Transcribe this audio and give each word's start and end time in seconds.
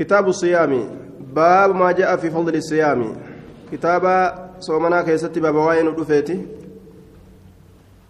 كتاب 0.00 0.28
الصيام 0.28 0.72
باب 1.36 1.76
ما 1.76 1.92
جاء 1.92 2.16
في 2.16 2.30
فضل 2.30 2.54
الصيام. 2.56 3.12
كتاب 3.72 4.04
صومنا 4.60 5.02
كيست 5.02 5.38
باب 5.38 5.54
واين 5.54 5.94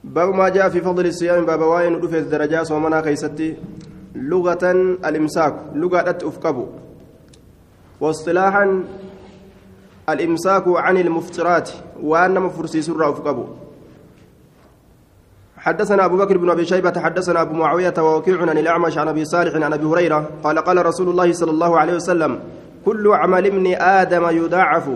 باب 0.05 0.29
ما 0.35 0.49
جاء 0.49 0.69
في 0.69 0.81
فضل 0.81 1.07
الصيام 1.07 1.47
باب 1.47 1.61
واين 1.61 1.95
ودفيت 1.95 2.27
درجات 2.27 2.67
صومنا 2.67 3.01
كيست. 3.01 3.43
لغة 4.15 4.65
الإمساك 5.05 5.55
لغة 5.75 6.19
أفكبو 6.23 6.67
واصطلاحا 8.01 8.85
الإمساك 10.09 10.65
عن 10.67 10.97
المفطرات 10.97 11.71
وأن 12.03 12.41
مفرسي 12.41 12.83
سر 12.83 13.11
أفكبو 13.11 13.45
حدثنا 15.61 16.05
أبو 16.05 16.17
بكر 16.17 16.39
بن 16.39 16.51
أبي 16.51 16.65
شيبة 16.65 17.01
حدثنا 17.01 17.43
أبو 17.43 17.55
معاوية 17.55 17.95
ووكيع 17.99 18.41
عن 18.41 18.59
الأعمش 18.59 18.99
عن 18.99 19.09
أبي 19.09 19.25
صالح 19.25 19.55
عن 19.55 19.73
أبي 19.73 19.85
هريرة 19.85 20.31
قال 20.45 20.59
قال 20.59 20.87
رسول 20.87 21.09
الله 21.09 21.33
صلى 21.33 21.51
الله 21.51 21.79
عليه 21.79 21.95
وسلم 21.95 22.41
كل 22.85 23.05
عمل 23.13 23.47
ابن 23.47 23.75
آدم 23.75 24.25
يضاعف. 24.29 24.89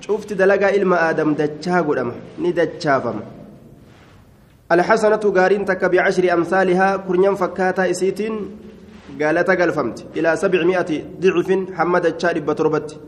شفت 0.00 0.32
دلقا 0.32 0.68
إلما 0.76 1.10
آدم 1.10 1.34
دجا 1.34 1.80
قدام 1.80 2.12
ندجافم 2.38 3.20
الحسنة 4.72 5.24
قارين 5.36 5.64
تك 5.64 5.84
بعشر 5.84 6.32
أمثالها 6.32 6.96
كرنيا 6.96 7.34
فكاتا 7.34 7.90
إسيتين 7.90 8.34
قالت 9.22 9.50
قلفمت 9.50 10.06
إلى 10.16 10.36
سبعمائة 10.36 10.90
ضعف 11.20 11.48
حمد 11.76 12.06
الشارب 12.06 12.46
بتربت. 12.46 13.00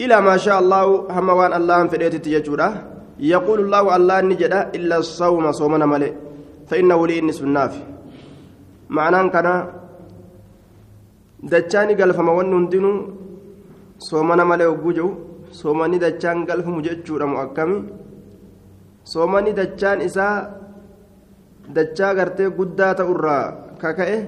إلى 0.00 0.20
ما 0.20 0.36
شاء 0.36 0.58
الله 0.58 1.06
هموان 1.10 1.52
الله 1.52 1.86
في 1.86 1.96
ريت 1.96 2.14
تججورة. 2.24 2.97
يقول 3.18 3.58
الله 3.60 3.96
الله 3.96 4.20
نجد 4.20 4.54
إلا 4.76 4.96
الصوم 5.02 5.52
صومنا 5.52 5.86
ملئ 5.86 6.12
فإنه 6.68 7.06
لي 7.06 7.18
النصف 7.18 7.42
النافي 7.42 7.82
معناه 8.88 9.28
كان 9.34 9.48
dachaani 11.42 11.94
galfama 11.94 12.32
wanni 12.38 12.54
hundinuu 12.54 12.96
soomana 14.08 14.44
malee 14.50 14.66
hogguu 14.70 14.92
jedhu 14.96 15.10
soomani 15.60 15.98
dachaan 16.04 16.42
galfamu 16.48 16.82
jechuudha 16.86 17.26
mu 17.30 17.36
akkami 17.44 17.78
soomani 19.12 19.52
dachaan 19.58 20.00
isaa 20.08 20.34
dachaa 21.76 22.12
gartee 22.18 22.50
guddaa 22.58 22.92
ta'urraa 23.00 23.44
kaka'e 23.82 24.18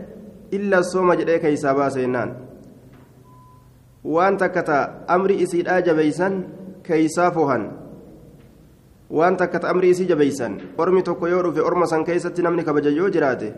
illa 0.56 0.82
sooma 0.92 1.18
jedhee 1.20 1.40
keeysaa 1.44 1.74
baase 1.78 1.98
jennaan 2.04 2.30
waan 4.14 4.38
takka 4.42 4.62
ta 4.70 4.78
amri 5.14 5.42
isiidhaa 5.44 5.80
jabeeysan 5.86 6.34
keeysaa 6.86 7.30
fohan 7.36 7.64
waan 9.10 9.36
takka 9.36 9.58
ta 9.60 9.68
amri 9.72 9.90
isii 9.90 10.06
jabeeysan 10.06 10.58
ormi 10.78 11.02
tokko 11.02 11.28
yoo 11.28 11.42
dhufe 11.42 11.60
orma 11.60 11.86
san 11.86 12.04
keessatti 12.04 12.42
namni 12.42 12.64
kabaja 12.64 12.90
yoo 12.90 13.10
jiraate 13.10 13.48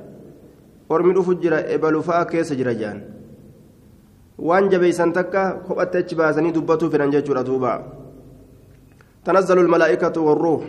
ormi 0.89 1.13
dhufu 1.15 1.35
jira 1.43 1.59
ebalufaa 1.75 2.25
keessa 2.31 2.55
jira 2.61 2.75
jaan 2.75 3.03
waan 4.39 4.71
jabeeysan 4.73 5.13
takka 5.13 5.43
kophatti 5.67 5.99
achi 5.99 6.15
baasanii 6.21 6.53
dubbatuu 6.57 6.91
fedhan 6.91 7.11
jechuudha 7.15 7.43
duuba 7.49 7.73
tanazzalu 9.25 9.61
almalaa'ikatu 9.65 10.25
warruuh 10.29 10.63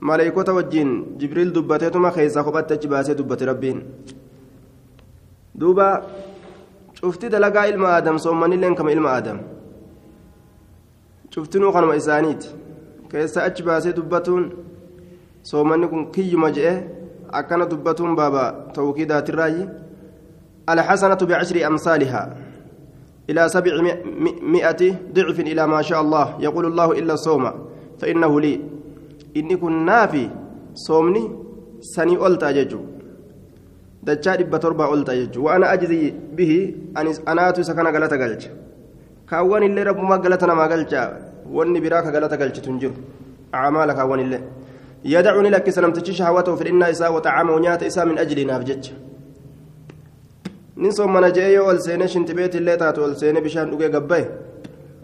maleeykota 0.00 0.52
wajjiin 0.58 0.90
jibriil 1.20 1.52
dubbateetuma 1.56 2.10
keessaa 2.16 2.44
kophatti 2.48 2.74
achi 2.74 2.88
baasee 2.94 3.14
dubbate 3.20 3.44
rabbiin 3.50 3.82
duuba 5.60 5.86
cufti 7.00 7.28
dalagaa 7.34 7.66
ilma 7.72 7.88
aadam 7.96 8.18
soommanilleen 8.24 8.74
kama 8.74 8.92
ilma 8.96 9.10
aadam 9.12 9.38
cuftinuu 11.34 11.72
kanuma 11.72 11.96
isaaniiti 12.00 12.48
keessa 13.10 13.42
achi 13.48 13.62
baasee 13.62 13.92
dubbatuun 13.98 14.44
soomanni 15.42 15.88
kun 15.88 16.10
kiyyuma 16.14 16.50
je'e 16.56 16.74
akkana 17.40 17.66
dubbatuun 17.66 18.16
baaba 18.16 18.44
tawkiidaatirraayi 18.74 19.68
الحسنة 20.68 21.14
بعشر 21.30 21.66
أمثالها 21.66 22.22
إلى 23.30 23.48
سبعمائة 23.48 24.82
ضعف 25.16 25.40
إلى 25.40 25.66
ما 25.66 25.82
شاء 25.82 26.00
الله 26.00 26.26
يقول 26.40 26.66
الله 26.66 26.88
إلا 26.98 27.12
الصوم 27.14 27.44
فإنه 27.98 28.40
لي 28.40 28.60
إني 29.36 29.56
كنا 29.56 30.06
في 30.06 30.28
صومني 30.74 31.24
سني 31.80 32.26
ألت 32.26 32.42
أججو 32.42 32.80
دجال 34.02 34.44
بتربة 34.44 34.94
ألت 34.94 35.08
أججو 35.10 35.40
وأنا 35.46 35.72
أجزي 35.72 36.14
به 36.36 36.52
أنا 37.28 37.48
أتو 37.48 37.62
سكن 37.62 37.86
غلطة 37.86 38.16
غلط 38.16 38.42
كاوان 39.30 39.62
اللي 39.62 39.82
رب 39.82 40.00
ما 40.10 40.16
غلطنا 40.16 40.54
ما 40.54 40.66
wanni 41.52 41.80
biraa 41.80 42.02
ka 42.02 42.10
galata 42.10 42.36
galchitu 42.36 42.70
hin 42.70 42.78
jiru. 42.78 42.94
Acamaala 43.52 43.94
kaawwanillee 43.94 44.40
yadacuu 45.04 45.42
ni 45.42 45.50
lakkisa 45.50 45.80
namtichi 45.80 46.14
shahawata 46.14 46.56
fidhinnaa 46.56 46.88
isaa 46.90 47.10
waxacaamahu 47.10 47.58
nyaata 47.58 47.86
isaa 47.86 48.04
min 48.04 48.18
ajliinaaf 48.18 48.64
jecha. 48.64 48.92
Nin 50.76 50.92
soomana 50.92 51.30
je'ee 51.30 51.52
yoo 51.54 51.66
ol 51.66 51.78
seenee 51.78 52.08
shintibeetillee 52.08 52.76
taatu 52.76 53.04
ol 53.04 53.14
seenee 53.14 53.40
bishaan 53.40 53.70
dhugee 53.70 53.88
gabba'e 53.88 54.24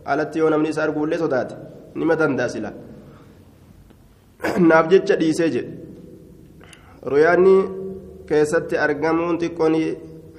alatti 0.05 0.39
yoo 0.39 0.51
namni 0.51 0.69
isa 0.69 0.83
arguullee 0.83 1.19
sodaate 1.19 1.55
nima 1.95 2.17
dandaasila 2.17 2.73
naaf 4.69 4.89
jecha 4.93 5.17
dhiisee 5.17 5.51
jedhe. 5.51 5.73
Ruyaanni 7.13 7.55
keessatti 8.29 8.79
argamuun 8.87 9.39
xiqqoon 9.43 9.75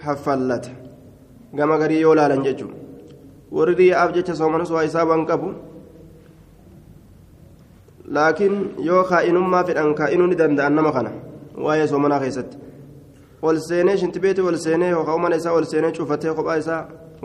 haffallata 0.06 0.70
gama 1.54 1.78
garii 1.78 2.02
yoo 2.02 2.16
laalan 2.16 2.44
jechuudha. 2.44 2.78
Warri 3.52 3.76
riyyaaf 3.76 4.14
jecha 4.16 4.36
soomanus 4.36 4.72
waa 4.72 4.84
isaa 4.84 5.06
waan 5.06 5.26
qabu. 5.26 5.54
Laakiin 8.08 8.76
yoo 8.80 9.04
kaa'inummaa 9.04 9.64
fedhan 9.64 9.94
kaa'inuu 9.96 10.28
ni 10.28 10.36
danda'an 10.36 10.76
nama 10.76 10.92
kana 10.92 11.12
waa'ee 11.68 11.88
soomanaa 11.88 12.20
keessatti 12.20 12.58
ol 13.42 13.58
seenee 13.68 13.98
shintibeeti 13.98 14.42
ol 14.42 14.58
seenee 14.58 14.90
yookaan 14.90 15.22
mana 15.22 15.36
isaa 15.36 15.54
ol 15.54 15.66
seenee 15.72 15.92
cufatee 15.92 16.34
kophaa 16.34 16.58
isaa 16.64 16.82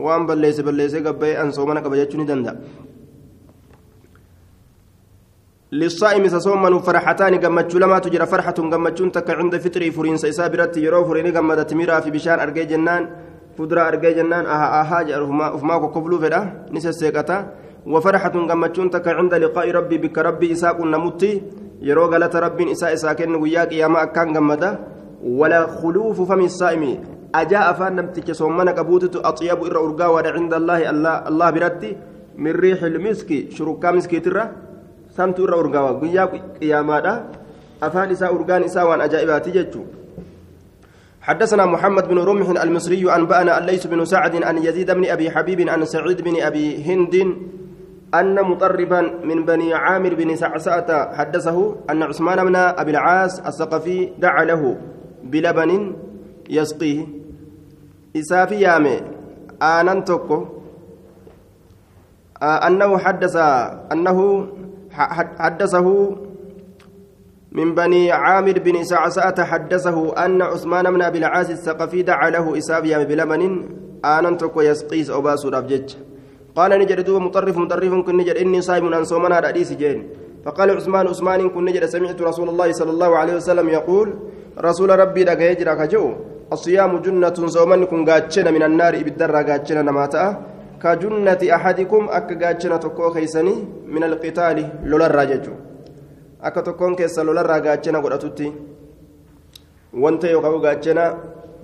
waan 0.07 0.27
balleesse 0.27 0.63
balleessee 0.63 1.03
gabbayee 1.09 1.37
ansoomana 1.45 1.83
qaba 1.83 1.97
jechuu 1.97 2.19
ni 2.21 2.27
danda'a. 2.33 2.57
للصائم 5.73 6.29
سصوما 6.29 6.79
فرحتان 6.79 7.35
قمتشو 7.45 7.79
لما 7.79 7.99
تجرى 7.99 8.27
فرحة 8.27 8.59
قمتشون 8.73 9.13
تك 9.13 9.31
عند 9.31 9.55
فطري 9.57 9.91
فرين 9.91 10.17
سيسا 10.17 10.47
برت 10.53 10.77
يرو 10.77 11.05
فرين 11.05 11.37
قمدت 11.37 11.75
ميرا 11.79 12.01
في 12.01 12.11
بشان 12.11 12.39
أرقي 12.41 12.65
جنان 12.65 13.03
فدرا 13.59 13.89
أرقي 13.89 14.15
جنان 14.19 14.45
أها 14.47 14.69
أها 14.81 15.03
جرهما 15.03 15.55
أفما 15.55 15.75
كوبلو 15.95 16.19
فدا 16.19 16.41
نسى 16.75 16.93
سيكتا 16.93 17.37
وفرحة 17.87 18.35
قمتشون 18.51 18.91
تك 18.91 19.09
عند 19.09 19.35
لقاء 19.35 19.71
ربي 19.71 19.99
بك 19.99 20.19
ربي 20.19 20.53
إساق 20.53 20.81
نمتي 20.81 21.43
يرو 21.81 22.05
غلط 22.13 22.37
ربي 22.37 22.73
إساء 22.73 22.93
إساكن 22.93 23.35
وياك 23.35 23.73
يا 23.73 23.89
ما 23.89 24.03
أكان 24.03 24.37
قمدا. 24.37 24.79
ولا 25.25 25.67
خلوف 25.67 26.17
فم 26.21 26.41
الصائم 26.41 26.85
أجاء 27.35 27.73
فان 27.73 27.97
نمتك 27.97 28.33
صومنا 28.33 28.73
قبوتة 28.73 29.29
أطيب 29.29 29.65
إر 29.65 29.77
أرقاوة 29.85 30.29
عند 30.29 30.53
الله 30.55 30.91
الله 30.91 31.29
الله 31.29 31.51
برتي. 31.51 31.97
من 32.37 32.53
ريح 32.53 32.83
المسك 32.83 33.53
شركا 33.53 33.91
مسكي 33.91 34.21
ترى. 34.21 34.45
سمت 35.17 35.41
إر 35.41 35.53
أرقاوة 35.61 36.01
قيا 36.01 36.25
قيامادا 36.61 37.15
أفان 37.83 38.11
إساء 38.11 38.33
أرقان 38.37 38.65
إساء 38.65 38.85
وان 38.89 39.01
أجائبات 39.01 39.49
جتشو. 39.49 39.83
حدثنا 41.21 41.67
محمد 41.67 42.09
بن 42.09 42.19
رمح 42.19 42.49
المصري 42.63 43.05
أنبأنا 43.05 43.59
الليث 43.59 43.87
بن 43.87 44.05
سعد 44.05 44.41
أن 44.41 44.57
يزيد 44.57 44.91
بن 44.91 45.05
أبي 45.05 45.31
حبيب 45.31 45.69
عن 45.69 45.85
سعيد 45.85 46.25
بن 46.25 46.41
أبي 46.41 46.81
هند 46.81 47.15
أن 48.15 48.43
مطربا 48.43 49.01
من 49.25 49.45
بني 49.45 49.75
عامر 49.75 50.15
بن 50.15 50.37
سعسعة 50.37 51.17
حدثه 51.17 51.77
أن 51.91 52.03
عثمان 52.03 52.45
بن 52.45 52.57
أبي 52.57 52.91
العاص 52.91 53.41
الثقفي 53.41 54.13
دعا 54.19 54.45
له 54.45 54.77
بلبن 55.25 55.97
يسقيه. 56.51 57.07
إسافي 58.17 58.61
يامي 58.61 59.01
آنان 59.63 60.05
توكو. 60.05 60.47
أنه 62.43 62.99
حدث 62.99 63.37
أنه 63.93 64.49
حدثه 65.39 66.17
من 67.53 67.75
بني 67.75 68.13
عامر 68.13 68.59
بن 68.59 68.85
سعسعة 68.85 69.45
حدثه 69.45 70.25
أن 70.25 70.43
عثمان 70.43 70.91
بن 70.91 71.03
أبي 71.03 71.19
العاص 71.19 71.51
الثقفي 71.51 72.03
دعا 72.03 72.31
له 72.31 72.59
إسافي 72.59 72.89
يامي 72.89 73.05
بلبن 73.05 73.69
آنان 74.05 74.37
توكو 74.37 74.61
يسقيه 74.61 75.15
أوباس 75.15 75.47
رابجج 75.47 75.95
قال 76.57 76.71
نجد 76.79 77.01
دوب 77.01 77.23
مطرف 77.23 77.57
مطرف 77.57 77.93
كن 78.07 78.17
نجد 78.17 78.37
إني 78.37 78.61
صائم 78.61 78.93
أن 78.93 79.05
صومنا 79.05 79.47
حديث 79.47 79.73
جين. 79.73 80.01
فقال 80.45 80.71
عثمان 80.71 81.07
عثمان 81.07 81.41
كن 81.55 81.65
نجد 81.65 81.85
سمعت 81.85 82.23
رسول 82.23 82.49
الله 82.49 82.73
صلى 82.73 82.91
الله 82.91 83.11
عليه 83.17 83.35
وسلم 83.39 83.69
يقول 83.69 84.09
رسول 84.59 84.91
ربي 84.99 85.25
دغ 85.25 85.41
يجرا 85.41 85.75
كجو 85.75 86.05
الصيام 86.53 86.93
جنة 87.05 87.37
صومن 87.57 87.85
كن 87.87 88.01
غاچنا 88.09 88.51
من 88.51 88.63
النار 88.63 88.95
بالدر 89.05 89.37
غاچنا 89.49 89.83
نماتا. 89.83 90.25
كجنة 90.83 91.43
أحدكم 91.57 92.03
أك 92.09 92.29
غاچنا 92.43 92.77
تكو 92.77 93.11
خيسني 93.15 93.55
من 93.95 94.03
القتال 94.05 94.59
لولر 94.85 95.13
راججو. 95.15 95.55
أك 96.43 96.57
تكون 96.67 96.95
كيس 96.97 97.19
لولر 97.19 97.53
غاچنا 97.65 97.99
غدتوتي 97.99 98.49
وانت 99.93 100.25
يقو 100.25 100.57
غاچنا 100.65 101.05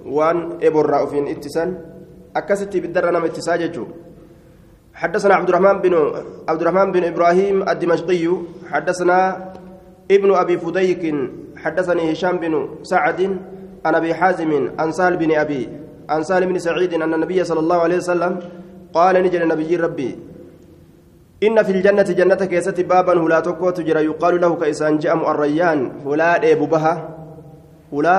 وان 0.07 0.39
إبر 0.63 0.87
رافين 0.87 1.27
اتسان. 1.33 1.69
أكستي 2.37 2.81
بالدر 2.81 3.11
نم 3.11 3.25
اتساججو. 3.25 3.85
حدثنا 4.97 5.35
عبد 5.35 5.49
الرحمن 5.49 5.77
بن 5.85 5.95
عبد 6.49 6.61
الرحمن 6.61 6.93
بن 6.93 7.05
إبراهيم 7.05 7.69
الدمشقي 7.69 8.25
حدثنا 8.73 9.19
ابن 10.11 10.31
أبي 10.35 10.59
فديك 10.59 11.03
حدثني 11.57 12.13
هشام 12.13 12.37
بن 12.37 12.69
سعد 12.83 13.21
عن 13.85 13.95
أبي 13.95 14.15
حازم 14.15 14.71
عن 14.79 14.93
سال 14.93 15.17
بن 15.17 15.31
أبي 15.37 15.69
عن 16.09 16.23
سالم 16.23 16.49
بن 16.49 16.59
سعيد 16.59 16.95
أن 16.95 17.15
النبي 17.15 17.45
صلى 17.45 17.61
الله 17.61 17.79
عليه 17.81 17.97
وسلم 17.97 18.33
قال 18.95 19.15
نجل 19.23 19.49
نبي 19.49 19.77
ربي 19.77 20.11
إن 21.43 21.63
في 21.63 21.73
الجنة 21.73 22.09
جنة 22.21 22.43
كيست 22.53 22.81
بابا 22.81 23.13
هلا 23.21 23.41
تكو 23.41 23.71
تجرى 23.71 24.05
يقال 24.05 24.41
له 24.41 24.55
كإسان 24.57 24.99
جأم 24.99 25.21
الريان 25.21 25.79
هلا 26.07 26.39
ديب 26.39 26.59
بها 26.73 26.95
هلا 27.93 28.17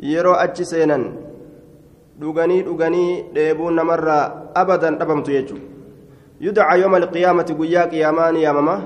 يرو 0.00 0.32
أتش 0.32 0.62
سينا 0.62 0.98
dhuganii 2.22 2.62
dhuganii 2.62 3.10
dheebuun 3.34 3.74
namarraa 3.74 4.24
abadan 4.54 4.98
dhabamtu 4.98 5.30
jechuudha 5.36 5.66
yudca 6.40 6.76
yooma 6.82 6.96
alqiyaamati 7.02 7.54
guyyaa 7.54 7.86
qiyaamaa 7.92 8.32
ni 8.32 8.42
yaamama 8.42 8.76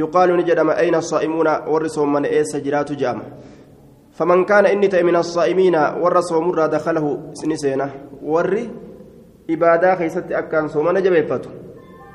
yuqaalu 0.00 0.36
ni 0.36 0.44
jedhama 0.48 0.76
ayna 0.82 0.98
asaa'imuuna 0.98 1.52
warri 1.72 1.90
soomane 1.90 2.28
eessa 2.38 2.60
jiraatu 2.60 2.94
jedhama 2.94 3.24
faman 4.18 4.44
kaana 4.48 4.72
inni 4.72 4.88
ta'e 4.88 5.02
min 5.02 5.16
assaa'imiina 5.16 5.80
warra 6.02 6.22
soomurraa 6.22 6.68
dakalahu 6.68 7.10
ni 7.46 7.58
seena 7.58 7.88
warri 8.22 8.64
ibaadaa 9.48 9.96
keessatti 9.96 10.34
akkaan 10.34 10.68
soomana 10.68 11.00
jabeeffatu 11.00 11.50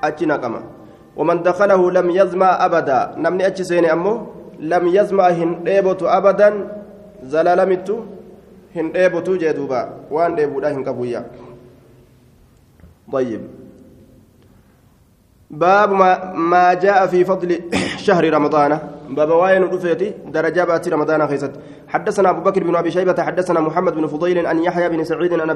achi 0.02 0.26
naqama 0.26 0.62
waman 1.16 1.44
dakalahu 1.44 1.92
lam 1.92 2.10
yazmaa 2.10 2.58
abadaa 2.68 3.04
namni 3.18 3.44
achi 3.50 3.66
seene 3.66 3.90
ammoo 3.90 4.18
lam 4.60 4.88
yazmaa 4.88 5.30
hin 5.30 5.56
dheebotu 5.66 6.10
abadan 6.10 6.66
zalalamittu 7.36 8.02
hin 8.76 8.92
dheebotu 8.94 9.38
jee 9.38 9.54
duuba 9.54 9.80
waan 10.18 10.36
dheebuudha 10.42 10.70
hin 10.76 10.84
qabuyya 10.90 11.24
طيب 13.12 13.42
باب 15.52 15.92
ما, 15.92 16.34
ما 16.34 16.74
جاء 16.74 17.08
في 17.08 17.26
فضل 17.26 17.60
شهر 18.08 18.34
رمضان 18.34 18.80
باب 19.12 19.30
واين 19.30 19.64
رفيتي 19.64 20.14
درجة 20.26 20.64
بات 20.64 20.90
رمضان 20.90 21.28
خيست. 21.28 21.52
حدثنا 21.88 22.30
أبو 22.30 22.42
بكر 22.42 22.64
بن 22.64 22.76
أبي 22.76 22.92
شيبة 22.92 23.24
حدثنا 23.24 23.60
محمد 23.60 23.94
بن 23.94 24.08
فضيل 24.08 24.48
أن 24.48 24.64
يحيى 24.64 24.90
بن 24.90 25.04
سعيد 25.04 25.34
عن 25.34 25.50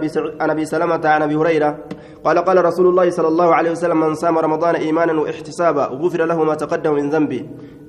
أبي, 0.50 0.66
سلمة 0.66 1.02
عن 1.06 1.22
أبي 1.22 1.36
هريرة. 1.36 1.78
قال 2.24 2.38
قال 2.38 2.66
رسول 2.66 2.88
الله 2.88 3.10
صلى 3.10 3.28
الله 3.28 3.56
عليه 3.56 3.72
وسلم 3.72 4.00
من 4.00 4.13
صام 4.16 4.38
رمضان 4.38 4.75
إيمانا 4.75 5.13
واحتسابا 5.22 5.86
غفر 5.86 6.25
له 6.25 6.44
ما 6.44 6.56
تقدم 6.56 6.94
من 6.94 7.10
ذنبه 7.10 7.46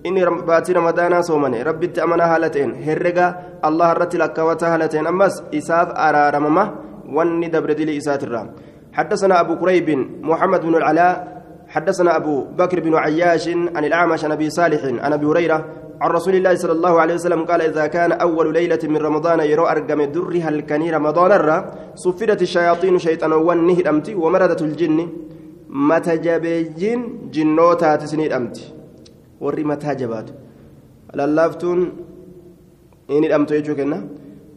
إني 0.07 0.25
بات 0.25 0.71
رمضان 0.71 1.23
صومني. 1.23 1.63
ربي 1.63 1.87
تأمنا 1.87 2.37
هالتين 2.37 2.75
هرقا 2.83 3.27
الله 3.65 3.93
رت 3.93 4.17
لك 4.17 4.39
هالتين. 4.41 5.07
أمس 5.07 5.43
إساف 5.55 5.89
أرارمما 5.89 6.75
واني 7.09 7.49
دبر 7.49 7.73
دلي 7.73 7.97
إسات 7.97 8.25
الرام 8.25 8.51
حدثنا 8.93 9.41
أبو 9.41 9.57
كريب 9.57 9.89
محمد 10.23 10.61
بن 10.61 10.75
العلاء 10.77 11.36
حدثنا 11.77 12.17
أبو 12.17 12.57
بكر 12.61 12.81
بن 12.81 12.95
عياش 13.05 13.49
عن 13.77 13.85
الأعمش 13.85 14.25
عن 14.25 14.33
أبي 14.33 14.49
صالح 14.51 14.83
عن 15.05 15.13
أبي 15.13 15.27
هريرة 15.27 15.59
عن 16.01 16.11
رسول 16.11 16.35
الله 16.35 16.55
صلى 16.63 16.73
الله 16.73 16.95
عليه 17.03 17.15
وسلم 17.15 17.41
قال 17.45 17.61
إذا 17.63 17.87
كان 17.87 18.13
أول 18.13 18.53
ليلة 18.53 18.83
من 18.93 18.97
رمضان 18.97 19.41
يرى 19.41 19.65
أرقم 19.73 20.01
درها 20.17 20.49
الكني 20.49 20.89
رمضان 20.97 21.33
الرا 21.33 21.59
صفدت 22.05 22.41
الشياطين 22.43 22.99
شيطانا 22.99 23.37
ونه 23.37 23.79
أمتي 23.91 24.15
ومردت 24.15 24.61
الجن. 24.63 24.99
متجبين 25.69 27.01
جنوتا 27.35 27.97
تسنيد 27.97 28.33
أمتي. 28.33 28.65
وري 29.41 29.65
متاجبات 29.65 30.29
للافتون 31.15 31.79
إني 33.11 33.29
أمتي 33.37 33.55
يجوكنا. 33.57 33.99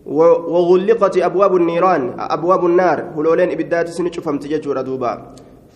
وغلقت 0.06 1.15
أبواب 1.18 1.54
النيران 1.56 2.04
أبواب 2.19 2.65
النار 2.65 3.00
هلولين 3.15 3.50
إبدات 3.51 3.88
سنة 3.98 4.15
فمت 4.25 4.44
ججور 4.48 4.81
دوبا. 4.81 5.13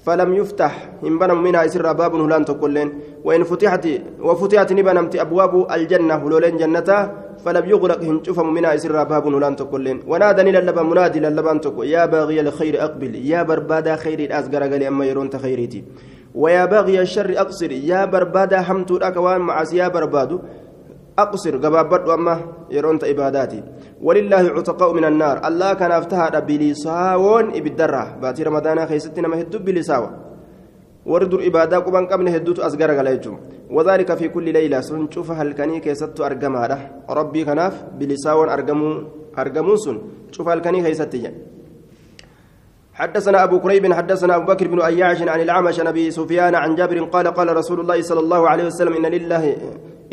فلم 0.03 0.33
يفتح. 0.33 0.89
إن 1.07 1.19
بنم 1.19 1.43
منها 1.43 1.67
سر 1.67 1.93
باب 1.93 2.15
هلان 2.15 2.45
تقولين. 2.45 2.89
وإن 3.23 3.43
فتحت 3.43 3.87
وفتحت 4.19 4.73
نبنمت 4.73 5.15
أبواب 5.15 5.71
الجنة 5.71 6.13
هلولين 6.13 6.57
جنة 6.57 6.89
فلم 7.45 7.69
يغلق 7.69 8.03
هم 8.03 8.23
شفم 8.23 8.53
منها 8.53 8.75
سر 8.77 9.03
باب 9.03 9.27
هلان 9.27 9.55
تقولين. 9.55 10.03
ونادني 10.07 10.51
للبا 10.51 10.81
منادي 10.81 11.19
للبان 11.19 11.61
تقول 11.61 11.87
يا 11.87 12.05
باغي 12.05 12.39
الخير 12.39 12.83
أقبل. 12.83 13.15
يا 13.15 13.43
بربادا 13.43 13.95
خير 13.95 14.19
الأزقر 14.19 14.63
قال 14.63 14.83
أما 14.83 15.05
يرون 15.05 15.29
تخيريتي. 15.29 15.83
ويا 16.35 16.65
باغي 16.65 17.01
الشر 17.01 17.33
أقصر. 17.37 17.71
يا 17.71 18.05
بربادا 18.05 18.61
حمت 18.61 18.91
الأكوان 18.91 19.41
مع 19.41 19.63
يا 19.73 19.87
بربادو 19.87 20.39
أقصر 21.19 21.57
قبابت 21.57 22.07
وأما 22.09 22.35
يرون 22.71 22.97
إباداتي 23.03 23.63
ولله 24.01 24.43
عتقاء 24.57 24.93
من 24.93 25.05
النار. 25.05 25.47
الله 25.47 25.73
كان 25.73 25.91
أفتها 25.91 26.39
بلساون 26.39 27.45
إبدرة. 27.53 28.03
باتي 28.21 28.43
رمضان 28.43 28.85
خيستنا 28.85 29.27
ما 29.27 29.41
هدو 29.41 29.59
بلساوة 29.59 30.09
وردر 31.05 31.39
إبادة 31.47 31.77
قبان 31.77 32.05
قبل 32.07 32.27
هدوت 32.27 32.59
أصغر 32.59 32.91
غلايجم 32.97 33.35
وذلك 33.69 34.09
في 34.13 34.27
كل 34.29 34.53
ليلة. 34.53 34.81
سنشوف 34.81 35.31
هل 35.31 35.53
كني 35.53 35.79
كيست 35.79 36.19
أرقمها. 36.21 37.05
ربي 37.09 37.45
كناف 37.45 37.99
بلساون 37.99 38.49
أرقمو 38.49 38.89
أرقمون 39.37 39.77
سن. 39.77 39.97
شوف 40.31 40.49
هل 40.49 40.59
كني 40.61 40.81
كيستي 40.83 41.52
حدثنا 42.93 43.43
أبو 43.43 43.59
كريب 43.59 43.93
حدثنا 43.93 44.35
أبو 44.35 44.45
بكر 44.53 44.67
بن 44.67 44.81
أياش 44.81 45.21
عن 45.21 45.41
الأعمش 45.41 45.79
عن 45.79 45.87
أبي 45.87 46.11
سفيان 46.11 46.55
عن 46.55 46.75
جابر 46.75 47.03
قال 47.03 47.27
قال 47.27 47.57
رسول 47.57 47.79
الله 47.79 48.01
صلى 48.01 48.19
الله 48.19 48.49
عليه 48.49 48.65
وسلم 48.69 48.93
إن 48.93 49.05
لله 49.05 49.43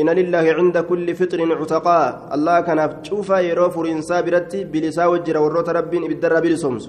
إن 0.00 0.08
لله 0.08 0.44
عند 0.58 0.78
كل 0.78 1.14
فطر 1.14 1.40
عتقاء 1.60 2.30
الله 2.34 2.60
كان 2.60 2.80
شوف 3.02 3.28
يرو 3.30 3.70
فرنسا 3.70 4.20
برتي 4.20 4.64
بلسا 4.64 5.04
وجر 5.12 5.36
وروت 5.38 5.68
رب 5.68 5.90
بالدر 5.90 6.40
بلسومس 6.40 6.84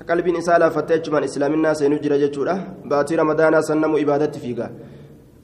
كقلب 0.00 0.26
إسالة 0.40 0.68
فتيج 0.68 1.10
من 1.14 1.22
إسلام 1.28 1.52
الناس 1.54 1.82
ينجر 1.82 2.12
جتشورة 2.22 2.54
باتي 2.90 3.14
رمضان 3.16 3.62
سنم 3.62 3.92
إبادة 4.02 4.34
فيها. 4.42 4.70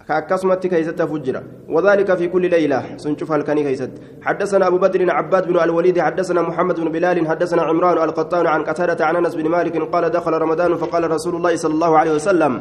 كأكسمت 0.09 0.67
كيست 0.67 1.03
فجرة. 1.03 1.43
وذلك 1.69 2.15
في 2.15 2.29
كل 2.29 2.51
ليلة. 2.51 2.83
سنشوف 2.97 3.33
الكني 3.33 3.63
كيست 3.63 3.91
حدثنا 4.23 4.67
أبو 4.67 4.79
بدر 4.79 5.11
عباد 5.11 5.49
بن 5.49 5.59
الوليد 5.61 6.01
حدثنا 6.01 6.43
محمد 6.43 6.81
بن 6.81 6.89
بلال 6.93 7.29
حدثنا 7.29 7.63
عمران 7.63 7.99
القطان 8.09 8.47
عن 8.47 8.65
قتادة 8.65 9.07
عن 9.07 9.17
أنس 9.17 9.35
بن 9.35 9.49
مالك 9.49 9.77
قال 9.93 10.11
دخل 10.11 10.33
رمضان 10.33 10.77
فقال 10.77 11.11
رسول 11.11 11.35
الله 11.37 11.57
صلى 11.57 11.75
الله 11.75 11.99
عليه 11.99 12.15
وسلم 12.15 12.61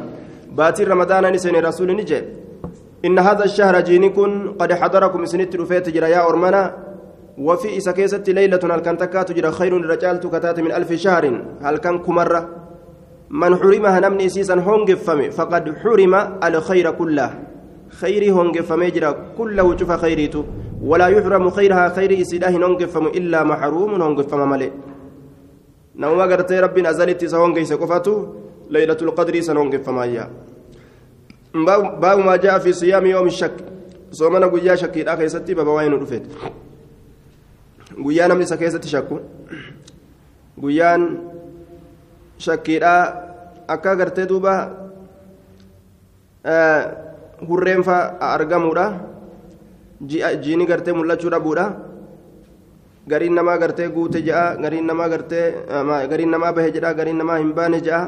باتي 0.52 0.84
رمضان 0.84 1.32
نسين 1.32 1.56
رسول 1.56 1.96
نجي. 1.96 2.22
إن 3.04 3.18
هذا 3.18 3.44
الشهر 3.44 3.80
جينكم 3.80 4.52
قد 4.58 4.72
حضركم 4.72 5.24
سنت 5.24 5.56
رفيت 5.56 5.88
جرى 5.88 6.10
يا 6.10 6.28
أرمنا. 6.28 6.76
وفي 7.38 7.76
إسكيسة 7.76 8.24
ليلة 8.28 8.60
هل 8.64 8.80
كان 8.80 8.96
تكات 8.96 9.32
جرى 9.32 9.50
خير 9.50 9.72
رجال 9.86 10.16
كتات 10.20 10.60
من 10.60 10.72
ألف 10.72 10.92
شهر. 10.92 11.24
هل 11.62 11.76
كان 11.76 11.98
كمرة؟ 11.98 12.48
من 13.30 13.56
حرمها 13.56 14.00
نمني 14.00 14.28
سيسا 14.28 14.54
هونجفمي 14.54 15.30
فقد 15.30 15.76
حرم 15.78 16.14
الخير 16.44 16.90
كله. 16.90 17.30
خيري 17.88 18.30
هونجفمي 18.30 18.90
جرى 18.90 19.10
كله 19.38 19.76
شوف 19.76 19.92
خيريتو. 19.92 20.44
ولا 20.82 21.06
يحرم 21.08 21.50
خيرها 21.50 21.88
خير 21.88 22.20
إسلاه 22.20 22.50
هونجفم 22.50 23.06
إلا 23.06 23.44
محروم 23.44 24.02
هونجفم 24.02 24.50
ملئ. 24.50 24.70
نوما 25.96 26.24
قرتي 26.24 26.60
ربي 26.60 26.90
أزلت 26.90 27.24
سهونجيس 27.24 27.72
كفتو 27.72 28.26
ليلة 28.70 28.98
القدر 29.02 29.40
سنونجفم 29.40 29.98
أيها 29.98 30.30
باب 32.02 32.18
ما 32.18 32.36
جاء 32.36 32.58
في 32.58 32.72
صيام 32.72 33.06
يوم 33.06 33.26
الشك. 33.26 33.56
صومنا 34.12 34.46
قيا 34.46 34.74
شكي 34.74 35.02
لا 35.02 35.14
كيستي 35.14 35.54
بابا 35.54 35.72
وين 35.72 35.92
رفيت. 35.94 36.26
قيا 38.04 38.26
نمني 38.26 38.44
سكيستي 38.44 38.88
شكو. 38.88 39.18
قيان 40.62 41.18
لا 42.38 43.26
akka 43.68 43.96
gartee 43.96 44.26
duuba 44.26 44.54
hurreen 47.48 47.82
fa 47.82 48.16
argamuudha 48.20 48.86
jiini 50.42 50.66
gartee 50.66 50.94
mul'achuu 50.94 51.30
dhabuudha 51.30 51.66
gariin 53.08 53.34
namaa 53.34 53.58
gartee 53.58 53.88
guute 53.90 54.22
je'a 54.22 54.56
gariin 54.56 54.86
namaa 54.86 55.08
gartee 55.08 55.46
gariin 56.10 56.30
namaa 56.30 56.52
bahe 56.52 56.70
jedha 56.70 56.94
gariin 56.94 57.18
namaa 57.18 57.42
hin 57.42 57.52
baane 57.52 57.80
je'a 57.82 58.02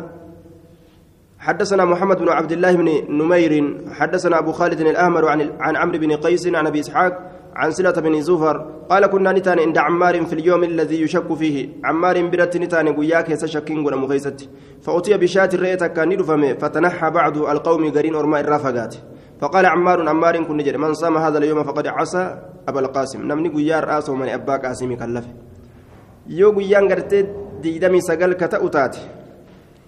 حدثنا 1.39 1.85
محمد 1.85 2.19
بن 2.19 2.29
عبد 2.29 2.53
الله 2.53 2.73
بن 2.75 2.89
نمير 3.15 3.53
حدثنا 3.95 4.39
أبو 4.39 4.53
خالد 4.53 4.81
الأهمر 4.81 5.25
عن 5.61 5.77
عمرو 5.77 5.99
بن 5.99 6.13
قيس 6.19 6.51
عن 6.51 6.67
أبي 6.67 6.81
إسحاق 6.81 7.13
عن 7.61 7.71
سلة 7.71 7.97
بن 8.05 8.15
زفر 8.21 8.57
قال 8.91 9.07
كنا 9.07 9.33
نتان 9.33 9.59
عند 9.59 9.79
عمار 9.79 10.15
في 10.27 10.33
اليوم 10.33 10.63
الذي 10.65 11.03
يشك 11.03 11.29
فيه. 11.35 11.57
عمار 11.85 12.17
برت 12.31 12.57
نتان 12.57 12.89
قياك 12.99 13.31
يسشكين 13.31 13.79
قنا 13.85 13.97
مغيست 13.97 14.49
فأتي 14.85 15.17
بشاة 15.23 15.51
رئيت 15.55 15.85
كان 15.85 16.11
فتنحى 16.61 17.11
بعض 17.11 17.37
القوم 17.53 17.83
قرين 17.91 18.15
أرماء 18.15 18.41
الرافقات. 18.41 18.95
فقال 19.41 19.67
عمار 19.67 20.09
عمار 20.09 20.35
كن 20.45 20.57
نجد 20.57 20.77
من 20.77 20.95
صام 20.95 21.17
هذا 21.17 21.39
اليوم 21.39 21.63
فقد 21.65 21.87
عصى 21.87 22.25
أبا 22.69 22.81
القاسم. 22.81 23.21
نمني 23.29 23.49
قيار 23.49 23.85
رأسه 23.85 24.15
من 24.15 24.29
أبا 24.29 24.57
قاسم 24.57 24.95
كلف. 24.95 25.27
يو 26.29 26.51
قيان 26.51 26.89
قرتي 26.91 27.27
ديدمي 27.63 28.01
سقل 28.01 28.33
كتأتات 28.33 28.97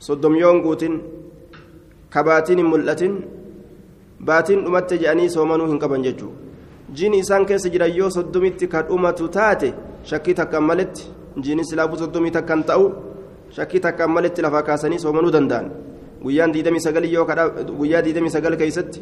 صدم 0.01 0.35
يوم 0.37 0.59
mul'atin 2.11 3.13
baatiin 4.27 4.65
dhumatte 4.65 4.99
jedhanii 4.99 5.31
soomanuu 5.31 5.67
hin 5.71 5.79
jechuudha 6.91 6.97
jiini 6.97 7.19
isaan 7.19 7.47
keessa 7.47 7.69
jiran 7.69 7.97
yoo 7.97 8.11
soddomitti 8.11 8.69
ka 8.69 8.83
dhumatu 8.83 9.29
taate 9.29 9.75
shakkii 10.05 10.35
takkaan 10.35 10.65
maletti 10.65 11.07
jiini 11.41 11.65
silaafuu 11.65 11.99
soddomii 11.99 12.31
takkaan 12.31 12.65
ta'u 12.65 12.93
shakkii 13.51 13.81
takkaan 13.81 14.11
maletti 14.11 14.43
lafaa 14.43 14.63
kaasanii 14.63 14.99
soomanuu 14.99 15.33
danda'an 15.33 15.71
guyyaan 16.23 16.53
diidamii 16.53 16.81
sagal 16.81 17.05
yoo 17.05 17.27
guyyaa 17.79 18.03
diidamii 18.05 18.31
sagal 18.31 18.57
keessatti 18.57 19.01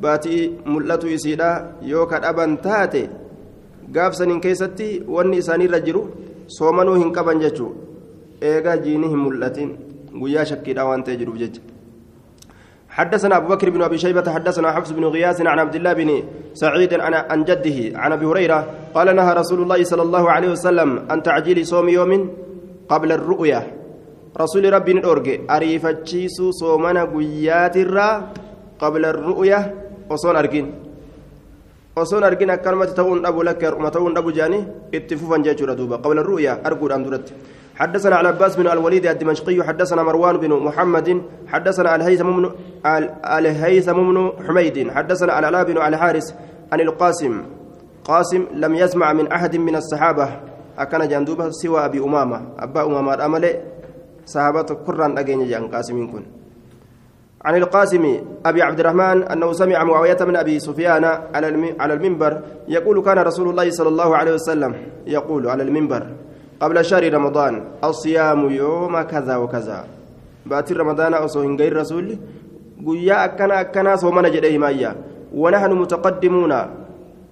baatii 0.00 0.58
mul'atu 0.64 1.08
isiidha 1.08 1.72
yoo 1.82 2.06
ka 2.06 2.20
dhaban 2.20 2.58
taate 2.58 3.08
gaafsaniin 3.92 4.40
keessatti 4.40 5.02
wanni 5.08 5.36
isaaniirra 5.36 5.80
jiru 5.80 6.08
soomanuu 6.46 6.94
hin 6.94 7.12
qaban 7.12 7.40
jechuu 7.40 7.74
eegaa 8.40 8.76
jiini 8.76 9.08
hin 9.08 9.18
mul'atin 9.18 9.76
guyyaa 10.20 10.44
shakkiidhaa 10.44 10.84
waan 10.84 11.04
ta'e 11.04 11.16
jiruuf 11.16 11.38
jecha 11.38 11.71
حدثنا 12.92 13.36
أبو 13.36 13.56
بكر 13.56 13.70
بن 13.72 13.82
أبي 13.88 13.98
شيبة 13.98 14.26
حدثنا 14.28 14.72
حفص 14.76 14.90
بن 14.92 15.04
غياث 15.04 15.40
عن 15.40 15.58
عبد 15.58 15.74
الله 15.80 15.92
بن 15.92 16.10
سعيد 16.52 16.92
عن 17.00 17.40
جده 17.48 17.78
عن 17.96 18.10
أبي 18.12 18.26
هريرة 18.26 18.92
قال 18.92 19.16
نهى 19.16 19.32
رسول 19.32 19.64
الله 19.64 19.80
صلى 19.84 20.02
الله 20.02 20.24
عليه 20.30 20.50
وسلم 20.52 21.08
أن 21.08 21.22
تعجيل 21.24 21.66
صوم 21.66 21.88
يوم 21.88 22.12
قبل 22.92 23.12
الرؤيا. 23.12 23.60
رسول 24.36 24.64
ربي 24.72 24.92
نورجي 24.92 25.48
أريف 25.48 25.86
تشيسو 26.04 26.52
صومنا 26.52 27.08
قيات 27.16 27.76
الرا 27.76 28.08
قبل 28.76 29.02
الرؤيا. 29.04 29.60
وصون 30.12 30.36
أرجين. 30.36 30.66
وصون 31.96 32.24
أرجين 32.24 32.50
أكرمت 32.50 32.88
تون 32.96 33.24
أبو 33.24 33.40
لكر 33.42 33.72
وما 33.74 33.88
تون 33.88 34.16
أبو 34.16 34.30
جاني 34.36 34.92
اتفوفا 34.94 35.36
جاء 35.44 35.56
دوبا 35.56 35.96
قبل 35.96 36.18
الرؤيا 36.18 36.60
أرجو 36.66 36.86
أن 36.92 37.04
حدثنا 37.74 38.16
على 38.16 38.28
عباس 38.28 38.56
بن 38.56 38.66
الوليد 38.66 39.06
الدمشقي 39.06 39.64
حدثنا 39.64 40.02
مروان 40.02 40.36
بن 40.36 40.52
محمد 40.52 41.22
حدثنا 41.46 41.94
الهيثم 41.96 42.28
بن 42.36 42.50
الهيثم 43.24 43.92
بن 43.92 44.32
حميد 44.48 44.90
حدثنا 44.90 45.38
العلاء 45.38 45.64
بن 45.64 45.76
الحارس 45.78 46.34
عن 46.72 46.80
القاسم. 46.80 47.42
قاسم 48.04 48.46
لم 48.54 48.74
يسمع 48.74 49.12
من 49.12 49.32
أحد 49.32 49.56
من 49.56 49.76
الصحابة. 49.76 50.28
أكن 50.78 51.08
جندوبة 51.08 51.50
سوى 51.50 51.84
أبي 51.84 51.98
أمامة. 52.00 52.42
أبا 52.58 52.82
أمامة 52.86 53.14
الأمل 53.14 53.44
صحابة 54.26 54.68
قران 54.86 55.18
أجين 55.18 55.48
جان 55.48 55.68
قاسم 55.68 56.06
كن. 56.12 56.22
عن 57.44 57.54
القاسم 57.56 58.04
أبي 58.46 58.62
عبد 58.62 58.80
الرحمن 58.80 59.22
أنه 59.22 59.52
سمع 59.52 59.84
معاوية 59.84 60.16
من 60.20 60.36
أبي 60.36 60.58
سفيان 60.58 61.04
على 61.80 61.94
المنبر 61.94 62.42
يقول 62.68 63.02
كان 63.02 63.18
رسول 63.18 63.48
الله 63.48 63.70
صلى 63.70 63.88
الله 63.88 64.16
عليه 64.16 64.32
وسلم 64.32 64.74
يقول 65.06 65.48
على 65.48 65.62
المنبر 65.62 66.06
قبل 66.62 66.84
شهر 66.84 67.04
رمضان 67.14 67.54
الصيام 67.84 68.40
يوم 68.50 68.94
كذا 69.02 69.36
وكذا 69.36 69.78
باتي 70.46 70.74
رمضان 70.74 71.14
أصوهن 71.14 71.56
غير 71.60 71.76
رسول 71.76 72.06
قويا 72.86 73.24
أكنا 73.24 73.60
أكنا 73.60 73.96
صومنا 73.96 74.28
جديه 74.28 74.58
مايا 74.58 74.92
ونحن 75.34 75.72
متقدمون 75.82 76.54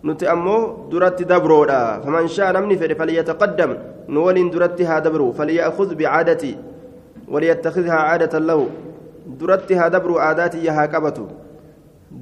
nuti 0.02 0.24
ammoo 0.26 0.88
duratti 0.90 1.24
dabroodha 1.28 2.00
faman 2.04 2.24
shaa 2.34 2.52
namni 2.56 2.76
fedhe 2.80 2.94
falyataqaddam 3.00 3.72
nu 4.08 4.22
waliin 4.26 4.48
duratti 4.54 4.84
haa 4.88 5.00
dabru 5.06 5.26
falyakhud 5.38 5.90
bicaadati 5.98 6.52
walyattakhidhaa 7.32 7.98
caadatan 8.08 8.46
lahu 8.50 8.64
duratti 9.40 9.76
haa 9.80 9.90
dabru 9.96 10.16
aadaatiyya 10.28 10.72
haa 10.78 10.88
qabatu 10.94 11.28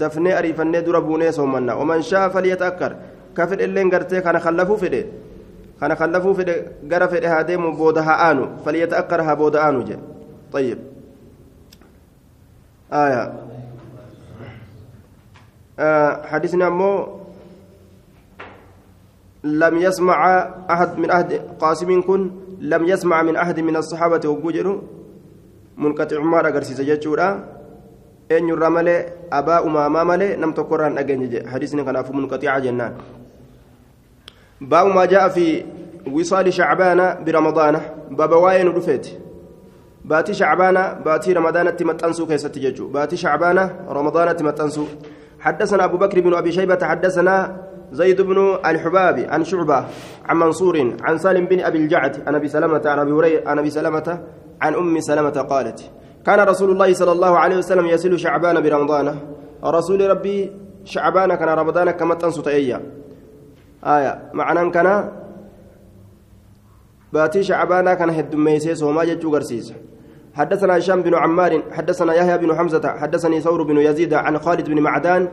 dafnee 0.00 0.34
ariifannee 0.40 0.82
dura 0.88 1.00
buunee 1.06 1.30
soomanna 1.38 1.78
waman 1.80 2.02
shaa 2.10 2.26
falyataakkar 2.34 2.92
kana 5.80 5.96
kallafuu 5.96 6.34
fedhe 6.34 6.54
gara 6.84 7.08
fedhe 7.08 7.26
haa 7.26 7.42
deemu 7.42 7.76
booda 7.76 8.02
haa 8.02 8.18
aanu 8.28 8.48
falyata'akkar 8.64 9.24
haa 9.24 9.36
booda 9.36 9.62
aanu 9.64 9.82
jedhe 9.82 10.18
طيب. 10.52 10.78
آية. 12.92 13.32
آه 15.78 16.26
حديثنا 16.26 16.68
مو 16.68 17.20
لم 19.44 19.74
يسمع 19.78 20.18
أحد 20.70 20.98
من 20.98 21.10
أحد 21.10 21.32
قاسم 21.60 22.02
كن 22.02 22.30
لم 22.60 22.82
يسمع 22.88 23.22
من 23.22 23.36
أحد 23.36 23.60
من 23.60 23.76
الصحابة 23.76 24.28
وجوجر 24.28 24.82
منقطع 25.76 26.16
عمر 26.18 26.48
أجرسيس 26.48 26.80
جتشورا 26.80 27.28
أن 28.32 28.48
يرى 28.48 28.68
ملي 28.70 29.12
أبا 29.32 29.66
أماما 29.66 30.04
ملي 30.04 30.36
نم 30.36 30.52
تقرأ 30.52 31.00
أجنج 31.00 31.46
حديثنا 31.46 31.82
كان 31.82 32.04
منقطع 32.16 32.58
جنان. 32.58 32.92
باب 34.60 34.86
ما 34.86 35.04
جاء 35.04 35.28
في 35.28 35.64
وصال 36.12 36.52
شعبان 36.52 37.24
برمضان 37.24 37.80
باب 38.10 38.32
واين 38.32 38.68
رفيت 38.68 39.06
باتي 40.04 40.34
شعبان 40.34 41.02
باتي 41.04 41.32
رمضان 41.32 41.76
تمتنسو 41.76 42.26
كيست 42.26 42.58
ججو 42.58 42.88
باتي 42.88 43.16
شعبان 43.16 43.70
رمضان 43.88 44.36
تمتنسو 44.36 44.84
حدثنا 45.40 45.84
أبو 45.84 45.96
بكر 45.96 46.20
بن 46.20 46.34
أبي 46.34 46.52
شيبة 46.52 46.78
حدثنا 46.82 47.56
زيد 47.92 48.20
بن 48.20 48.58
الحباب 48.66 49.26
عن 49.28 49.44
شعبة 49.44 49.84
عن 50.26 50.36
منصور 50.36 50.94
عن 51.02 51.18
سالم 51.18 51.44
بن 51.46 51.60
أبي 51.60 51.78
الجعد 51.78 52.22
عن 52.26 52.34
أبي 52.34 52.48
سلمة 52.48 52.82
عن 52.86 52.98
أبي 52.98 53.12
هريرة 53.12 53.48
عن 53.48 53.58
أبي 53.58 53.70
سلمة 53.70 54.22
عن 54.60 54.74
أم 54.74 55.00
سلمة 55.00 55.30
قالت 55.30 55.90
كان 56.26 56.40
رسول 56.40 56.70
الله 56.70 56.92
صلى 56.92 57.12
الله 57.12 57.38
عليه 57.38 57.56
وسلم 57.56 57.86
يسل 57.86 58.18
شعبان 58.18 58.60
برمضان 58.62 59.16
رسول 59.64 60.10
ربي 60.10 60.52
شعبان 60.84 61.34
كان 61.34 61.48
رمضان 61.48 61.90
كما 61.90 62.14
تنسو 62.14 62.42
تأيّا 62.42 62.80
آية. 63.84 64.30
معنى 64.34 64.70
كان 64.70 65.08
باتي 67.12 67.42
شعبانا 67.42 67.94
كان 67.94 68.10
هدميسي 68.10 68.74
سوما 68.74 69.04
جتشو 69.04 69.34
غرسيس. 69.34 69.72
حدثنا 70.34 70.78
هشام 70.78 71.02
بن 71.02 71.14
عمار 71.14 71.62
حدثنا 71.72 72.14
يحيى 72.14 72.38
بن 72.38 72.56
حمزة 72.56 72.88
حدثني 72.88 73.40
ثور 73.40 73.62
بن 73.62 73.76
يزيد 73.76 74.14
عن 74.14 74.38
خالد 74.38 74.70
بن 74.70 74.80
معدان 74.80 75.28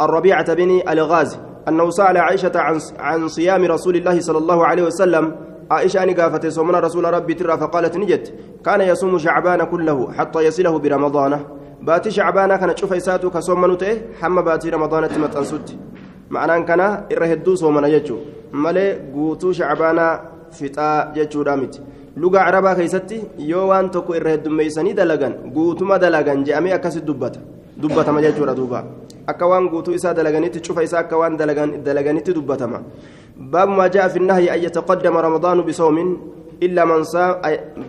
الربيعة 0.00 0.54
بن 0.54 0.80
الغاز 0.88 1.38
أنه 1.68 1.90
سأل 1.90 2.16
عائشة 2.16 2.52
عن 2.54 2.80
عن 2.98 3.28
صيام 3.28 3.64
رسول 3.64 3.96
الله 3.96 4.20
صلى 4.20 4.38
الله 4.38 4.66
عليه 4.66 4.82
وسلم. 4.82 5.36
عائشة 5.70 6.02
أن 6.02 6.14
قافت 6.14 6.46
صومنا 6.46 6.80
رسول 6.80 7.04
ربي 7.04 7.34
ترى 7.34 7.58
فقالت 7.58 7.96
نجت. 7.96 8.34
كان 8.64 8.80
يصوم 8.80 9.18
شعبان 9.18 9.64
كله 9.64 10.12
حتى 10.12 10.38
يصله 10.38 10.78
برمضان 10.78 11.40
باتي 11.82 12.10
شعبان 12.10 12.56
كان 12.56 12.74
تشوف 12.74 12.92
إساته 12.92 13.30
كصوم 13.30 13.60
منوته 13.60 14.00
حم 14.20 14.42
باتي 14.42 14.70
رمضان 14.70 15.08
تمتنسوت 15.08 15.76
ma'anaan 16.34 16.64
kana 16.68 16.86
irra 17.14 17.26
hedduu 17.32 17.56
soomana 17.62 17.90
jechuun 17.94 18.20
malee 18.64 18.90
guutuu 19.14 19.52
shacbaanaa 19.58 20.12
fixaa 20.58 21.12
jechuudha 21.16 21.56
miti 21.62 21.80
lugaa 22.22 22.46
arabaa 22.50 22.74
keessatti 22.78 23.18
yoo 23.50 23.66
waan 23.70 23.90
tokko 23.96 24.16
irra 24.20 24.30
heddummeessanii 24.36 24.94
dalagan 25.00 25.34
guutuma 25.56 25.98
dalagan 26.04 26.44
je'amee 26.46 26.72
akkasitti 26.78 27.06
dubbata 27.10 27.40
dubbatama 27.82 28.22
jechuudha 28.26 28.54
duuba 28.60 28.84
akka 29.32 29.46
waan 29.52 29.68
guutuu 29.72 29.94
isaa 29.98 30.14
dalaganitti 30.18 30.64
cufa 30.68 30.82
isaa 30.88 31.00
akka 31.04 31.16
waan 31.22 31.36
dalaganitti 31.86 32.34
dubbatama 32.38 32.80
في 34.08 34.16
النهي 34.16 34.54
أن 34.54 34.60
يتقدم 34.64 35.16
رمضان 35.16 35.60
بصوم 35.60 35.96
إلا 36.62 36.84
من 36.84 37.04
صام 37.04 37.34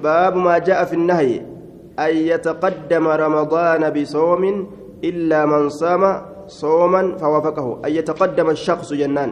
باب 0.03 0.35
ما 0.35 0.57
جاء 0.57 0.85
في 0.85 0.93
النهي 0.93 1.41
أن 1.99 2.15
يتقدم 2.15 3.07
رمضان 3.07 3.89
بصوم 3.89 4.43
إلا 5.03 5.45
من 5.45 5.69
sooman 6.47 7.17
fawaafaqahu 7.19 7.79
an 7.83 7.91
yataqaddama 7.97 8.55
shaqsu 8.55 8.95
jennaan 8.97 9.31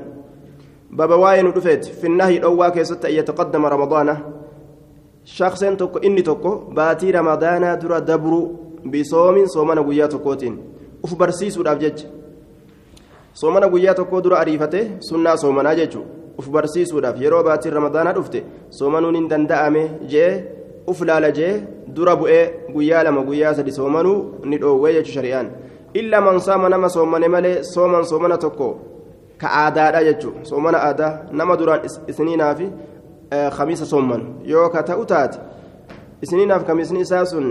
baba 0.91 1.17
waa'ee 1.17 1.43
nu 1.43 1.51
dhufeet 1.55 1.84
finnahii 2.01 2.39
dhowwaa 2.39 2.72
keessatti 2.72 3.07
an 3.07 3.13
yataqaddama 3.13 3.69
ramadaana. 3.69 4.15
Shaqseen 5.25 5.77
tokko 5.77 6.00
inni 6.07 6.24
tokko 6.24 6.51
baatii 6.75 7.12
ramadaanaa 7.12 7.75
dura 7.81 8.01
dabru 8.01 8.39
bisoomin 8.91 9.48
soomana 9.50 9.81
guyyaa 9.84 10.07
tokkootiin. 10.07 10.55
Uf 11.03 11.15
barsiisuudhaaf 11.17 11.79
jecha. 11.79 12.07
Soomana 13.34 13.67
guyyaa 13.69 13.93
tokkoo 13.93 14.22
dura 14.24 14.39
ariifate 14.39 14.81
sunnaa 15.10 15.38
soomanaa 15.38 15.75
jechuudha 15.75 16.10
uf 16.38 16.50
barsiisuudhaaf 16.50 17.22
yeroo 17.22 17.43
baatiin 17.43 17.74
ramadaanaa 17.74 18.13
dhufte 18.17 18.43
soomanuun 18.69 19.15
hin 19.15 19.29
danda'ame 19.29 19.84
jee 20.12 20.31
uf 20.88 21.01
laala 21.10 21.31
jee 21.38 21.51
dura 21.95 22.15
bu'ee 22.15 22.43
guyyaa 22.74 23.03
lama 23.07 23.22
guyyaa 23.29 23.53
sadi 23.60 23.72
soomanuu 23.72 24.17
ni 24.45 24.57
dhoowwee 24.62 24.93
jechuu 24.98 25.13
shari'aan. 25.17 25.48
Nama 26.04 26.90
soomane 26.90 27.28
malee 27.28 27.64
sooman 27.64 28.04
soomana 28.06 28.38
tokko 28.38 28.68
ka 29.38 29.48
aadaadha 29.48 30.04
jechuudha 30.04 30.46
soomana 30.46 30.78
aadaa 30.78 31.20
nama 31.32 31.56
duraan 31.58 31.82
isiniinaaf 32.08 32.60
kamiisa 33.58 33.86
soomman 33.86 34.22
yoo 34.44 34.70
ka 34.70 34.84
ta'u 34.84 35.06
taate 35.06 35.40
isiniinaaf 36.22 36.64
kamiisni 36.66 37.00
isaa 37.00 37.25
sun 37.25 37.48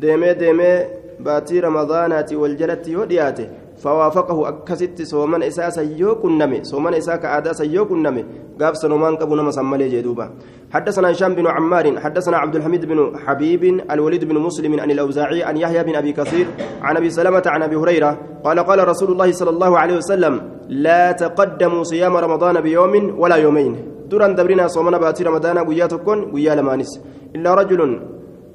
deemee 0.00 0.34
deemee 0.34 0.76
baatii 1.24 1.60
ramadaanaati 1.60 2.36
wal 2.36 2.56
jalatti 2.56 2.92
yoo 2.92 3.06
dhiyaate 3.06 3.50
فوافقه 3.82 4.38
أكست 4.48 5.02
سومن 5.12 5.42
إساء 5.42 5.68
سيو 5.76 6.10
كنمي 6.22 6.58
سومن 6.70 6.94
إساء 7.00 7.16
كعادة 7.22 7.52
سيو 7.52 7.84
كنمي 7.90 8.22
قاب 8.60 8.74
سنومان 8.82 9.16
قبو 9.20 9.34
نما 9.38 9.50
سمالي 9.50 9.88
جدوبا 9.94 10.26
حدثنا 10.74 11.10
هشام 11.10 11.34
بن 11.38 11.46
عمار 11.46 11.86
حدثنا 12.04 12.36
عبد 12.42 12.54
الحميد 12.56 12.82
بن 12.90 12.98
حبيب 13.24 13.62
الوليد 13.90 14.22
بن 14.30 14.36
مسلم 14.46 14.80
عن 14.80 14.90
الأوزاعي 14.90 15.42
عن 15.48 15.56
يحيى 15.56 15.82
بن 15.88 15.94
أبي 16.00 16.12
كثير 16.12 16.46
عن 16.82 16.94
أبي 16.96 17.10
سلمة 17.10 17.42
عن 17.46 17.62
أبي 17.62 17.76
هريرة 17.76 18.10
قال 18.44 18.58
قال 18.60 18.88
رسول 18.88 19.10
الله 19.12 19.32
صلى 19.32 19.50
الله 19.50 19.78
عليه 19.78 19.96
وسلم 19.96 20.34
لا 20.68 21.12
تقدموا 21.12 21.82
صيام 21.82 22.16
رمضان 22.16 22.60
بيوم 22.60 22.94
ولا 23.20 23.36
يومين. 23.36 23.72
دران 24.10 24.34
دبرنا 24.38 24.66
صومنا 24.74 24.98
باتي 24.98 25.24
رمضان 25.24 25.58
قياتكم 25.68 26.16
قيا 26.34 26.54
لمانس 26.54 26.90
إلا 27.36 27.50
رجل 27.60 27.80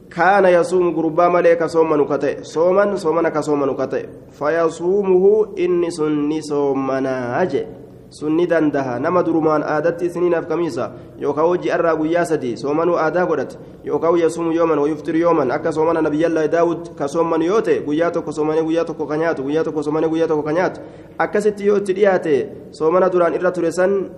kaana 0.10 0.50
yasuumu 0.50 0.92
gurbaa 0.92 1.30
malee 1.30 1.56
ka 1.56 1.68
soomanu 1.70 2.06
ka 2.06 2.18
ta'e 2.18 2.44
sooman 2.44 2.98
soomana 2.98 3.32
ka 3.32 3.42
soomanu 3.42 3.76
ka 3.76 3.88
ta'e 3.88 4.06
fayasuumuhu 4.40 5.54
inni 5.56 5.92
sun 5.92 6.28
ni 6.28 6.42
soomanaa 6.42 7.46
je 7.46 7.66
sun 8.10 8.36
ni 8.36 8.48
dandaha 8.48 9.00
nama 9.00 9.24
durumaan 9.24 9.64
aadatti 9.64 10.06
isiniinaaf 10.06 10.48
kamiisa 10.48 10.92
yookaan 11.20 11.48
hojii 11.48 11.72
irraa 11.76 11.96
guyyaa 11.96 12.26
sadii 12.26 12.58
soomanuu 12.58 12.96
aadaa 12.96 13.26
godhate 13.26 13.58
yookaan 13.84 14.20
yasuumu 14.20 14.52
yooman 14.52 14.80
wayuftiru 14.80 15.18
yooman 15.18 15.52
akka 15.52 15.72
soomana 15.72 16.02
nabiyyallaa 16.02 16.48
daawud 16.48 16.96
ka 16.96 17.08
soomanu 17.08 17.46
yoo 17.46 17.62
ta'e 17.62 17.80
guyyaa 17.80 18.12
tokko 18.12 18.32
soomanii 18.32 18.64
guyyaa 18.64 18.86
tokko 18.86 19.06
ka 19.06 19.18
nyaatu 19.18 19.44
guyyaa 19.44 19.64
tokko 19.64 19.84
soomanii 19.84 20.10
guyyaa 20.10 20.28
tokko 20.28 20.44
ka 20.44 20.54
nyaatu 20.54 20.82
akkasitti 21.18 21.68
yoo 21.68 21.78
itti 21.78 21.94
dhiyaate 21.94 22.50
soomana 22.72 23.10
duraan 23.10 23.36
irra 23.36 23.52
ture 23.52 23.72
san 23.72 24.10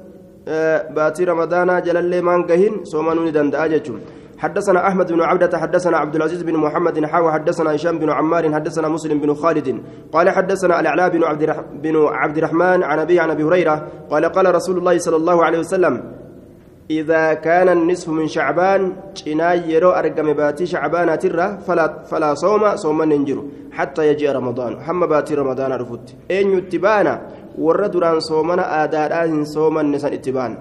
باتي 0.96 1.24
رمضان 1.24 1.82
جلال 1.82 2.22
مان 2.22 2.44
قهين 2.44 2.74
صومنون 2.84 3.32
دندأ 3.32 3.68
جتشون 3.68 4.02
حدثنا 4.40 4.88
أحمد 4.88 5.12
بن 5.12 5.22
عبدة 5.22 5.58
حدثنا 5.58 5.98
عبد 5.98 6.16
العزيز 6.16 6.42
بن 6.44 6.56
محمد 6.56 7.06
حاوى 7.06 7.32
حدثنا 7.32 7.76
هشام 7.76 8.00
بن 8.00 8.10
عمار 8.10 8.54
حدثنا 8.54 8.88
مسلم 8.88 9.20
بن 9.20 9.34
خالد. 9.34 9.84
قال 10.14 10.30
حدثنا 10.30 10.80
الأعلى 10.80 11.10
بن 11.10 11.24
عبد 11.24 11.42
بن 11.84 11.96
عبد 12.08 12.38
الرحمن 12.38 12.84
عن 12.84 13.00
ابي 13.00 13.20
عن 13.20 13.30
أبي 13.32 13.44
هريرة 13.44 13.88
قال 14.10 14.26
قال 14.26 14.56
رسول 14.56 14.78
الله 14.78 14.98
صلى 14.98 15.16
الله 15.16 15.38
عليه 15.46 15.60
وسلم 15.60 16.04
إذا 16.90 17.34
كان 17.34 17.70
النصف 17.70 18.10
من 18.10 18.28
شعبان 18.28 18.94
جناي 19.26 19.72
يرو 19.72 19.92
أرقم 19.92 20.34
باتي 20.34 20.66
شعبان 20.66 21.20
ترى 21.20 21.58
فلا 21.68 22.04
فلا 22.10 22.34
صوم 22.34 22.76
صوم 22.76 23.04
ننجر 23.04 23.44
حتى 23.72 24.08
يجي 24.08 24.30
رمضان. 24.30 24.82
حم 24.82 25.06
باتي 25.06 25.36
رمضان 25.36 25.72
رفت 25.72 26.16
أين 26.32 26.58
يتبانا 26.58 27.14
وردران 27.58 28.20
صومنا 28.20 28.84
آداء 28.84 29.44
صوما 29.44 29.82
نسان 29.84 30.14
اتبان. 30.14 30.58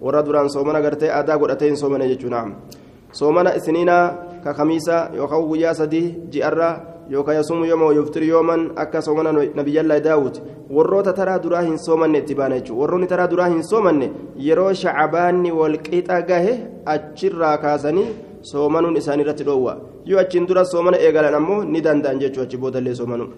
وردران 0.00 0.48
صومنا 0.48 0.78
قرتي 0.78 1.08
آداء 1.18 1.38
قرتين 1.38 1.74
صومنا 1.74 2.04
نعم. 2.28 2.54
soomana 3.11 3.55
isniinaa 3.55 4.05
ka 4.43 4.53
kamiisa 4.53 5.09
yookaan 5.17 5.47
guyyaa 5.49 5.73
sadii 5.73 6.07
ji'arra 6.33 6.69
yookaan 7.09 7.37
yasumu 7.37 7.65
yooma 7.65 7.93
yuftir 7.93 8.23
yooman 8.23 8.71
akka 8.83 9.01
soomana 9.01 9.31
nabiyyallaa 9.31 9.99
daawut 10.07 10.41
warroota 10.69 11.13
taraa 11.13 11.39
duraa 11.43 11.61
hin 11.61 11.77
soomanne 11.87 12.17
itti 12.23 12.35
baana 12.35 12.59
jechuudha 12.59 12.81
warroonni 12.81 13.07
taraa 13.07 13.27
duraa 13.33 13.49
hin 13.53 13.63
soomanne 13.71 14.11
yeroo 14.47 14.73
shacabaanni 14.83 15.51
walqixa 15.59 16.21
gahe 16.31 16.53
achirraa 16.95 17.57
kaasanii 17.65 18.07
soomanuun 18.51 18.97
isaanii 19.03 19.25
irratti 19.27 19.43
dhoowwa 19.49 19.77
yoo 20.05 20.19
achiin 20.23 20.47
dura 20.47 20.65
soomana 20.71 20.97
eegalan 21.09 21.35
ammoo 21.41 21.63
ni 21.75 21.81
danda'an 21.89 22.19
jechuudha 22.25 22.47
achi 22.49 22.57
boodallee 22.65 22.95
soomanuu. 23.01 23.29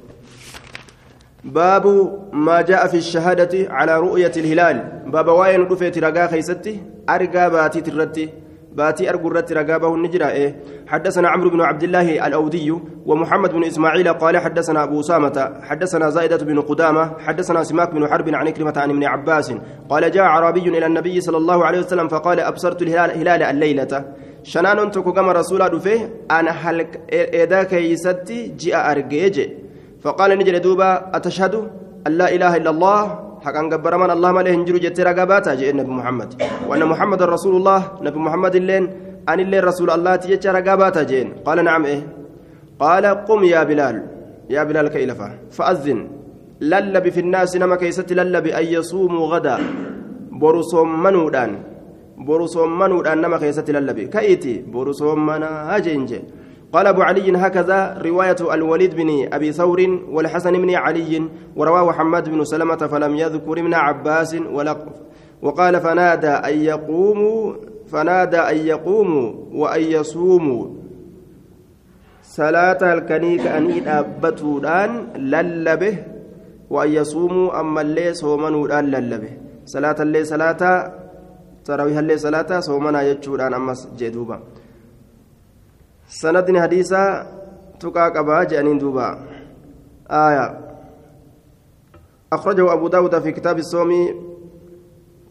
باب 1.48 1.86
ما 2.34 2.62
جاء 2.62 2.88
في 2.88 2.98
الشهادة 2.98 3.54
على 3.72 4.00
رؤية 4.00 4.32
الهلال 4.38 4.78
باب 5.08 5.28
واين 5.28 5.62
رفيت 5.72 5.98
رقا 5.98 6.28
خيستي 6.28 6.74
أرقى 7.10 7.50
باتي 7.52 7.82
ترتي 7.82 8.30
باتي 8.77 9.11
أرجو 9.11 9.29
الرت 9.29 9.53
رقابة 9.53 9.95
النجرة 9.95 10.29
إيه؟ 10.29 10.57
حدثنا 10.87 11.29
عمرو 11.29 11.51
بن 11.51 11.61
عبد 11.61 11.83
الله 11.83 12.27
الأودي 12.27 12.75
ومحمد 13.07 13.53
بن 13.53 13.65
إسماعيل 13.65 14.09
قال 14.13 14.39
حدثنا 14.39 14.83
أبو 14.83 15.01
أسامة 15.01 15.53
حدثنا 15.63 16.11
زائدة 16.11 16.37
بن 16.37 16.61
قدامة 16.61 17.19
حدثنا 17.19 17.63
سماك 17.63 17.91
بن 17.95 18.09
حرب 18.09 18.29
عن 18.35 18.51
كلمة 18.51 18.73
عن 18.77 18.91
ابن 18.91 19.05
عباس 19.05 19.55
قال 19.89 20.11
جاء 20.11 20.25
عربي 20.25 20.69
إلى 20.69 20.87
النبي 20.87 21.21
صلى 21.21 21.37
الله 21.37 21.65
عليه 21.65 21.79
وسلم 21.79 22.09
فقال 22.09 22.41
أبصرت 22.41 22.83
الهلال 22.83 23.11
هلال 23.19 23.43
الليلة. 23.43 24.05
شنان 24.43 24.91
تكو 24.91 25.13
كما 25.13 25.33
رسول 25.33 25.69
دفه 25.69 26.09
أنا 26.31 26.51
هل 26.51 26.87
إذا 27.13 27.63
كيستي 27.63 28.55
جاء 28.59 28.91
أرجيج 28.91 29.49
فقال 30.03 30.39
نجري 30.39 30.59
دوبا 30.59 31.11
أتشهد 31.17 31.55
أن 32.07 32.13
لا 32.13 32.35
إله 32.35 32.57
إلا 32.57 32.71
الله؟ 32.71 33.32
حقا 33.45 33.63
قبر 33.73 33.93
من 34.03 34.11
الله 34.17 34.31
ماله 34.37 34.51
هنجر 34.57 34.77
جت 34.85 34.99
رقباتا 35.09 35.53
جاء 35.61 35.71
النبي 35.75 35.93
محمد 36.01 36.31
وأن 36.69 36.83
محمد 36.93 37.21
رسول 37.35 37.55
الله 37.61 37.81
نبي 38.07 38.19
محمد 38.27 38.55
اللين 38.61 38.85
أن 39.31 39.39
اللين 39.45 39.63
رسول 39.71 39.89
الله 39.97 40.13
تجت 40.23 40.47
رقباتا 40.57 41.03
جين 41.11 41.29
قال 41.47 41.59
نعم 41.69 41.83
إيه 41.91 42.01
قال 42.85 43.05
قم 43.29 43.41
يا 43.55 43.63
بلال 43.69 43.97
يا 44.55 44.63
بلال 44.69 44.87
كيلفا 44.95 45.29
فأذن 45.57 45.99
للب 46.73 47.05
في 47.15 47.21
الناس 47.21 47.51
نما 47.63 47.77
كيست 47.83 48.09
للب 48.19 48.47
أن 48.47 48.65
يصوموا 48.77 49.27
غدا 49.33 49.57
برسوم 50.43 50.89
منودان 51.05 51.51
برسوم 52.29 52.71
منودان 52.79 53.19
نما 53.25 53.37
كيست 53.43 53.69
للب 53.77 53.99
كأيتي 54.15 54.55
برسوم 54.75 55.19
منا 55.27 55.51
هاجنجي 55.75 56.21
قال 56.73 56.87
أبو 56.87 57.03
علي 57.03 57.37
هكذا 57.37 57.99
رواية 58.05 58.37
الوليد 58.55 58.95
بن 58.95 59.29
أبي 59.33 59.53
ثور 59.53 59.99
والحسن 60.09 60.53
بن 60.53 60.75
علي 60.75 61.29
ورواه 61.57 61.93
حماد 61.93 62.29
بن 62.29 62.45
سلمة 62.45 62.77
فلم 62.77 63.17
يذكر 63.17 63.53
ابن 63.53 63.75
عباس 63.75 64.37
ولا 64.53 64.77
وقال 65.43 65.81
فنادى 65.81 66.29
أن 66.29 66.59
يقوموا 66.61 67.53
فنادى 67.93 68.37
أن 68.37 68.57
يقوموا 68.57 69.33
وأن 69.53 69.83
يصوموا. 69.83 70.67
صلاة 72.23 72.95
الكنيك 72.95 73.47
أن 73.47 73.71
يدابتودان 73.71 75.07
للبه 75.17 75.99
وأن 76.71 76.93
يصوموا 76.93 77.61
أما 77.61 77.81
اللي 77.81 78.15
صومنودان 78.15 78.85
للبه. 78.85 79.31
صلاة 79.67 79.97
اللي 80.01 80.25
صلاة 80.25 80.93
تراويح 81.65 81.99
اللي 81.99 82.17
صلاة 82.17 82.61
صومنا 82.61 83.03
يجودان 83.03 83.55
أما 83.55 83.75
جدوبا. 83.99 84.41
سندني 86.13 86.61
حديثا 86.63 87.27
تقا 87.81 88.09
قبا 88.09 88.45
جانين 88.45 88.79
دوبا 88.79 89.19
آية 90.11 90.61
أخرجه 92.33 92.73
أبو 92.73 92.89
داود 92.89 93.19
في 93.19 93.33
كتاب 93.33 93.59
الصوم 93.59 93.91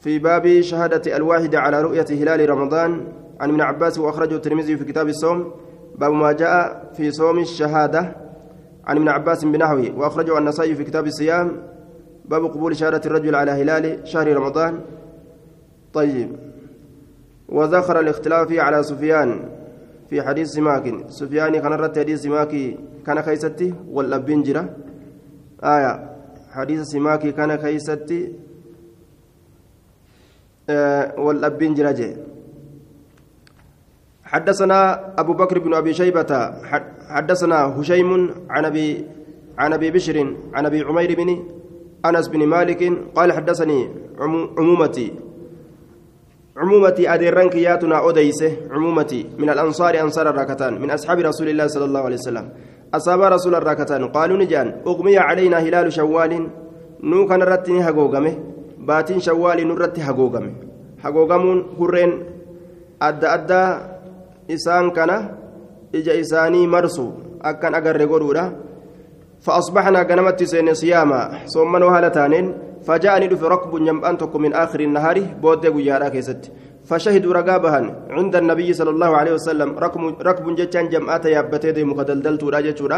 في 0.02 0.20
باب 0.20 0.62
شهادة 0.62 1.17
الواحد 1.17 1.56
على 1.56 1.82
رؤية 1.82 2.06
هلال 2.10 2.50
رمضان 2.50 3.08
عن 3.39 3.50
ابن 3.50 3.62
عباس 3.62 4.00
وأخرجه 4.00 4.36
الترمذي 4.36 4.78
في 4.78 4.86
كتاب 4.86 5.08
الصوم 5.08 5.52
باب 5.96 6.12
ما 6.12 6.32
جاء 6.32 6.91
في 6.94 7.12
صوم 7.12 7.39
الشهادة 7.39 8.15
عن 8.86 8.98
ابن 8.98 9.10
عباس 9.10 9.46
بنحوه 9.46 9.91
وأخرجه 9.98 10.38
النسائي 10.38 10.76
في 10.76 10.84
كتاب 10.84 11.08
الصيام 11.08 11.63
باب 12.26 12.46
قبول 12.46 12.76
شهادة 12.76 13.02
الرجل 13.06 13.36
على 13.36 13.52
هلال 13.52 14.08
شهر 14.08 14.34
رمضان 14.38 14.80
طيب 15.94 16.36
وذكر 17.50 18.00
الاختلاف 18.00 18.52
على 18.52 18.84
سفيان 18.84 19.61
في 20.12 20.19
حديث 20.19 20.47
سماك. 20.60 21.08
سفياني 21.08 21.63
kana 21.63 21.72
irratti 21.80 21.96
حديث 21.95 22.28
سماك 22.28 22.52
kana 23.08 23.17
keeysatti 23.24 23.74
wal'aabbiin 23.88 24.44
jira. 24.44 24.63
آية. 25.63 25.93
حديث 26.52 26.82
سماك 26.91 27.24
kana 27.32 27.56
keeysatti 27.56 28.20
آه 30.69 31.15
wal'aabbiin 31.20 31.74
jira 31.74 31.91
je'e 31.91 32.15
حدثنا 34.24 34.80
أبو 35.21 35.34
بكر 35.34 35.60
بن 35.60 35.74
أبي 35.74 35.93
شيبة 35.93 36.32
حدثنا 37.10 37.80
هشيم 37.80 38.12
عن 38.50 38.65
أبي 38.65 39.06
عن 39.58 39.74
أبي 39.74 39.91
بشر 39.91 40.17
عن 40.54 40.65
أبي 40.65 40.80
عمير 40.84 41.15
بن 41.15 41.30
أنس 42.06 42.28
بن 42.28 42.45
مالك 42.45 42.82
قال 43.15 43.32
حدثني 43.32 43.89
عمومتي. 44.58 45.31
عمومتي 46.58 47.14
أديران 47.14 47.50
كياتنا 47.50 47.98
أوديسه. 48.00 48.52
عمومتي 48.72 49.30
من 49.40 49.50
الأنصار 49.50 50.00
أنصار 50.02 50.30
الراكتان 50.30 50.82
من 50.82 50.92
أصحاب 50.92 51.20
رسول 51.20 51.50
الله 51.50 51.68
صلى 51.68 51.86
الله 51.86 52.00
عليه 52.00 52.16
وسلم. 52.16 52.50
أصحاب 52.94 53.22
رسول 53.22 53.56
الراكتان 53.56 54.08
قالوا 54.08 54.38
نجان 54.38 54.68
أغمي 54.88 55.18
علينا 55.18 55.58
هلال 55.58 55.94
شوال 55.94 56.34
نو 57.04 57.28
كان 57.28 57.42
رتني 57.44 57.84
هقوقمه 57.84 58.34
باتين 58.78 59.20
شوال 59.20 59.68
نرت 59.68 60.00
هقوقمه 60.00 60.52
هقوقمون 61.04 61.58
هرين 61.80 62.12
أدى 63.02 63.28
أدى 63.28 63.64
إسان 64.54 64.92
كان 64.92 65.12
إجا 65.96 66.20
إساني 66.20 66.68
مرسو 66.68 67.08
أكن 67.42 67.76
أقر 67.76 68.06
قرورا 68.12 68.46
فأصبحنا 69.41 69.99
قنمت 70.10 70.43
سين 70.43 70.73
صياما 70.73 71.21
صومنا 71.45 71.86
وهالتانين 71.86 72.45
فجاءني 72.86 73.27
دف 73.27 73.43
ركب 73.43 73.71
جنبان 73.86 74.17
من 74.43 74.54
آخر 74.54 74.80
النهار 74.80 75.17
بود 75.41 75.65
غيارا 75.65 76.10
كيست. 76.10 76.51
فشهدوا 76.86 77.34
رقابها 77.34 77.80
عند 78.10 78.36
النبي 78.36 78.73
صلى 78.73 78.89
الله 78.89 79.12
عليه 79.17 79.34
وسلم 79.38 79.69
ركب 79.77 80.01
ركب 80.21 80.45
جتان 80.56 80.89
جمعات 80.89 81.25
يابتي 81.25 81.71
دي 81.71 81.84
مكدلدلت 81.84 82.43
راجتورا 82.43 82.97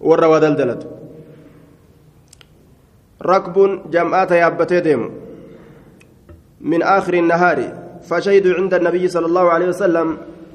ورا 0.00 0.26
ودلدلت. 0.26 0.82
ركب 3.22 3.56
جمعات 3.90 4.30
يابتي 4.30 4.80
ديم. 4.80 5.02
من 6.60 6.82
آخر 6.82 7.14
النهار 7.14 7.58
فشهدوا 8.02 8.54
عند 8.58 8.74
النبي 8.74 9.08
صلى 9.08 9.26
الله 9.26 9.46
عليه 9.50 9.68
وسلم 9.68 10.08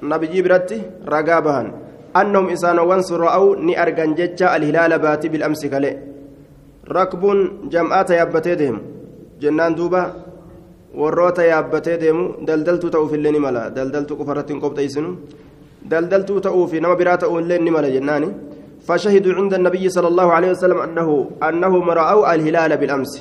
نبي 0.04 0.28
جبرتي 0.28 0.82
رقابها 1.08 1.64
أنهم 2.16 2.50
إسانوا 2.50 2.86
وانصر 2.90 3.20
رأوا 3.20 3.56
ني 3.56 3.82
أرجن 3.82 4.16
الهلال 4.42 5.00
باتي 5.00 5.28
بالأمس 5.30 5.66
كلي 5.66 6.10
rakbuun 6.90 7.70
jam'aata 7.70 8.18
yaabbatee 8.18 8.56
deemu 8.62 8.80
jennaan 9.42 9.76
duuba 9.78 10.02
warroota 11.02 11.46
yaabbatee 11.46 11.98
deemu 12.04 12.24
daldaltuu 12.48 12.90
ta'uufillee 12.96 13.34
ni 13.36 13.40
mala 13.46 13.70
daldaltuu 13.76 14.18
qofa 14.20 14.34
irratti 14.34 14.54
hin 14.54 14.62
qopheessinu 14.64 15.10
daldaltuu 15.92 16.40
ta'uufi 16.48 16.82
nama 16.82 16.96
biraa 17.02 17.18
jennaani 17.98 18.32
فشهدوا 18.88 19.34
عند 19.40 19.54
النبي 19.54 19.86
صلى 19.90 20.08
الله 20.08 20.28
عليه 20.38 20.52
وسلم 20.56 20.80
أنه 20.88 21.10
أنهم 21.44 21.86
رأوا 22.02 22.24
الهلال 22.34 22.72
بالأمس 22.78 23.14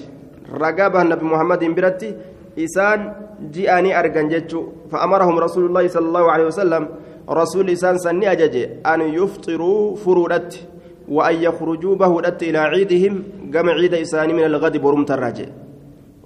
رقابها 0.55 1.03
النبي 1.03 1.25
محمد 1.35 1.63
برتي 1.77 2.11
إسان 2.65 3.01
جاءني 3.53 3.91
أرجن 4.01 4.27
جتشو 4.33 4.61
فأمرهم 4.91 5.37
رسول 5.47 5.65
الله 5.69 5.85
صلى 5.95 6.07
الله 6.09 6.25
عليه 6.33 6.47
وسلم 6.51 6.83
رسول 7.31 7.71
إسان 7.71 7.99
سني 7.99 8.33
أجج 8.33 8.57
أن 8.87 9.01
يفطروا 9.01 9.97
فرودت 9.97 10.53
وأن 11.09 11.37
يخرجوا 11.43 11.95
بهودت 11.95 12.43
إلى 12.43 12.59
عيدهم 12.59 13.15
قام 13.55 13.69
عيد 13.69 13.95
إساني 13.95 14.33
من 14.33 14.45
الغد 14.45 14.77
برمت 14.77 15.11
الراجع 15.11 15.49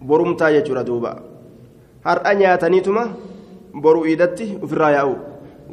برمت 0.02 0.42
يجر 0.42 0.82
دوبا. 0.82 1.12
هر 2.06 2.18
أنيا 2.30 2.56
تنيتما 2.56 3.04
برو 3.74 4.04
إيدتي 4.04 4.58
وفي 4.62 4.72
الراياو 4.72 5.12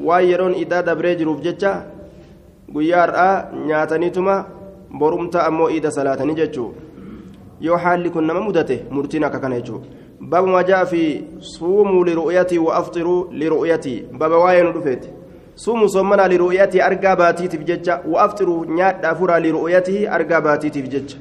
وايرون 0.03 0.53
إيدا 0.53 0.81
دبري 0.81 1.15
جروف 1.15 1.41
جتشا 1.41 1.99
guyyaa 2.73 3.01
har'aa 3.01 3.49
nyaataniituma 3.67 4.45
borumta 4.99 5.45
ammoo 5.45 5.69
iida 5.69 5.91
salaatanii 5.91 6.35
jechuu 6.39 6.67
yoo 7.67 7.77
haalli 7.83 8.09
kun 8.13 8.27
nama 8.29 8.41
mudate 8.47 8.75
murtiin 8.91 9.23
akka 9.23 9.39
kana 9.39 9.57
jechuu 9.61 9.81
باب 10.21 10.45
ما 10.47 10.61
جاء 10.61 10.83
في 10.83 11.21
صوموا 11.39 12.05
لرؤيتي 12.05 12.59
وأفطروا 12.59 13.25
لرؤيتي. 13.31 14.03
باب 14.11 14.31
واين 14.31 14.65
رفيت 14.65 15.05
صوموا 15.65 15.87
صومنا 15.87 16.27
لرؤيتي 16.27 16.85
ارقى 16.87 17.15
باتي 17.15 17.47
تفجج 17.47 17.87
وافطروا 18.07 18.65
نيات 18.65 18.95
دافورا 19.03 19.39
لرؤيته 19.39 20.15
ارقى 20.15 20.41
باتي 20.41 20.69
تفجج 20.69 21.15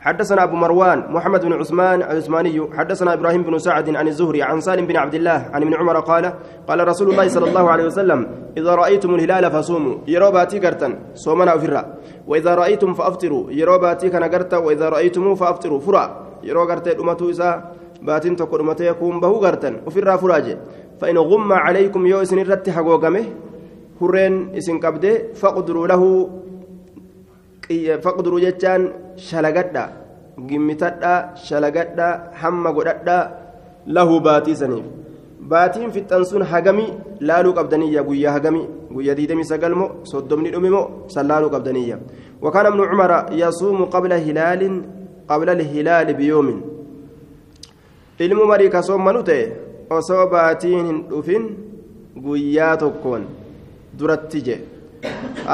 حدثنا 0.00 0.42
أبو 0.42 0.56
مروان 0.56 0.98
محمد 1.14 1.44
بن 1.44 1.52
عثمان 1.52 2.02
العثماني 2.02 2.68
حدثنا 2.76 3.12
إبراهيم 3.12 3.42
بن 3.42 3.58
سعد 3.58 3.96
عن 3.96 4.08
الزهري 4.08 4.42
عن 4.42 4.60
سالم 4.60 4.86
بن 4.86 4.96
عبد 4.96 5.14
الله 5.14 5.38
عن 5.52 5.62
ابن 5.62 5.74
عمر 5.74 6.00
قال 6.00 6.32
قال 6.68 6.88
رسول 6.88 7.10
الله 7.10 7.28
صلى 7.28 7.48
الله 7.48 7.70
عليه 7.70 7.84
وسلم 7.84 8.26
إذا 8.56 8.74
رأيتم 8.74 9.14
الهلال 9.14 9.50
فصوموا 9.50 9.94
يروباتي 10.06 10.58
قرتن 10.58 10.92
صومنا 11.14 11.56
فرا 11.58 11.82
وإذا 12.26 12.54
رأيتم 12.54 12.94
فأفطروا 12.94 13.44
يروباتي 13.50 14.08
كان 14.08 14.24
قرتا 14.24 14.56
وإذا 14.56 14.88
رأيتم 14.88 15.34
فأفطروا 15.34 15.80
فرا. 15.80 16.04
يرو 16.42 16.64
قرتا 16.64 17.00
أمتو 17.00 17.30
إسا 17.30 17.50
باتين 18.02 18.36
تقول 18.36 18.60
أمتي 18.60 18.86
يكون 18.86 19.20
بهو 19.20 19.36
قرتن 19.44 19.74
وفرا 19.86 20.16
فراجي 20.16 20.56
فإن 21.00 21.18
غم 21.18 21.52
عليكم 21.52 22.06
يو 22.06 22.22
إسن 22.22 22.38
الرت 22.38 22.70
حقوقمه 22.70 23.24
هرين 24.02 24.34
إسن 24.58 24.76
قبده 24.84 25.14
فقدروا 25.40 25.86
له 25.92 26.02
faqduruu 28.04 28.40
jechaan 28.44 28.82
shalagadha 29.16 29.84
gimmitadha 30.48 31.14
shalagadha 31.46 32.08
hamma 32.40 32.72
godhadha 32.76 33.18
lahu 33.96 34.20
baatii 34.26 34.56
saniif 34.62 34.86
baatiin 35.52 35.90
fixan 35.94 36.24
sun 36.30 36.42
hagami 36.52 36.86
laaluu 37.28 37.54
qabdaniyya 37.58 38.02
guyyaa 38.08 38.34
hagami 38.36 38.62
guyyaa 38.94 39.16
diidamii 39.18 39.48
sagal 39.52 39.74
moo 39.80 39.88
soddomni 40.12 40.52
dhumi 40.54 40.70
moo 40.76 40.84
san 41.14 41.26
laaluu 41.30 41.50
qabdaniyya 41.54 41.98
وكان 42.42 42.66
ابن 42.66 42.80
عمر 42.90 43.12
يصوم 43.42 43.84
قبل 43.94 44.12
هلال 44.12 44.62
قبل 45.30 45.48
الهلال 45.56 46.08
بيوم 46.14 46.48
ilmu 48.22 48.44
marii 48.46 48.70
ka 48.70 48.82
soommanuu 48.86 49.22
ta'e 49.28 49.44
osoo 49.90 50.26
baatiin 50.30 50.86
hin 50.86 50.98
dhufin 51.10 51.44
guyyaa 52.24 52.76
tokkoon 52.82 53.22
duratti 54.02 54.42
je 54.48 54.56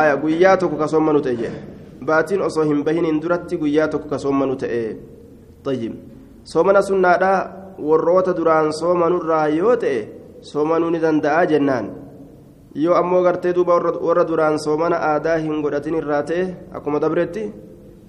aya 0.03 0.17
guyyaa 0.25 0.57
tokko 0.63 0.77
ka 0.83 0.89
soommanuu 0.95 1.23
ta'e 1.29 1.37
je 1.43 1.51
baatiin 2.11 2.43
osoo 2.49 2.65
hin 2.71 2.85
bahiniin 2.85 3.23
duratti 3.23 3.57
guyyaa 3.63 3.89
tokko 3.95 4.09
ka 4.09 4.19
soomanu 4.25 4.57
ta'e 4.65 4.83
tayyib 5.65 5.95
soomana 6.53 6.83
sunnaadha 6.91 7.33
warroota 7.89 8.37
duraan 8.37 8.73
soomanurraa 8.81 9.47
yoo 9.61 9.77
ta'e 9.85 9.99
soomanuu 10.51 10.91
ni 10.91 11.01
danda'a 11.07 11.47
jennaan 11.53 11.87
yoo 12.85 12.95
ammoo 13.01 13.23
gartee 13.27 13.55
duuba 13.55 13.81
warra 14.09 14.25
duraan 14.31 14.59
soomana 14.65 14.97
aadaa 15.11 15.37
hin 15.45 15.63
godhatin 15.65 15.95
irraa 16.01 16.23
ta'e 16.31 16.45
akkuma 16.81 17.01
dabretti 17.05 17.45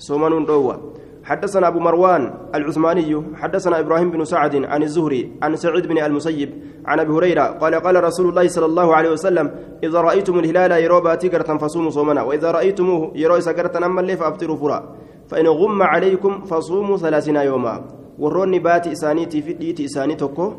soomanuun 0.08 0.45
dhoowwa 0.49 0.75
حدثنا 1.23 1.67
أبو 1.67 1.79
مروان 1.79 2.34
العثماني 2.55 3.23
حدثنا 3.36 3.79
إبراهيم 3.79 4.12
بن 4.12 4.25
سعد 4.25 4.55
عن 4.65 4.84
الزهري 4.84 5.32
عن 5.41 5.55
سعيد 5.55 5.88
بن 5.88 5.97
المسيب 5.97 6.49
عن 6.86 6.99
أبي 6.99 7.12
هريرة 7.12 7.43
قال 7.62 7.75
قال 7.75 8.03
رسول 8.03 8.29
الله 8.29 8.47
صلى 8.47 8.65
الله 8.65 8.95
عليه 8.95 9.12
وسلم 9.12 9.51
إذا 9.84 10.01
رأيتم 10.01 10.39
الهلال 10.39 10.71
يروبا 10.71 11.15
تقرة 11.15 11.58
فصوموا 11.58 11.89
صومنا 11.89 12.21
وإذا 12.21 12.51
رأيتموه 12.51 13.12
يروي 13.15 13.41
سكرة 13.41 13.86
أما 13.86 14.01
اللي 14.01 14.17
فأفطروا 14.17 14.58
فرا 14.58 14.79
فإن 15.29 15.47
غم 15.47 15.84
عليكم 15.84 16.45
فصوموا 16.49 16.97
ثلاثين 16.97 17.36
يوما. 17.36 17.75
وروني 18.19 18.60
باتي 18.60 18.91
إسانيتي 18.91 19.41
في 19.41 19.53
ديتي 19.53 19.86
إساني 19.86 20.15
توكو. 20.15 20.53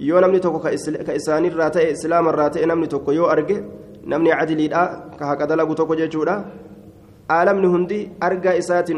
yoo 0.00 0.20
namni 0.20 0.40
tokko 0.40 0.58
ka 0.64 0.72
isaanirraa 0.72 1.70
ta'e 1.70 1.90
islaamarraa 1.92 2.50
ta'e 2.50 2.66
namni 2.66 2.88
tokko 2.88 3.12
yoo 3.12 3.28
arge 3.28 3.56
namni 4.06 4.30
cadiliidha 4.32 5.12
ka 5.18 5.26
haqa 5.30 5.46
dalagu 5.46 5.74
tokko 5.76 5.94
jechuudha 6.00 6.36
aalamni 7.28 7.68
hundi 7.68 7.98
argaa 8.28 8.54
isaatiin 8.62 8.96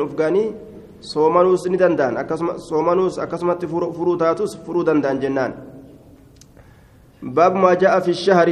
soomanuus 1.03 1.67
ni 1.67 1.77
danda'an. 1.77 2.15
Akkasuma 2.23 2.57
soomanuus 2.59 3.19
akkasumatti 3.19 3.67
furuu 3.67 4.17
taatus 4.17 4.57
furuu 4.65 4.87
danda'an 4.87 5.21
jennaan. 5.21 5.53
باب 7.23 7.55
ما 7.55 7.75
جاء 7.75 8.01
في 8.01 8.11
الشهر 8.11 8.49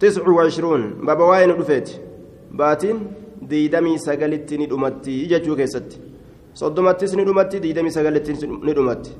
تسع 0.00 0.28
وعشرون 0.28 0.82
باب 1.06 1.20
واين 1.20 1.56
دفيت 1.58 1.88
باتين 2.52 2.96
ديدمي 3.42 3.98
سقلت 3.98 4.54
ندمتي 4.60 5.14
يجو 5.32 5.56
كيست 5.56 5.88
صدمتي 6.54 7.16
ندمتي 7.16 7.58
ديدمي 7.64 7.90
سقلت 7.90 8.26
ندمتي 8.68 9.12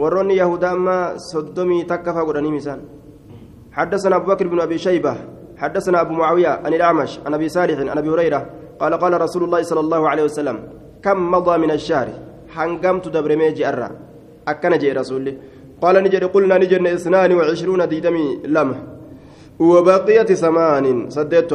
وروني 0.00 0.36
يهودا 0.36 0.72
ما 0.74 1.16
صدمي 1.30 1.78
تكفى 1.90 2.22
قراني 2.28 2.50
مثال 2.50 2.80
حدثنا 3.72 4.16
ابو 4.16 4.26
بكر 4.30 4.46
بن 4.46 4.60
ابي 4.60 4.78
شيبه 4.78 5.14
حدثنا 5.56 6.00
ابو 6.00 6.12
معاويه 6.12 6.48
عن 6.48 6.74
الاعمش 6.74 7.12
عن 7.26 7.34
ابي 7.34 7.48
صالح 7.48 7.78
عن 7.78 7.98
ابي 7.98 8.08
هريره 8.10 8.40
قال 8.80 8.94
قال 8.94 9.20
رسول 9.20 9.42
الله 9.44 9.62
صلى 9.62 9.80
الله 9.80 10.08
عليه 10.08 10.22
وسلم 10.22 10.56
كم 11.04 11.30
مضى 11.30 11.58
من 11.58 11.70
الشهر؟ 11.70 12.08
حنقمت 12.54 13.08
دبر 13.08 13.36
ميجي 13.36 13.68
أرى. 13.68 13.90
أكن 14.48 14.78
جي 14.78 14.92
رسولي 14.92 15.36
قال 15.82 15.96
نجد 16.04 16.24
قلنا 16.24 16.58
نجد 16.58 16.86
اثنان 16.86 17.32
وعشرون 17.32 17.88
ديدمي 17.88 18.26
لم 18.44 18.68
وبقية 19.58 20.30
ثمان 20.44 21.10
سديت 21.10 21.52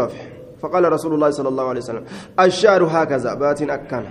فقال 0.61 0.83
رسول 0.91 1.13
الله 1.13 1.29
صلى 1.29 1.49
الله 1.49 1.65
عليه 1.69 1.79
وسلم 1.79 2.03
الشهر 2.39 2.83
هكذا. 2.83 3.33
بات 3.33 3.61
أكن. 3.61 4.03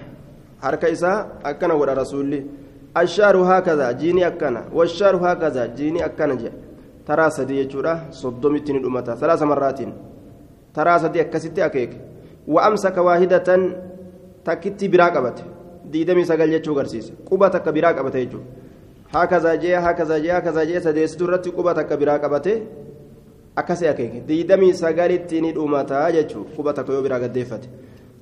حركة 0.63 0.93
إساء 0.93 1.17
أكن 1.45 1.71
ولا 1.71 1.93
رسولي 1.93 2.47
الشهر 2.97 3.37
هكذا 3.37 3.93
جيني 3.93 4.27
أكن. 4.27 4.57
والشهر 4.73 5.17
هكذا 5.17 5.67
جيني 5.67 6.05
أكن 6.05 6.37
جي. 6.37 6.51
ترى 7.07 7.31
سدي 7.31 7.61
يجورا 7.61 7.95
صدمتني 8.11 8.79
الأمة. 8.79 9.09
ثلاث 9.21 9.43
مرات. 9.43 9.81
ترى 10.75 10.99
سدي 10.99 11.21
أكست 11.21 11.59
أكيك. 11.59 11.93
وأمسك 12.49 12.97
واحدة 12.99 13.49
takkitti 14.49 14.89
biraa 14.95 15.11
qabate 15.17 15.43
diidamii 15.93 16.25
sagal 16.31 16.51
jechuu 16.57 16.75
agarsiise 16.77 17.13
quba 17.29 17.51
takka 17.57 17.73
biraa 17.79 17.93
qabate 17.99 18.19
jechuudha 18.25 18.47
haakazaa 19.15 19.57
jee 19.65 19.75
haakazaa 19.87 20.19
jee 20.25 20.33
haakazaa 20.37 20.65
jee 20.71 20.81
sadeessituu 20.87 21.27
irratti 21.29 21.51
quba 21.59 21.75
takka 21.81 21.97
biraa 22.03 22.19
qabate 22.25 22.55
akkasii 23.63 23.89
akeeke 23.95 24.21
diidamii 24.29 24.73
sagalitti 24.83 25.41
ni 25.47 25.53
dhumataa 25.59 26.05
jechuudha 26.19 26.57
quba 26.57 26.73
takka 26.79 26.93
yoo 26.99 27.03
biraa 27.09 27.21
gaddeeffate 27.25 27.69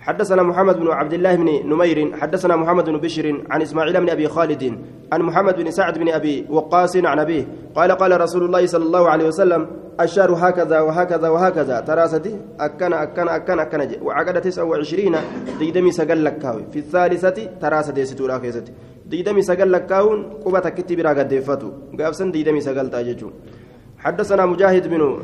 حدثنا 0.00 0.42
محمد 0.42 0.76
بن 0.80 0.88
عبد 0.88 1.12
الله 1.12 1.34
بن 1.34 1.48
نمير 1.68 2.16
حدثنا 2.16 2.56
محمد 2.56 2.84
بن 2.84 2.96
بشر 2.96 3.44
عن 3.50 3.62
إسماعيل 3.62 4.00
بن 4.00 4.10
أبي 4.10 4.28
خالد 4.28 4.78
عن 5.12 5.22
محمد 5.22 5.56
بن 5.56 5.70
سعد 5.70 5.98
بن 5.98 6.08
أبي 6.08 6.46
وقاص 6.48 6.96
عن 6.96 7.18
أبيه 7.18 7.44
قال 7.74 7.92
قال 7.92 8.20
رسول 8.20 8.44
الله 8.44 8.66
صلى 8.66 8.84
الله 8.84 9.10
عليه 9.10 9.26
وسلم 9.26 9.66
الشهر 10.00 10.32
هكذا 10.32 10.80
وهكذا 10.80 11.28
وهكذا 11.28 11.80
تراستي 11.80 12.36
أكن 12.60 12.92
أكن 12.92 13.28
أكن 13.28 13.58
أكن 13.58 13.80
وعقد 14.02 14.40
تسعة 14.40 14.64
وعشرين 14.64 15.16
ديدمي 15.58 15.92
سجل 15.92 16.24
لكاوي. 16.24 16.64
في 16.72 16.78
الثالثة 16.78 17.38
تراستي 17.60 18.04
ستورا 18.04 18.38
كيستي 18.38 18.72
ديدمي 19.06 19.42
سجل 19.42 19.72
لكاون 19.72 20.18
قبة 20.44 20.68
كتب 20.76 20.98
راقد 21.00 21.28
ديفتو 21.28 21.70
قابسن 21.98 22.30
ديدمي 22.30 22.60
سجل 22.60 22.90
تاججو. 22.90 23.30
حدثنا 23.98 24.46
مجاهد 24.46 24.88
بن 24.88 25.18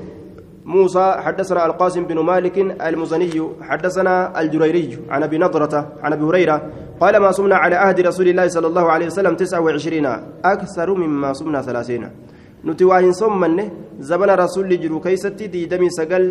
موسى 0.67 1.17
حدثنا 1.25 1.67
القاسم 1.67 2.05
بن 2.05 2.19
مالك 2.19 2.59
المزني 2.59 3.43
حدثنا 3.61 4.41
الجريري 4.41 4.99
عن 5.11 5.23
ابي 5.23 5.39
نضرة 5.39 5.75
عن 6.03 6.13
ابي 6.13 6.25
هريرة 6.25 6.71
قال 7.01 7.17
ما 7.17 7.31
صمنا 7.31 7.57
على 7.57 7.77
عهد 7.77 8.01
رسول 8.01 8.29
الله 8.29 8.49
صلى 8.49 8.67
الله 8.67 8.91
عليه 8.91 9.07
وسلم 9.07 9.35
تسعة 9.37 9.61
وعشرين 9.61 10.07
أكثر 10.45 10.95
مما 10.95 11.33
صمنا 11.33 11.63
ثلاثين 11.63 12.09
nuti 12.65 12.85
waa 12.85 12.99
hin 12.99 13.15
soommanne 13.15 13.71
zabana 14.01 14.37
rasuulli 14.37 14.79
jiru 14.79 15.01
keeysatti 15.01 15.49
diidamii 15.49 15.91
sagal 15.91 16.25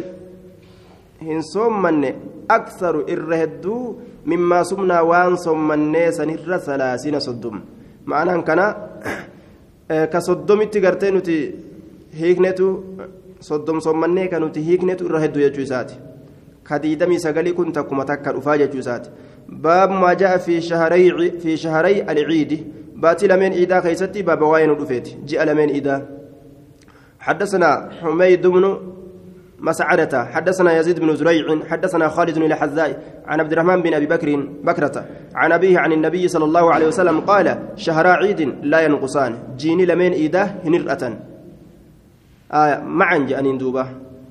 hin 1.28 1.44
soommanne 1.44 2.10
aksaru 2.48 3.04
irra 3.14 3.38
hedduu 3.38 4.02
mimmaa 4.26 4.64
sumnaa 4.72 5.04
waan 5.12 5.38
soommannee 5.38 6.12
sanirra 6.18 6.60
salaasina 6.60 7.20
soddom 7.28 7.62
ma'anaan 8.06 8.44
kana 8.44 8.66
ka 10.12 10.22
soddomitti 10.28 10.82
gartee 10.82 11.12
nuti 13.40 13.44
hiiknetu 13.44 13.44
soddom 13.44 13.82
soommannee 13.82 14.28
ka 14.28 14.40
nuti 14.40 14.62
hiiknetu 14.62 15.06
irra 15.06 15.20
hedduu 15.20 15.42
jechuu 15.42 15.62
isaati. 15.62 15.94
Ka 16.64 16.80
diidamii 16.80 17.20
sagalii 17.20 17.54
kun 17.54 17.72
takkuma 17.72 18.06
takka 18.06 18.34
dhufaa 18.34 18.58
jechuu 18.58 18.80
isaati. 18.80 19.10
جاء 20.14 20.38
في 20.38 20.62
شهري 20.62 21.32
في 21.32 21.58
شهري 21.58 22.02
العيد 22.02 22.74
باتي 22.96 23.28
لمن 23.28 23.52
إيدا 23.52 23.80
كيستي 23.80 24.22
باب 24.22 24.42
واين 24.42 24.78
دفيت 24.78 25.26
جاء 25.26 25.46
لمن 25.46 25.70
إيدا 25.70 26.08
حدثنا 27.20 27.90
حميد 28.02 28.48
بن 28.48 28.78
مسعدة 29.60 30.26
حدثنا 30.26 30.78
يزيد 30.78 31.00
بن 31.00 31.16
زريع 31.16 31.66
حدثنا 31.70 32.08
خالد 32.08 32.40
بن 32.40 32.46
الحذاء 32.46 33.04
عن 33.28 33.40
عبد 33.40 33.52
الرحمن 33.52 33.82
بن 33.82 33.94
أبي 33.94 34.06
بكر 34.06 34.48
بكرة 34.64 35.06
عن 35.36 35.52
أبيه 35.52 35.80
عن 35.80 35.92
النبي 35.92 36.28
صلى 36.28 36.46
الله 36.46 36.74
عليه 36.74 36.88
وسلم 36.88 37.20
قال 37.20 37.58
شهر 37.76 38.08
عيد 38.08 38.42
لا 38.64 38.82
ينقصان 38.82 39.38
جيني 39.58 39.86
لمن 39.86 40.12
إيدا 40.12 40.56
هنرأة 40.66 41.18
آية 42.56 42.76
معا 43.00 43.18
جانين 43.18 43.58
دوبة 43.58 43.86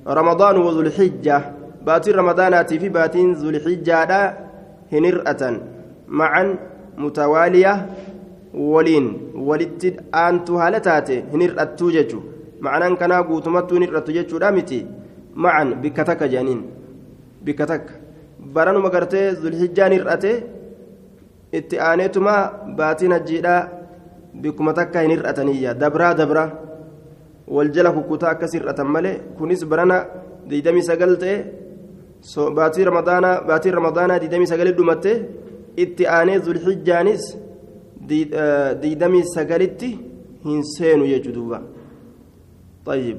رمضان 0.09 0.57
وذو 0.57 0.81
الحجة 0.81 1.37
باتي 1.87 2.11
رمضان 2.11 2.53
في 2.67 2.89
باتين 2.89 3.33
ذو 3.33 3.49
الحجة 3.51 4.35
هنرأة. 4.93 5.43
معا 6.09 6.45
متوالية. 6.99 7.75
ولين. 8.55 9.07
ولدت 9.35 9.85
أنتو 10.15 10.57
هالتاتي. 10.57 11.25
هنرأة 11.33 11.77
ججو 11.81 12.21
معنى 12.61 12.97
كان 12.97 13.13
قوتمتو 13.13 13.75
نرأة 13.83 14.09
ججو 14.17 14.37
رامتي 14.37 14.87
معا 15.35 15.65
بكتك 15.83 16.23
جانين. 16.23 16.61
بكتك. 17.45 17.87
مقرتي 18.85 19.31
ذو 19.31 19.49
الحجة 19.49 19.89
نرأة 19.89 20.27
itti 21.59 21.79
aaneetuma 21.79 22.35
baatiin 22.77 23.13
hajjiidha 23.13 23.55
بكم 24.35 24.71
تكا 24.71 25.07
هنرأتنية 25.07 25.73
والجلا 27.49 27.91
كوكوتا 27.91 28.33
كسرة 28.33 28.83
ملي 28.83 29.13
كنس 29.39 29.65
برنا 29.65 29.97
ديدمي 30.51 30.83
سقلت 30.83 31.25
باتي 32.57 32.83
رمضان 32.85 33.25
باتي 33.49 33.71
رمضان 33.71 34.11
ديدمي 34.19 34.47
سقل 34.47 34.73
دمته 34.73 35.15
itti 35.83 36.07
aanee 36.17 36.39
zulxijjaanis 36.47 37.25
diidamii 38.83 39.25
sagalitti 39.35 39.89
hin 40.47 40.63
seenu 40.75 41.07
jechuu 41.13 41.35
duuba 41.39 41.61
طيب 42.87 43.19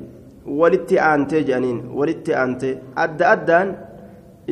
walitti 0.59 0.99
aantee 0.99 1.41
jedhaniin 1.47 1.79
walitti 1.99 2.31
aantee 2.41 2.73
adda 3.03 3.29
addaan 3.35 3.69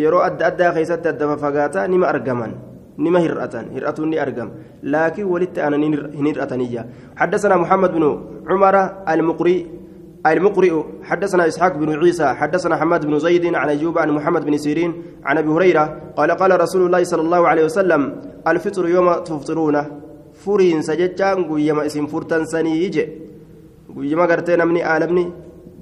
yeroo 0.03 0.21
adda 0.27 0.45
addaa 0.49 0.71
keessatti 0.77 1.07
adda 1.11 1.37
fagaataa 1.43 1.87
nima 1.87 2.07
argaman 2.13 2.53
نما 2.97 3.19
هرأتان 3.19 3.65
هرأتون 3.75 4.13
أرقم 4.17 4.49
لكن 4.83 5.23
ولدت 5.23 5.59
أنا 5.59 5.77
هنرأتنية 6.19 6.85
حدثنا 7.15 7.57
محمد 7.57 7.91
بن 7.91 8.03
عمر 8.49 8.75
المقري 9.09 9.83
المقرئ 10.25 10.73
حدثنا 11.03 11.47
إسحاق 11.47 11.77
بن 11.77 11.89
عيسى 11.99 12.25
حدثنا 12.25 12.75
حماد 12.75 13.05
بن 13.05 13.19
زيد 13.19 13.55
عن 13.55 13.69
أيوب 13.69 13.97
عن 13.97 14.11
محمد 14.11 14.45
بن 14.45 14.57
سيرين 14.57 14.93
عن 15.25 15.37
أبي 15.37 15.49
هريرة 15.49 16.01
قال 16.17 16.31
قال 16.31 16.61
رسول 16.61 16.85
الله 16.85 17.03
صلى 17.03 17.21
الله 17.21 17.47
عليه 17.47 17.65
وسلم 17.65 18.21
الفطر 18.47 18.87
يوم 18.87 19.13
تفطرون 19.13 19.83
فرين 20.33 20.81
سججان 20.81 21.43
قيما 21.43 21.85
اسم 21.85 22.07
فرتن 22.07 22.45
سنيجي 22.45 23.07
قيما 23.97 24.25
قرتين 24.25 24.67
مني 24.67 24.97
آلمني 24.97 25.31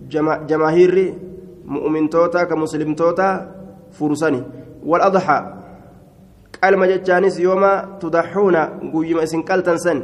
جما 0.10 0.38
جماهيري 0.50 1.14
مؤمن 1.66 2.10
توتا 2.10 2.44
كمسلم 2.44 2.94
توتا 2.96 3.52
فرسني 3.92 4.44
والأضحى 4.86 5.54
جتانيس 6.64 7.40
يوم 7.40 7.64
تضحون 8.02 8.56
قيما 8.94 9.24
اسم 9.24 9.42
قلتن 9.42 9.78
سن 9.78 10.00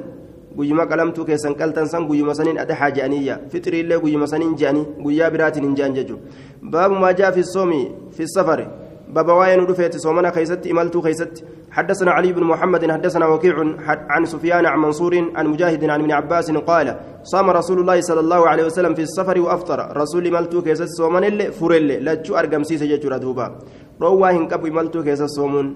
guyyuma 0.58 0.90
qalamtuu 0.90 1.26
keessan 1.26 1.54
qaltan 1.54 1.86
san 1.86 2.08
guyyuma 2.10 2.34
saniin 2.34 2.58
adhaa 2.58 2.90
je'aniyya 2.96 3.36
fixiriillee 3.52 4.00
guyyuma 4.02 4.28
saniin 4.32 4.56
je'anii 4.58 4.86
guyyaa 5.06 5.30
biraatiin 5.34 5.66
hin 5.68 5.76
je'an 5.78 5.94
jechuudha. 5.94 6.24
Baabu 6.74 6.96
maa 7.04 7.14
jaa 7.14 7.32
fi 7.32 7.44
soomi 7.54 7.82
fi 8.18 8.28
safari. 8.36 8.66
بابا 9.08 9.34
وين 9.34 9.66
دفيت 9.66 9.98
صومنا 9.98 10.32
خيست 10.32 10.68
إملتو 10.68 11.02
خيست 11.02 11.44
حدثنا 11.72 12.12
علي 12.12 12.34
بن 12.34 12.44
محمد 12.44 12.92
حدثنا 12.92 13.26
وكيع 13.28 13.56
عن 13.88 14.26
سفيان 14.26 14.66
عن 14.66 14.80
منصور 14.80 15.32
عن 15.36 15.48
مجاهد 15.48 15.84
عن 15.90 16.00
ابن 16.00 16.12
عباس 16.12 16.52
قال 16.52 16.88
صام 17.24 17.50
رسول 17.50 17.80
الله 17.80 18.02
صلى 18.02 18.20
الله 18.20 18.48
عليه 18.48 18.66
وسلم 18.66 18.94
في 18.94 19.02
السفر 19.02 19.40
وأفطر 19.42 19.98
رسول 19.98 20.28
إملتو 20.28 20.62
خيست 20.62 20.90
صومن 21.00 21.24
اللي 21.24 21.52
فرل 21.52 21.88
لا 21.88 22.14
تشو 22.16 22.36
أرقم 22.36 22.64
سيسة 22.64 22.86
ججرة 22.86 23.18
دوبا 23.18 23.48
رواهن 24.02 24.48
كبو 24.48 25.04
خيست 25.04 25.24
صومون 25.38 25.76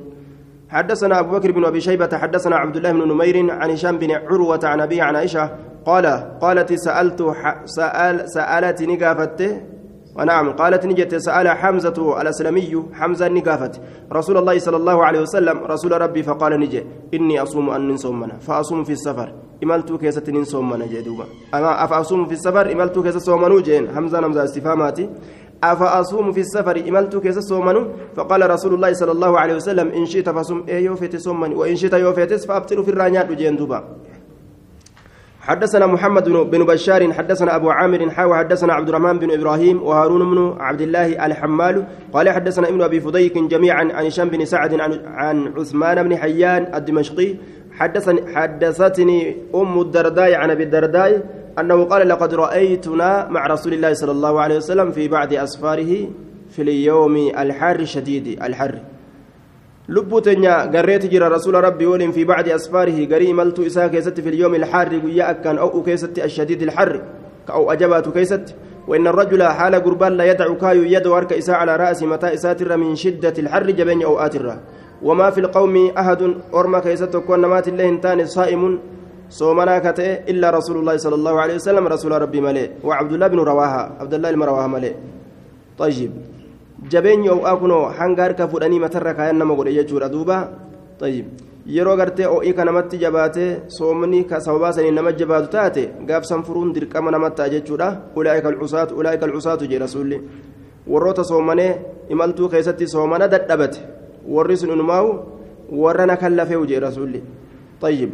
حدثنا 0.71 1.19
أبو 1.19 1.31
بكر 1.31 1.51
بن 1.51 1.65
أبي 1.65 1.81
شيبة 1.81 2.17
حدثنا 2.17 2.55
عبد 2.55 2.75
الله 2.75 2.91
بن 2.91 3.07
نمير 3.11 3.51
عن 3.51 3.69
هشام 3.71 3.97
بن 3.97 4.11
عروة 4.11 4.59
عن 4.63 4.81
أبي 4.81 5.01
عن 5.01 5.15
عائشة 5.15 5.49
قال 5.85 6.05
قالت 6.41 6.73
سألت 6.73 7.19
سأل 7.65 8.29
سألت 8.29 8.81
نقافت؟ 8.81 9.61
ونعم 10.15 10.51
قالت 10.51 10.85
نجت 10.85 11.15
سأل 11.15 11.47
حمزة 11.49 12.21
الأسلمي 12.21 12.83
حمزة 12.93 13.27
نقافت. 13.27 13.81
رسول 14.13 14.37
الله 14.37 14.59
صلى 14.59 14.77
الله 14.77 15.05
عليه 15.05 15.21
وسلم 15.21 15.57
رسول 15.63 16.01
ربي 16.01 16.23
فقال 16.23 16.59
نجي 16.59 16.83
إني 17.13 17.41
أصوم 17.41 17.69
أن 17.69 17.87
نصومنا 17.87 18.37
فأصوم 18.39 18.83
في 18.83 18.91
السفر. 18.91 19.33
إملت 19.63 19.91
كيسة 19.93 20.31
نصومنا 20.31 20.85
جدوبا 20.85 21.25
أما 21.53 21.83
أفأصوم 21.83 22.25
في 22.25 22.33
السفر 22.33 22.71
إملت 22.71 22.99
كيسة 22.99 23.19
صومنو 23.19 23.59
جين 23.59 23.95
حمزة 23.95 24.19
نمزة 24.19 24.43
استفهاماتي. 24.43 25.09
أفأصوم 25.63 26.31
في 26.31 26.39
السفر؟ 26.39 26.83
إملت 26.89 27.17
كيس 27.17 27.39
صومن 27.39 27.75
فقال 28.15 28.49
رسول 28.49 28.73
الله 28.73 28.93
صلى 28.93 29.11
الله 29.11 29.39
عليه 29.39 29.55
وسلم 29.55 29.87
إن 29.87 30.05
شئت 30.05 30.29
فصم 30.29 30.63
إيه 30.67 30.85
يوفيت 30.85 31.15
صومن 31.15 31.53
وإن 31.53 31.75
شئت 31.75 31.93
يوفيت 31.93 32.33
فأبطل 32.33 32.83
في 32.83 32.91
الرانيات 32.91 33.29
وجين 33.31 33.55
دوبا. 33.55 33.83
حدثنا 35.41 35.85
محمد 35.85 36.29
بن 36.29 36.65
بشار 36.65 37.13
حدثنا 37.13 37.55
أبو 37.55 37.69
عامر 37.69 38.09
حاوى 38.09 38.37
حدثنا 38.37 38.73
عبد 38.73 38.89
الرحمن 38.89 39.19
بن 39.19 39.31
إبراهيم 39.31 39.83
وهارون 39.83 40.21
بن 40.31 40.55
عبد 40.59 40.81
الله 40.81 41.25
الحمال. 41.25 41.85
قال 42.13 42.29
حدثنا 42.29 42.69
ابن 42.69 42.81
أبي 42.81 42.99
فضيك 42.99 43.37
جميعا 43.37 43.83
عن 43.93 44.05
هشام 44.05 44.29
بن 44.29 44.45
سعد 44.45 44.73
عن, 44.73 45.01
عن 45.05 45.53
عثمان 45.57 46.03
بن 46.03 46.17
حيان 46.17 46.75
الدمشقي. 46.75 47.35
حدثني 47.71 48.35
حدثتني 48.35 49.35
أم 49.55 49.81
الدرداء 49.81 50.33
عن 50.33 50.49
أبي 50.49 50.63
الدرداء 50.63 51.40
أنه 51.59 51.83
قال 51.83 52.07
لقد 52.07 52.33
رأيتنا 52.33 53.27
مع 53.29 53.47
رسول 53.47 53.73
الله 53.73 53.93
صلى 53.93 54.11
الله 54.11 54.41
عليه 54.41 54.57
وسلم 54.57 54.91
في 54.91 55.07
بعض 55.07 55.33
أسفاره 55.33 56.07
في 56.49 56.61
اليوم 56.61 57.15
الحار 57.37 57.79
الشديد. 57.79 58.43
الحر. 58.43 58.79
لبوتنيا 59.89 60.71
قريت 60.71 61.05
جرى 61.05 61.27
رسول 61.27 61.53
ربي 61.63 61.85
ولم 61.85 62.11
في 62.11 62.23
بعض 62.23 62.49
أسفاره 62.49 63.05
قري 63.05 63.33
ملت 63.33 63.59
إساء 63.59 63.87
كيست 63.87 64.19
في 64.19 64.29
اليوم 64.29 64.55
الحار 64.55 64.87
قيا 64.87 65.31
أكان 65.31 65.57
أو 65.57 65.83
كيست 65.83 66.19
الشديد 66.19 66.61
الحر 66.61 67.01
أو 67.49 67.71
أجبات 67.71 68.09
كيست. 68.09 68.55
وإن 68.87 69.07
الرجل 69.07 69.43
حال 69.43 69.75
قربان 69.75 70.13
لا 70.17 70.25
يدع 70.31 70.53
كايو 70.53 70.83
يد 70.83 71.07
ورك 71.07 71.33
إساء 71.33 71.55
على 71.55 71.75
رأس 71.75 72.03
متى 72.03 72.33
إساتر 72.33 72.77
من 72.77 72.95
شدة 72.95 73.33
الحر 73.37 73.71
جبين 73.71 74.03
أو 74.03 74.19
آتره 74.19 74.61
وما 75.03 75.29
في 75.29 75.39
القوم 75.39 75.91
أحد 75.97 76.21
أرمى 76.53 76.81
كيست 76.81 77.17
كون 77.17 77.45
مات 77.45 77.67
الله 77.67 77.89
انتان 77.89 78.25
صائم. 78.25 78.79
صومنا 79.39 79.79
كتئ 79.85 80.27
إلا 80.31 80.47
رسول 80.57 80.75
الله 80.79 80.95
صلى 81.05 81.15
الله 81.19 81.35
عليه 81.43 81.55
وسلم 81.59 81.85
رسول 81.95 82.11
ربي 82.23 82.39
ملئ 82.47 82.67
وعبد 82.87 83.11
الله 83.15 83.27
بن 83.33 83.39
رواها 83.51 83.81
عبد 84.01 84.13
الله 84.13 84.29
المرواها 84.35 84.67
ملئ 84.75 84.93
طيب 85.81 86.11
جبين 86.91 87.19
يو 87.29 87.39
أكنو 87.51 87.79
حنغار 87.97 88.31
كفراني 88.39 88.77
مترك 88.83 89.19
أن 89.19 89.39
مقول 89.49 89.67
يجور 89.79 90.05
أدوبا 90.05 90.37
طيب 90.99 91.27
yeroo 91.75 91.95
gartee 91.95 92.25
o'ii 92.25 92.53
ka 92.57 92.65
namatti 92.65 92.97
jabaate 92.97 93.43
soomni 93.77 94.25
ka 94.29 94.39
sababaa 94.41 94.71
sanii 94.73 94.91
nama 94.91 95.11
jabaatu 95.19 95.49
taate 95.55 95.83
gaafsan 96.09 96.41
furuun 96.47 96.73
dirqama 96.75 97.11
namatti 97.15 97.45
jechuudha 97.53 97.87
ulaa'ika 98.19 98.47
alcusaatu 98.53 98.97
ulaa'ika 98.99 99.25
alcusaatu 99.29 99.67
jee 99.71 99.79
rasuulli 99.85 100.17
warroota 100.91 101.23
soomanee 101.31 101.71
imaltuu 102.13 102.49
keessatti 102.53 102.87
soomana 102.93 103.27
dadhabate 103.33 103.77
warri 104.35 104.57
sun 104.57 104.73
inumaa'u 104.75 105.09
warra 105.83 106.05
na 106.09 106.17
kallafeewu 106.23 106.65
jee 106.71 106.81
rasuulli 106.87 107.21
طيب 107.81 108.09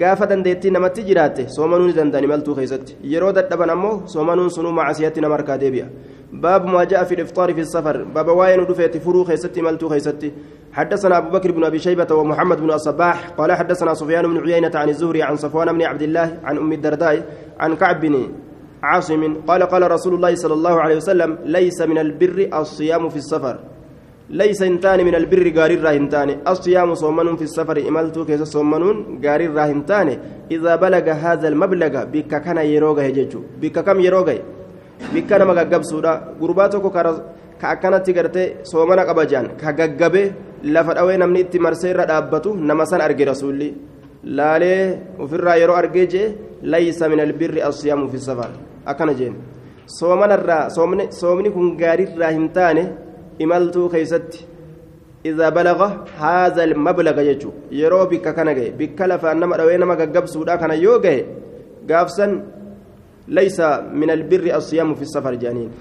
gaafa 0.00 0.26
dandeettii 0.30 0.70
namatti 0.76 1.02
jiraatte 1.08 1.48
soomanuu 1.56 1.86
ni 1.86 1.92
danda'an 1.98 2.24
imaltuu 2.24 2.54
keessatti. 2.54 2.96
Yeroo 3.12 3.32
dadhaban 3.32 3.70
ammoo 3.70 4.02
soomanuun 4.06 4.50
sunuu 4.50 4.72
macasiyatti 4.72 5.20
nama 5.20 5.36
harkaa 5.36 5.58
deebi'a. 5.64 5.88
باب 6.32 6.66
ما 6.66 6.84
جاء 6.84 7.04
في 7.04 7.14
الافطار 7.14 7.54
في 7.54 7.60
السفر 7.60 8.02
باب 8.14 8.28
واين 8.28 8.66
دفيت 8.66 8.96
فرو 8.96 9.24
خيستي 9.24 9.62
ملتو 9.62 9.88
خيستي 9.88 10.32
حدثنا 10.72 11.18
ابو 11.18 11.28
بكر 11.30 11.50
بن 11.52 11.64
ابي 11.64 11.78
شيبه 11.78 12.14
ومحمد 12.14 12.60
بن 12.60 12.70
الصباح 12.70 13.28
قال 13.28 13.52
حدثنا 13.52 13.94
سفيان 13.94 14.26
بن 14.26 14.38
عيينه 14.46 14.70
عن 14.74 14.88
الزهري 14.88 15.22
عن 15.22 15.36
صفوان 15.36 15.72
بن 15.72 15.82
عبد 15.82 16.02
الله 16.02 16.38
عن 16.44 16.56
ام 16.58 16.72
الدرداء 16.72 17.16
عن 17.60 17.74
كعب 17.76 18.00
بن 18.00 18.14
عاصم 18.82 19.34
قال 19.48 19.62
قال 19.62 19.90
رسول 19.90 20.14
الله 20.14 20.34
صلى 20.34 20.54
الله 20.54 20.80
عليه 20.80 20.96
وسلم 20.96 21.38
ليس 21.44 21.82
من 21.82 21.98
البر 21.98 22.48
الصيام 22.60 23.08
في 23.08 23.16
السفر 23.16 23.58
ليس 24.41 24.59
انتان 24.71 24.99
من 25.07 25.15
البر 25.21 25.45
غار 25.57 25.71
الراهنتان 25.77 26.29
الصيام 26.51 26.89
صومن 27.03 27.35
في 27.39 27.45
السفر 27.49 27.77
إملت 27.89 28.17
كيس 28.27 28.41
صومنون 28.55 28.97
غار 29.25 29.41
الراهنتان 29.49 30.07
إذا 30.55 30.73
بلغ 30.83 31.05
هذا 31.25 31.47
المبلغ 31.51 31.93
بك 32.13 32.31
كان 32.45 32.57
يروغه 32.73 33.07
ججو 33.17 33.39
بك 33.61 33.77
كم 33.85 33.99
يروغه 34.07 34.37
بك 35.13 35.29
نما 35.39 35.53
غغبسودا 35.59 36.13
غرباتو 36.41 36.79
ka 37.59 37.71
akkanatti 37.73 38.11
gartee 38.13 38.53
soomana 38.69 39.05
qabajaan 39.07 39.47
ka 39.59 39.71
gaggabe 39.71 40.23
lafa 40.63 40.93
dhawee 40.97 41.17
namni 41.17 41.39
itti 41.45 41.59
marsee 41.65 41.91
irra 41.93 42.05
dhaabbatu 42.11 42.49
nama 42.67 42.85
san 42.85 43.01
arge 43.01 43.23
rasuulli 43.31 43.69
laalee 44.37 44.81
ofirraa 45.23 45.57
yeroo 45.61 45.77
argee 45.81 46.07
jee 46.13 46.27
laysa 46.73 47.09
min 47.11 47.19
albirri 47.25 47.61
asiyaamu 47.69 48.09
fi 48.11 48.17
safar 48.27 48.51
akkana 48.91 49.13
jeen 49.19 49.35
soomanarraa 49.97 50.69
soomni 51.19 51.49
kun 51.55 51.67
gaariirraa 51.81 52.31
hin 52.37 52.47
taane 52.57 52.83
imaltuu 53.44 53.88
keeysatti 53.92 54.46
idaa 55.30 55.50
balaga 55.50 55.88
haadha 56.20 56.62
almablaga 56.68 57.24
jechu 57.28 57.50
yeroo 57.80 58.04
bikka 58.12 58.32
kana 58.38 58.54
gahe 58.58 58.70
bikka 58.80 59.06
lafaan 59.12 59.40
nama 59.42 59.56
dhawee 59.60 59.78
nama 59.82 59.96
gaggabsuudha 60.00 60.58
kana 60.62 60.74
yoo 60.84 60.98
gahe 61.04 61.20
gaafsan 61.90 62.32
laysa 63.38 63.66
min 64.00 64.10
albirri 64.16 64.52
asiyaamu 64.60 64.96
fi 65.00 65.06
safar 65.14 65.34
jaaniin 65.44 65.72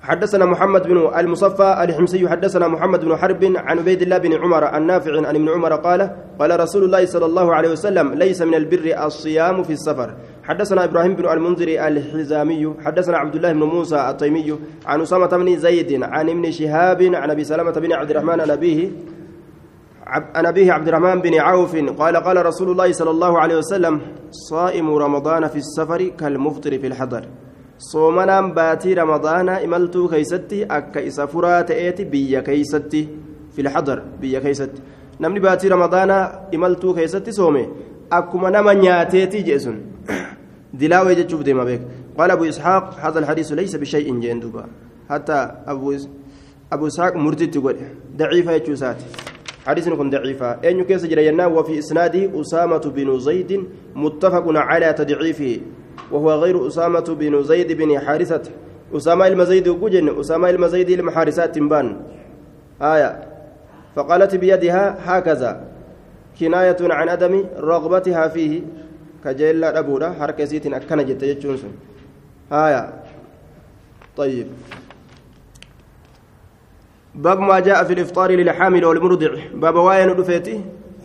حدثنا 0.00 0.44
محمد 0.48 0.82
بن 0.88 0.98
المصفى 1.18 1.84
الحمصي 1.84 2.28
حدثنا 2.28 2.68
محمد 2.68 3.00
بن 3.04 3.16
حرب 3.20 3.44
عن 3.44 3.78
عبيد 3.78 4.02
الله 4.02 4.18
بن 4.18 4.32
عمر 4.32 4.76
النافع 4.76 5.12
عن 5.28 5.34
ابن 5.36 5.48
عمر 5.48 5.72
قال 5.76 6.00
قال 6.40 6.60
رسول 6.60 6.82
الله 6.84 7.04
صلى 7.04 7.26
الله 7.26 7.54
عليه 7.54 7.70
وسلم 7.76 8.14
ليس 8.14 8.42
من 8.42 8.54
البر 8.54 8.86
الصيام 9.06 9.62
في 9.62 9.72
السفر 9.72 10.08
حدثنا 10.50 10.84
إبراهيم 10.84 11.14
بن 11.14 11.28
المنذر 11.28 11.68
الحزامي 11.86 12.74
حدثنا 12.84 13.18
عبد 13.18 13.34
الله 13.34 13.52
بن 13.52 13.62
موسى 13.62 14.10
التيمي 14.10 14.58
عن 14.86 15.00
أسامة 15.00 15.26
بن 15.26 15.58
زيد 15.58 16.02
عن 16.02 16.28
ابن 16.28 16.50
شهاب 16.50 17.02
عن 17.02 17.30
أبي 17.30 17.44
سلمة 17.44 17.70
بن 17.70 17.92
عبد 17.92 18.10
الرحمن 18.10 18.40
عن 18.40 18.50
أبيه 18.50 18.90
عن 20.06 20.46
أبيه 20.46 20.72
عبد 20.72 20.88
الرحمن 20.88 21.20
بن 21.20 21.34
عوف 21.34 21.76
قال 21.76 22.16
قال 22.16 22.46
رسول 22.46 22.70
الله 22.70 22.92
صلى 22.92 23.10
الله 23.10 23.38
عليه 23.38 23.56
وسلم 23.56 24.00
صائم 24.30 24.94
رمضان 24.94 25.46
في 25.46 25.56
السفر 25.56 26.08
كالمفطر 26.08 26.78
في 26.78 26.86
الحضر. 26.86 27.24
صومنا 27.78 28.40
باتي 28.40 28.94
رمضان 28.94 29.48
كيستي 30.10 30.64
بيا 32.04 32.40
كيستي 32.40 33.08
في 33.54 33.60
الحضر 33.62 34.02
بيا 34.20 34.40
كيستي. 34.40 34.82
نمني 35.20 35.40
باتي 35.40 35.68
رمضان 35.68 36.28
كيستي 36.96 37.32
صومي. 37.32 37.68
Jechuuf 40.78 41.42
deema 41.44 41.64
beek 41.64 41.80
qaala 42.16 42.34
abu 42.34 42.44
isxaaq 42.44 42.94
hada 43.00 43.18
alhadiisu 43.20 43.54
laysa 43.56 43.78
bishay'in 43.78 44.20
jeen 44.20 44.40
duuba 44.40 44.68
hatta 45.08 45.62
abu 45.66 45.96
abu 46.70 46.86
isxaaq 46.86 47.14
murtitti 47.14 47.58
godhe 47.60 47.86
daciifa 48.16 48.58
jechuu 48.58 48.72
isaati 48.72 49.04
حديث 49.66 49.88
كن 49.88 50.10
ضعيفة. 50.10 50.64
أين 50.64 50.84
كيس 50.84 51.04
جرينا 51.06 51.46
وفي 51.46 51.78
إسناده 51.78 52.40
أسامة 52.40 52.84
بن 52.96 53.18
زيد 53.20 53.64
متفق 53.94 54.44
على 54.48 54.92
تضعيفه. 54.92 55.60
وهو 56.12 56.32
غير 56.32 56.66
أسامة 56.66 57.04
بن 57.20 57.42
زيد 57.42 57.72
بن 57.72 57.98
حارثة. 57.98 58.42
أسامة 58.96 59.26
المزيد 59.26 59.68
وجن 59.68 60.18
أسامة 60.20 60.50
المزيد 60.50 60.90
المحارسات 60.90 61.54
تنبان. 61.54 61.96
آية. 62.82 63.10
فقالت 63.96 64.36
بيدها 64.36 64.96
هكذا 65.04 65.64
كناية 66.40 66.76
عن 66.80 67.08
عدم 67.08 67.44
رغبتها 67.60 68.28
فيه. 68.28 68.62
كجيل 69.24 69.64
أبودا 69.64 70.12
حركة 70.12 70.44
سيت 70.44 70.66
أكنا 70.66 71.02
جت 71.02 71.22
يجونسون 71.22 71.72
آية 72.52 72.82
طيب 74.16 74.46
باب 77.14 77.38
ما 77.40 77.60
جاء 77.60 77.84
في 77.84 77.92
الإفطار 77.92 78.30
للحامل 78.30 78.84
والمرضع 78.84 79.32
باب 79.54 79.74
واين 79.74 80.16
دفيتي 80.16 80.60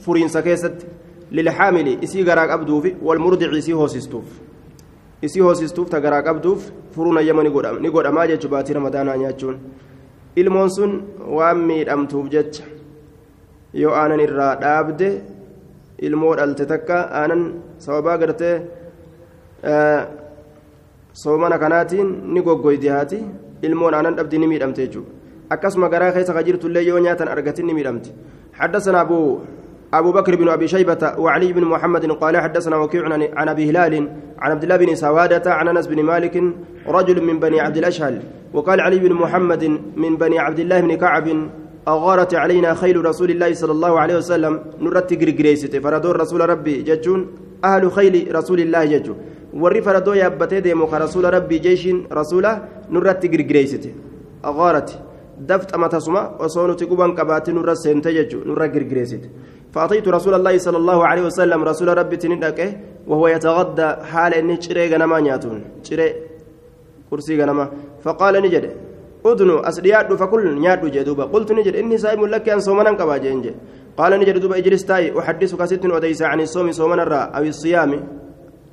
فرين 0.05 0.27
سكيست 0.27 0.87
للحامل 1.31 2.03
إسي 2.03 2.23
غراق 2.23 2.51
أبدوف 2.51 2.87
والمرضع 3.01 3.57
إسي 3.57 3.73
هوسستوف 3.73 4.25
إسي 5.25 5.41
هوسستوف 5.41 5.89
تغراق 5.89 6.27
أبدوف 6.27 6.71
فرون 6.95 7.17
يما 7.27 7.43
نقول 7.43 8.05
أما 8.05 8.25
جيتش 8.25 8.45
باتي 8.45 8.73
رمضان 8.73 9.17
نياتشون 9.17 9.59
sun 10.69 11.03
waan 11.31 11.57
miidhamtuuf 11.67 12.29
jecha. 12.29 12.63
Yoo 13.73 13.93
aanan 13.93 14.19
irraa 14.19 14.55
ilmoo 15.99 16.35
dhalte 16.35 16.65
takka 16.65 16.97
aanan 17.21 17.41
sababaa 17.77 18.17
gartee 18.17 18.55
soomana 21.13 21.57
kanaatiin 21.57 22.09
ni 22.33 22.41
goggoydi 22.41 22.87
haati 22.87 23.19
ilmoon 23.61 23.93
aanan 23.93 24.15
dhabdi 24.15 24.37
ni 24.39 24.47
miidhamte 24.47 24.81
jechuudha 24.85 25.11
akkasuma 25.49 25.89
garaa 25.89 26.11
keessa 26.11 26.33
ka 26.33 26.43
jirtullee 26.43 26.87
yoo 26.89 26.99
nyaatan 26.99 27.27
argatin 27.27 27.65
ni 27.67 27.73
miidhamte 27.73 28.11
حدثنا 28.55 29.01
أبو 29.01 29.39
أبو 29.93 30.11
بكر 30.11 30.35
بن 30.35 30.49
أبي 30.49 30.67
شيبة 30.67 31.13
وعلي 31.17 31.53
بن 31.53 31.63
محمد 31.63 32.11
قال 32.11 32.37
حدثنا 32.37 32.77
وكيع 32.77 33.03
عن 33.35 33.47
أبي 33.49 33.69
هلال 33.69 33.93
عن 34.39 34.51
عبد 34.51 34.63
الله 34.63 34.77
بن 34.77 34.95
سوادة 34.95 35.53
عن 35.53 35.67
أنس 35.67 35.87
بن 35.87 36.03
مالك 36.03 36.43
رجل 36.87 37.23
من 37.23 37.39
بني 37.39 37.59
عبد 37.59 37.77
الأشهل 37.77 38.21
وقال 38.53 38.81
علي 38.81 38.99
بن 38.99 39.13
محمد 39.13 39.63
من 39.95 40.17
بني 40.17 40.39
عبد 40.39 40.59
الله 40.59 40.81
بن 40.81 40.95
كعب 40.95 41.27
أغارت 41.87 42.35
علينا 42.35 42.73
خيل 42.73 43.05
رسول 43.05 43.29
الله 43.31 43.53
صلى 43.53 43.71
الله 43.77 43.93
عليه 43.99 44.15
وسلم 44.21 44.53
نرت 44.81 45.13
جريسيت 45.13 45.73
فردور 45.83 46.15
رسول 46.23 46.41
ربي 46.49 46.75
ججون 46.81 47.19
أهل 47.63 47.91
خيل 47.91 48.15
رسول 48.37 48.59
الله 48.65 48.85
ججو 48.93 49.13
وري 49.53 49.81
فردو 49.85 50.13
يابتي 50.13 50.59
ديمو 50.65 50.85
رسول 51.05 51.25
ربي 51.33 51.57
جيش 51.65 51.83
رسوله 52.19 52.51
نرت 52.93 53.25
جريسيت 53.25 53.85
أغارت 54.49 54.89
دفت 55.49 55.69
أما 55.75 55.87
تسمى 55.93 56.21
وصونو 56.39 56.73
تقوبان 56.73 57.11
كبات 57.17 57.49
نور 57.49 57.73
سنت 57.73 58.07
ججو 58.17 58.39
نور 58.49 58.65
جريسيت 58.65 59.23
فأتيت 59.75 60.07
رسول 60.07 60.33
الله 60.39 60.57
صلى 60.57 60.77
الله 60.77 60.99
عليه 61.09 61.23
وسلم 61.29 61.59
رسول 61.63 61.97
ربي 61.97 62.17
تندك 62.17 62.59
وهو 63.07 63.27
يتغدى 63.27 63.87
حال 64.11 64.33
إن 64.33 64.61
شري 64.61 64.83
غنما 64.91 65.19
نياتون. 65.19 65.61
شري 65.83 66.07
كرسي 67.09 67.33
غنما. 67.41 67.65
فقال 68.03 68.33
نجد 68.43 68.65
أدنو 69.25 69.57
أسرياد 69.59 70.13
فكل 70.13 70.59
نياد 70.59 70.85
جدوبا 70.85 71.23
قلت 71.23 71.51
نجد 71.51 71.75
إني 71.75 71.97
صائم 71.97 72.25
لك 72.25 72.49
أن 72.49 72.59
صومنا 72.59 72.91
كبا 72.91 73.17
جنج 73.17 73.45
قال 73.97 74.19
نجد 74.19 74.37
دوبا 74.37 74.57
اجلس 74.57 74.85
تاي 74.85 75.19
أحدثك 75.19 75.65
ست 75.65 75.85
أديس 75.85 76.21
عن 76.21 76.39
الصوم 76.41 76.71
صومنا 76.71 77.03
الرا 77.03 77.17
أو 77.17 77.43
الصيام 77.43 77.91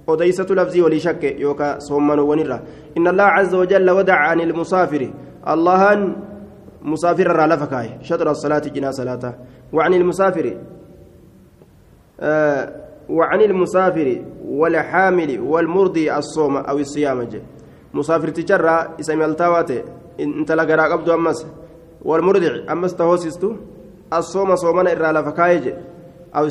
أديسة 0.09 0.47
لفظي 0.51 0.83
ولي 0.83 0.99
شك 0.99 1.25
يوكا 1.25 1.79
صومنا 1.79 2.23
ونرا 2.23 2.63
إن 2.97 3.09
الله 3.09 3.25
عز 3.25 3.55
وجل 3.55 3.91
ودع 3.91 4.15
عن 4.15 4.41
المسافر 4.41 5.11
الله 5.49 6.15
مسافر 6.83 7.27
الرا 7.31 7.47
لفكاي 7.47 7.89
شطر 8.03 8.31
الصلاة 8.31 8.59
جنا 8.59 8.91
صلاة 8.91 9.35
وعن 9.73 9.95
المسافر 9.95 10.57
آه 12.21 12.73
وعن 13.09 13.41
المسافر 13.41 14.25
والحامل 14.45 15.41
والمرضي 15.41 16.17
الصوم 16.17 16.57
أو 16.57 16.79
الصيام 16.79 17.29
مسافر 17.95 18.29
تجرى 18.29 18.89
اسم 19.01 19.23
intala 20.19 20.67
garaa 20.67 20.89
qabdu 20.89 21.13
ammas 21.13 21.47
walmurdici 22.05 22.65
ammas 22.67 22.97
ta 22.97 23.05
hoosistu 23.05 23.57
assooma 24.11 24.57
soomana 24.57 24.93
irraa 24.93 25.13
lafa 25.13 25.33
kaaye 25.33 25.61
jedhe 25.61 25.93
aw 26.33 26.49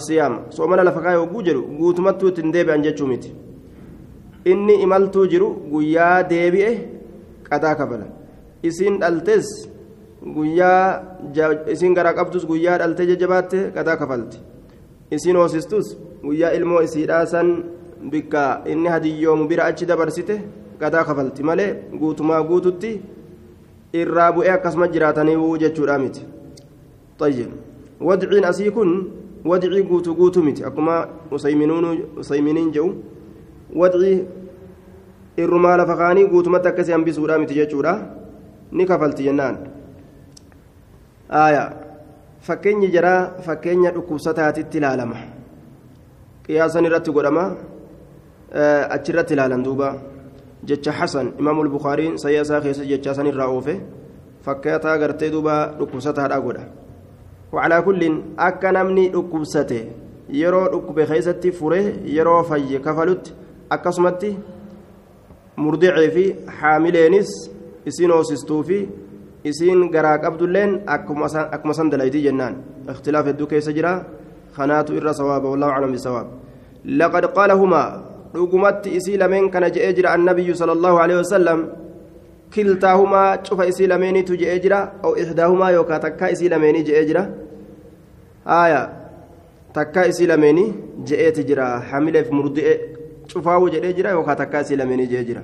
soomana 0.49 0.83
lafa 0.83 1.01
kaayee 1.01 1.19
hogguu 1.19 1.41
jedhu 1.43 1.61
guutumattuu 1.77 2.27
ittiin 2.29 2.51
deebi'an 2.53 2.83
jechuu 2.83 3.07
miti. 3.07 3.33
Inni 4.45 4.73
imaltuu 4.83 5.25
jiru 5.27 5.47
guyyaa 5.71 6.23
deebi'e 6.23 6.71
qadaa 7.49 7.75
kafala 7.75 8.05
isiin 8.63 8.99
dhaltees 8.99 9.47
guyyaa 10.35 11.01
isiin 11.73 11.93
garaa 11.93 12.13
qabdus 12.13 12.45
guyyaa 12.45 12.77
dhaltee 12.81 13.05
jajjabaatte 13.11 13.71
qadaa 13.75 13.97
kafalti 13.97 14.37
isiin 15.11 15.37
hoosistus 15.41 15.97
guyyaa 16.25 16.51
ilmoo 16.57 16.81
isiidhaa 16.81 17.25
san 17.25 17.63
bikka 18.11 18.61
inni 18.65 18.89
hadiyyoomu 18.89 19.47
bira 19.47 19.65
achi 19.65 19.85
dabarsite 19.85 20.35
qadaa 20.79 21.03
kafalti. 21.03 21.43
Malee 21.43 21.71
guutumaa 21.99 22.43
guututti. 22.43 23.01
irraa 23.93 24.31
bu'ee 24.31 24.51
akkasuma 24.51 24.87
jiraatanii 24.87 25.57
jechuudha 25.59 25.97
miti. 25.99 26.21
Wadciin 28.01 28.45
asii 28.45 28.71
kun 28.71 29.11
wadcii 29.45 29.83
guutuu 29.83 30.15
guutuu 30.15 30.43
miti. 30.43 30.63
Akkuma 30.65 31.07
usayminiin 31.31 32.71
jedhu 32.73 32.95
wadcii 33.75 34.25
irrumaa 35.37 35.77
lafa 35.77 35.95
kaanii 35.97 36.27
guutumatti 36.27 36.67
akkasii 36.67 36.91
hambisuudha 36.91 37.37
miti 37.39 37.53
jechuudha. 37.53 37.99
Ni 38.71 38.85
kafalti 38.85 39.23
jennaan. 39.23 39.57
Fakkeenyi 42.41 42.87
jaraa 42.91 43.31
fakkeenya 43.45 43.91
dhukkubsataatitti 43.91 44.77
ilaalama. 44.77 45.15
Qiyaasan 46.45 46.85
irratti 46.85 47.11
godhama. 47.11 47.55
Achirratti 48.89 49.33
ilaalan 49.33 49.63
duubaa 49.63 49.93
jecha 50.69 50.91
xasan 50.99 51.33
imaamu 51.39 51.63
lbukaariin 51.63 52.17
sayya 52.17 52.41
isaa 52.41 52.61
keessa 52.61 52.85
jecha 52.85 53.15
san 53.15 53.27
irraa 53.27 53.49
oofe 53.55 53.75
fakkaataa 54.45 54.97
gartee 54.97 55.31
duuba 55.33 55.55
dhukkubsataadha 55.79 56.39
godha 56.45 56.63
wacalaa 57.51 57.81
kulliin 57.87 58.15
akka 58.47 58.71
namni 58.71 59.09
dhukkubsate 59.15 59.79
yeroo 60.41 60.65
dhukkube 60.73 61.05
keessatti 61.11 61.51
fure 61.59 61.79
yeroo 62.15 62.43
fayye 62.49 62.79
kafalutti 62.79 63.33
akkasumatti 63.75 64.31
murdicee 65.63 66.09
fi 66.15 66.25
haamileenis 66.61 67.31
isiin 67.85 68.11
hoosistuu 68.11 68.63
fi 68.63 68.77
isiin 69.43 69.89
garaa 69.91 70.17
qabdulleen 70.23 70.81
akkuma 70.87 71.73
san 71.73 71.91
dalaytii 71.91 72.23
jennaan 72.27 72.55
ikhtilaaf 72.91 73.25
hedduu 73.31 73.47
keessa 73.53 73.73
jira 73.77 73.93
kanaatu 74.55 74.95
irra 74.99 75.13
sawaaba 75.19 75.49
wallahu 75.49 75.71
aclam 75.71 75.91
bisawaab 75.97 76.27
laqad 77.01 77.25
qaalahumaa 77.37 77.87
dhugumatti 78.33 78.95
isii 78.97 79.17
lameen 79.17 79.49
kana 79.51 79.69
je'ee 79.69 79.93
jira 79.93 80.13
annabiyyu 80.15 80.55
sala 80.55 80.71
allahu 80.77 80.97
alehi 81.03 81.19
wasalam 81.19 81.59
kiltaahumaa 82.53 83.37
cufa 83.37 83.65
isii 83.71 83.87
lameeniitu 83.87 84.37
je'ee 84.41 84.59
jira 84.59 84.79
aw 85.03 85.13
ixdaahumaa 85.23 85.71
yookaa 85.77 85.99
takkaa 85.99 86.29
isii 86.35 86.49
lameenii 86.49 86.83
je'ee 86.89 87.05
jira 87.05 87.23
aya 88.45 88.81
takkaa 89.73 90.05
isii 90.11 90.27
lameenii 90.33 90.73
je'eeti 91.07 91.43
jira 91.49 91.79
hamileef 91.79 92.31
murdi'e 92.31 92.75
cufaawu 93.33 93.69
jedhee 93.69 93.93
jira 93.93 94.09
yookaa 94.17 94.35
takkaa 94.43 94.61
isii 94.67 94.75
lameenii 94.83 95.07
je'ee 95.07 95.25
jira 95.31 95.43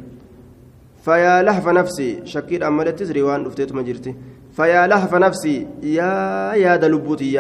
فيا 1.08 1.42
لهف 1.42 1.68
نفسي 1.68 2.22
شكيد 2.26 2.64
أمالت 2.64 3.00
تسري 3.00 3.22
وان 3.22 3.46
أفتيت 3.46 3.72
مجرتي 3.72 4.16
فيا 4.58 4.88
لهف 4.88 5.16
نفسي 5.16 5.68
يا 5.84 6.54
يا 6.54 6.76
دلبوتي 6.76 7.40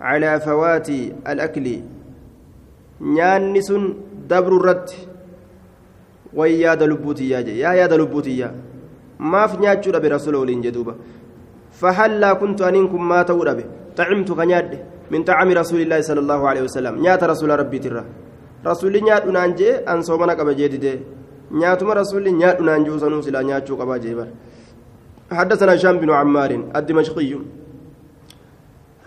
على 0.00 0.40
nyaanni 3.02 3.62
sun 3.62 3.84
dabru 4.28 4.60
irratti 4.60 5.08
way 6.34 6.52
yaada 6.64 6.86
lubbuutiyyaa 6.86 7.42
jee 7.42 7.58
yaa 7.64 7.74
yaada 7.80 7.96
lubbuutiyyaa 8.02 8.52
maaf 9.18 9.58
nyaachuu 9.60 9.92
dhabe 9.92 10.08
rasuula 10.08 10.38
waliin 10.38 10.62
jedhuuba 10.66 10.94
fahallaa 11.80 12.34
kuntu 12.42 12.64
aniin 12.68 12.88
kun 12.92 13.02
maa 13.12 13.24
ta'uu 13.24 13.44
dhabe 13.48 13.64
xacimtu 13.96 14.36
ka 14.38 14.46
nyaadhe 14.52 14.78
min 15.10 15.24
xacami 15.24 15.54
rasuulillaahi 15.60 16.04
sala 16.08 16.20
allaahu 16.24 16.46
alehi 16.50 16.64
wasalam 16.68 17.00
nyaata 17.06 17.26
rasuula 17.32 17.56
rabbiitirra 17.62 18.04
rasuulli 18.70 19.02
nyaadhu 19.08 19.32
naan 19.36 19.54
jee 19.60 19.74
an 19.86 20.02
soomana 20.08 20.36
qaba 20.36 20.54
jee 20.54 20.68
didee 20.74 20.96
nyaatuma 21.60 21.94
rasuulli 22.00 22.32
nyaadhu 22.40 22.64
naan 22.68 22.84
juu 22.86 22.98
sanuu 23.04 23.22
silaa 23.26 23.42
nyaachuu 23.50 23.76
qabaa 23.82 23.98
jee 24.06 24.14
bara 24.20 24.32
حدثنا 25.32 25.74
هشام 25.74 25.96
بن 25.98 26.10
عمار 26.10 26.50
الدمشقي 26.76 27.32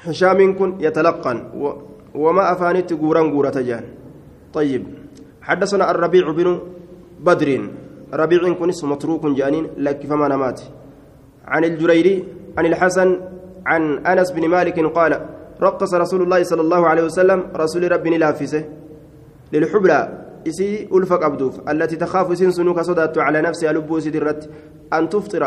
هشام 0.06 0.40
كن 0.58 0.70
يتلقن 0.86 1.38
وما 2.16 2.52
أفانت 2.52 2.94
قوران 2.94 3.32
قورة 3.32 3.58
جان. 3.62 3.84
طيب 4.54 4.84
حدثنا 5.42 5.92
الربيع 5.92 6.32
بن 6.32 6.60
بدر. 7.20 7.50
ربيع 8.14 8.54
كنس 8.54 8.84
متروك 8.84 9.26
جانين 9.26 9.68
لك 9.78 10.06
فما 10.08 10.28
نمات. 10.28 10.62
عن 11.48 11.64
الجريري 11.64 12.24
عن 12.58 12.66
الحسن 12.66 13.20
عن 13.66 14.06
أنس 14.06 14.32
بن 14.32 14.48
مالك 14.48 14.80
قال 14.80 15.26
رقص 15.62 15.94
رسول 15.94 16.22
الله 16.22 16.44
صلى 16.44 16.62
الله 16.62 16.88
عليه 16.88 17.04
وسلم 17.04 17.44
رسول 17.56 17.92
ربي 17.92 18.18
لافسه 18.18 18.64
للحبلى 19.54 20.00
إسي 20.48 20.90
ألفق 20.94 21.26
أبدوف 21.26 21.70
التي 21.70 21.96
تخاف 21.96 22.38
سن 22.38 22.52
سنوك 22.52 22.80
صدأت 22.80 23.18
على 23.18 23.42
نفسها 23.42 23.72
لبو 23.74 24.00
سدرت 24.00 24.50
أن 24.94 25.10
تفطر 25.10 25.44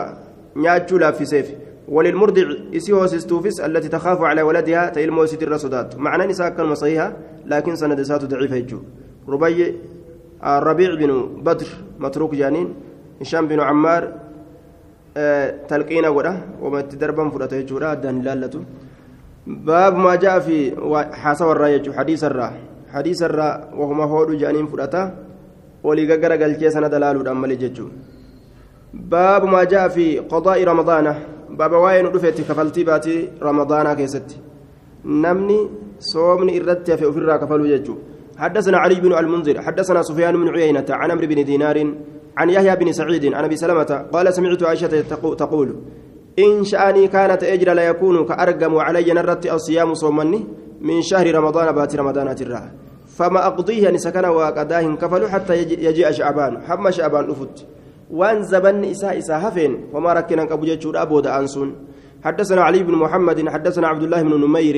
نياتشو 0.56 0.98
لافسيف 0.98 1.46
وللمرضع 1.88 2.48
إسي 2.76 2.92
وسستوفس 2.92 3.60
التي 3.60 3.88
تخاف 3.88 4.20
على 4.22 4.42
ولدها 4.42 4.88
تيلمو 4.88 5.26
سدر 5.26 5.56
صدات 5.56 5.96
معنى 5.96 6.26
نساء 6.26 6.48
كلمة 6.56 6.74
صحيحة 6.74 7.16
لكن 7.46 7.76
سند 7.76 8.02
سات 8.02 8.24
ضعيفة 8.24 8.56
يجو 8.56 8.80
ربيع 9.28 9.66
الربيع 10.44 10.94
بن 10.94 11.10
بدر 11.46 11.68
متروك 11.98 12.34
جانين 12.34 12.68
هشام 13.20 13.48
بن 13.48 13.60
عمار 13.60 14.02
godha 15.18 16.32
wamatti 16.62 16.96
darban 16.96 17.30
fudhata 17.30 17.56
jechuudha 17.60 17.90
addaan 17.90 18.20
ilaallatu 18.20 18.64
baabu 19.46 19.98
maa 19.98 20.16
ja'a 20.16 20.40
fi 20.40 20.74
haasawarraa 21.22 21.70
jechuudha 21.74 21.98
hadiisarraa 21.98 22.52
hadiisarraa 22.92 23.52
wahuma 23.80 24.06
hoodhu 24.06 24.36
jedhaniin 24.36 24.68
fudhata 24.68 25.10
olii 25.82 26.06
gaggara 26.06 26.36
galchee 26.36 26.70
sana 26.70 26.88
dalaaluudhaan 26.88 27.36
malee 27.36 27.56
jechuudha 27.56 27.94
baabu 27.94 28.17
maa 28.92 29.64
ja'a 29.70 29.88
fi 29.90 30.20
qodaa'i 30.30 30.64
ramadaana 30.64 31.14
baaba 31.50 31.78
waa'ee 31.78 32.02
nu 32.02 32.10
dhufeetti 32.10 32.42
kafaltii 32.42 32.84
baatii 32.84 33.28
ramadaanaa 33.40 33.96
keessatti 33.96 34.40
namni 35.04 35.58
soomni 36.12 36.56
irratti 36.60 36.90
hafe 36.92 37.06
ofirraa 37.06 37.38
kafaluu 37.38 37.66
jechuudha 37.66 38.18
حدثنا 38.38 38.78
علي 38.78 39.00
بن 39.00 39.18
المنذر 39.18 39.62
حدثنا 39.62 40.02
سفيان 40.02 40.34
بن 40.36 40.48
عيينة 40.48 40.84
عن 40.90 41.10
عمرو 41.10 41.26
بن 41.26 41.44
دينار 41.44 41.94
عن 42.36 42.50
يحيى 42.50 42.76
بن 42.76 42.92
سعيد 42.92 43.34
عن 43.34 43.44
أبي 43.44 43.56
سلمة 43.56 44.06
قال 44.12 44.34
سمعت 44.34 44.62
عائشة 44.62 45.00
تقول 45.38 45.76
إن 46.38 46.64
شأني 46.64 47.08
كانت 47.08 47.42
اجر 47.44 47.72
لا 47.72 47.82
يكون 47.82 48.24
كأرقم 48.24 48.76
علي 48.76 49.12
نرت 49.12 49.46
الصيام 49.46 49.94
صومني 49.94 50.46
من 50.80 51.02
شهر 51.02 51.34
رمضان 51.34 51.72
بات 51.72 51.96
رمضان 51.96 52.34
ترى 52.36 52.62
فما 53.06 53.46
أقضيه 53.46 53.88
ان 53.88 53.98
سكن 53.98 54.24
وقداه 54.24 54.94
كفلوا 54.94 55.28
حتى 55.28 55.56
يجيء 55.62 56.10
شعبان. 56.10 56.62
حما 56.62 56.90
شعبان 56.90 57.30
أفت. 57.30 57.66
وان 58.10 58.42
زبن 58.42 58.84
إساء 58.84 59.18
إساء 59.18 59.48
هفين 59.48 59.86
وما 59.92 60.12
ركنا 60.12 60.42
ابو 60.42 60.64
جيتشود 60.64 60.96
ابو 60.96 61.18
انسون 61.18 61.74
حدثنا 62.24 62.62
علي 62.62 62.82
بن 62.82 62.94
محمد 62.94 63.48
حدثنا 63.48 63.88
عبد 63.88 64.02
الله 64.02 64.22
بن 64.22 64.40
نمير 64.40 64.76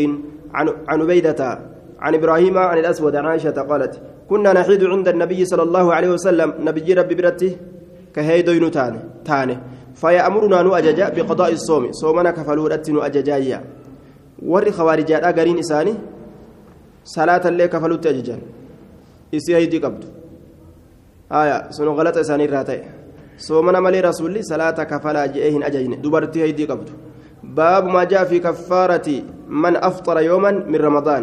عن 0.55 0.69
عن 0.89 1.01
عبيدة 1.01 1.59
عن 2.01 2.15
إبراهيم 2.15 2.59
عن 2.59 2.79
الأسود 2.79 3.17
عن 3.17 3.27
عائشة 3.27 3.51
قالت 3.51 4.01
كنا 4.29 4.53
نحيد 4.53 4.85
عند 4.85 5.09
النبي 5.09 5.45
صلى 5.45 5.63
الله 5.63 5.95
عليه 5.95 6.11
وسلم 6.11 6.55
نبي 6.61 6.95
ربي 6.95 7.15
برته 7.15 7.57
كهيدوين 8.15 8.71
تاني 8.71 8.99
تاني. 9.25 9.59
فيأمرنا 9.95 10.63
نو 10.63 10.75
أججا 10.75 11.09
بقضاء 11.09 11.53
الصوم. 11.53 11.93
صومنا 11.93 12.31
كفلورة 12.31 12.83
نو 12.89 13.01
أججايا 13.01 13.61
ور 14.43 14.71
خوارجات 14.71 15.23
أجرين 15.25 15.59
إساني 15.59 15.95
صلاة 17.05 17.45
الليل 17.49 17.67
كفلوت 17.67 18.07
أججا 18.07 18.39
إسي 19.35 19.57
هيدي 19.57 19.79
قبض. 19.79 20.05
آية 21.33 21.71
سنو 21.71 21.93
غلط 21.93 22.17
إساني 22.17 22.47
راتي. 22.47 23.00
صومنا 23.49 23.81
ملي 23.81 24.01
رسولي 24.01 24.43
صلاة 24.43 24.79
كفلا 24.91 25.27
جئهن 25.35 25.63
أججين 25.69 25.93
دبرتي 26.05 26.43
هيدي 26.43 26.65
قبض 26.71 26.89
باب 27.57 27.85
ما 27.95 28.03
جاء 28.05 28.25
في 28.31 28.39
كفارة 28.47 29.09
من 29.49 29.75
أفطر 29.77 30.17
يوما 30.31 30.51
من 30.73 30.79
رمضان 30.89 31.23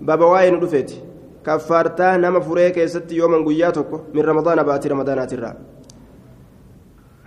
باب 0.00 0.20
واين 0.20 0.60
دفيتي 0.60 0.98
كفارتا 1.46 2.16
نما 2.16 2.40
فريك 2.40 2.76
يست 2.76 3.12
يوما 3.12 3.38
قياتك 3.46 3.90
من 4.14 4.22
رمضان 4.30 4.58
باتي 4.68 4.88
رمضانات 4.88 5.32
الرا 5.32 5.52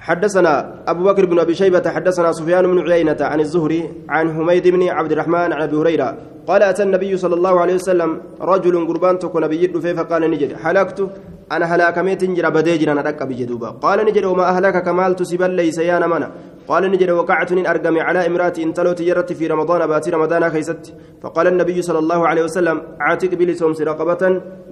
حدثنا 0.07 0.53
أبو 0.87 1.03
بكر 1.03 1.25
بن 1.25 1.39
أبي 1.39 1.55
شيبة 1.55 1.85
حدثنا 1.95 2.31
سفيان 2.31 2.67
بن 2.71 2.91
عيينة 2.91 3.17
عن 3.21 3.39
الزهري 3.39 3.81
عن 4.09 4.25
حميد 4.35 4.67
بن 4.67 4.81
عبد 4.89 5.11
الرحمن 5.11 5.49
عن 5.53 5.61
أبي 5.61 5.75
هريرة 5.75 6.17
قال 6.47 6.63
أتى 6.63 6.83
النبي 6.83 7.17
صلى 7.17 7.35
الله 7.35 7.59
عليه 7.61 7.73
وسلم 7.73 8.21
رجل 8.41 8.87
قربان 8.87 9.19
تكون 9.19 9.43
نبي 9.43 9.67
فقال 9.97 10.31
نجد 10.31 10.53
حلقت 10.63 10.99
أنا 11.51 11.65
هلاكميت 11.65 12.23
جرى 12.23 12.49
بديجر 12.49 12.91
أنا 12.91 13.01
رك 13.01 13.23
بجدوبا 13.23 13.69
قال 13.69 14.05
نجد 14.05 14.25
وما 14.25 14.43
أهلك 14.49 14.83
كمال 14.83 15.15
تسبل 15.15 15.51
ليس 15.51 15.77
يا 15.77 15.99
نمنا. 15.99 16.31
قال 16.67 16.83
نجد 16.91 17.09
وقعت 17.09 17.51
أرقم 17.51 17.99
على 17.99 18.27
امرأة 18.27 18.53
انتلو 18.59 18.91
تجرت 18.93 19.33
في 19.33 19.47
رمضان 19.47 19.87
باتي 19.87 20.09
رمضان 20.11 20.47
كيست 20.47 20.93
فقال 21.21 21.47
النبي 21.47 21.81
صلى 21.81 21.99
الله 21.99 22.27
عليه 22.27 22.43
وسلم 22.43 22.77
عاتق 22.99 23.31
بلسومس 23.39 23.81
رقبة 23.81 24.23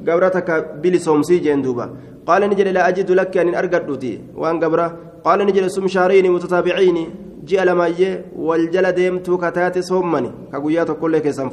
قبرتك 0.07 0.49
بلسومسي 0.84 1.38
جندوبا. 1.45 1.86
قال 2.28 2.41
نجد 2.49 2.67
لا 2.67 2.88
أجد 2.88 3.11
لك 3.11 3.38
أن 3.38 3.55
أرقدتي 3.55 4.13
وأن 4.36 4.59
قبره. 4.63 4.88
قال 5.26 5.39
نجد 5.47 5.67
سم 5.67 5.88
شهرين 5.88 6.32
متتابعين. 6.32 6.97
جاء 7.43 7.63
لما 7.65 7.88
والجل 8.36 8.91
ديمتو 8.91 9.38
كتات 9.38 9.80
صومني 9.80 10.32
كقويات 10.53 10.91
كل 11.01 11.17
كيسان 11.17 11.49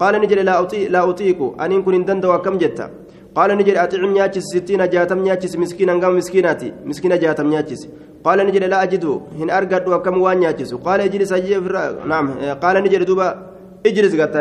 قال 0.00 0.14
نجد 0.22 0.38
لا 0.38 0.60
أطيق 0.60 0.90
لا 0.90 1.10
أطيق. 1.10 1.38
أن 1.62 1.72
يكون 1.72 2.04
دند 2.04 2.24
وكم 2.24 2.58
جتا؟ 2.58 2.90
قال 3.36 3.50
نجد 3.58 3.76
أطعم 3.84 4.12
نياتشس 4.16 4.44
ستين 4.52 4.82
جاتم 4.92 5.18
نياتشس 5.24 5.56
مسكينا 5.56 5.92
قام 6.02 6.16
مسكيناتي 6.16 6.68
مسكينة 6.88 7.16
جاتم 7.16 7.46
نياتشس 7.52 7.82
قال 8.24 8.38
نجد 8.46 8.64
لا 8.72 8.82
أجد 8.84 9.04
هن 9.38 9.50
أرقد 9.50 9.88
وكم 9.88 10.16
وان 10.22 10.38
نياتشس 10.40 10.74
قال 10.86 11.00
اجلس 11.00 11.32
نعم 12.12 12.26
قال 12.62 12.76
نجد 12.84 13.02
دوبا 13.08 13.26
اجلس 13.86 14.12
قتا 14.20 14.40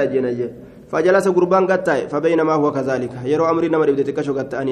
فجلس 0.91 1.27
قربان 1.27 1.63
قتا 1.71 2.07
فبينما 2.11 2.53
هو 2.53 2.71
كذلك. 2.71 3.13
يرى 3.25 3.49
أمري 3.49 3.67
نمر 3.67 3.91
بدتك 3.91 4.21
شو 4.21 4.33
قتا 4.37 4.61
أن 4.61 4.69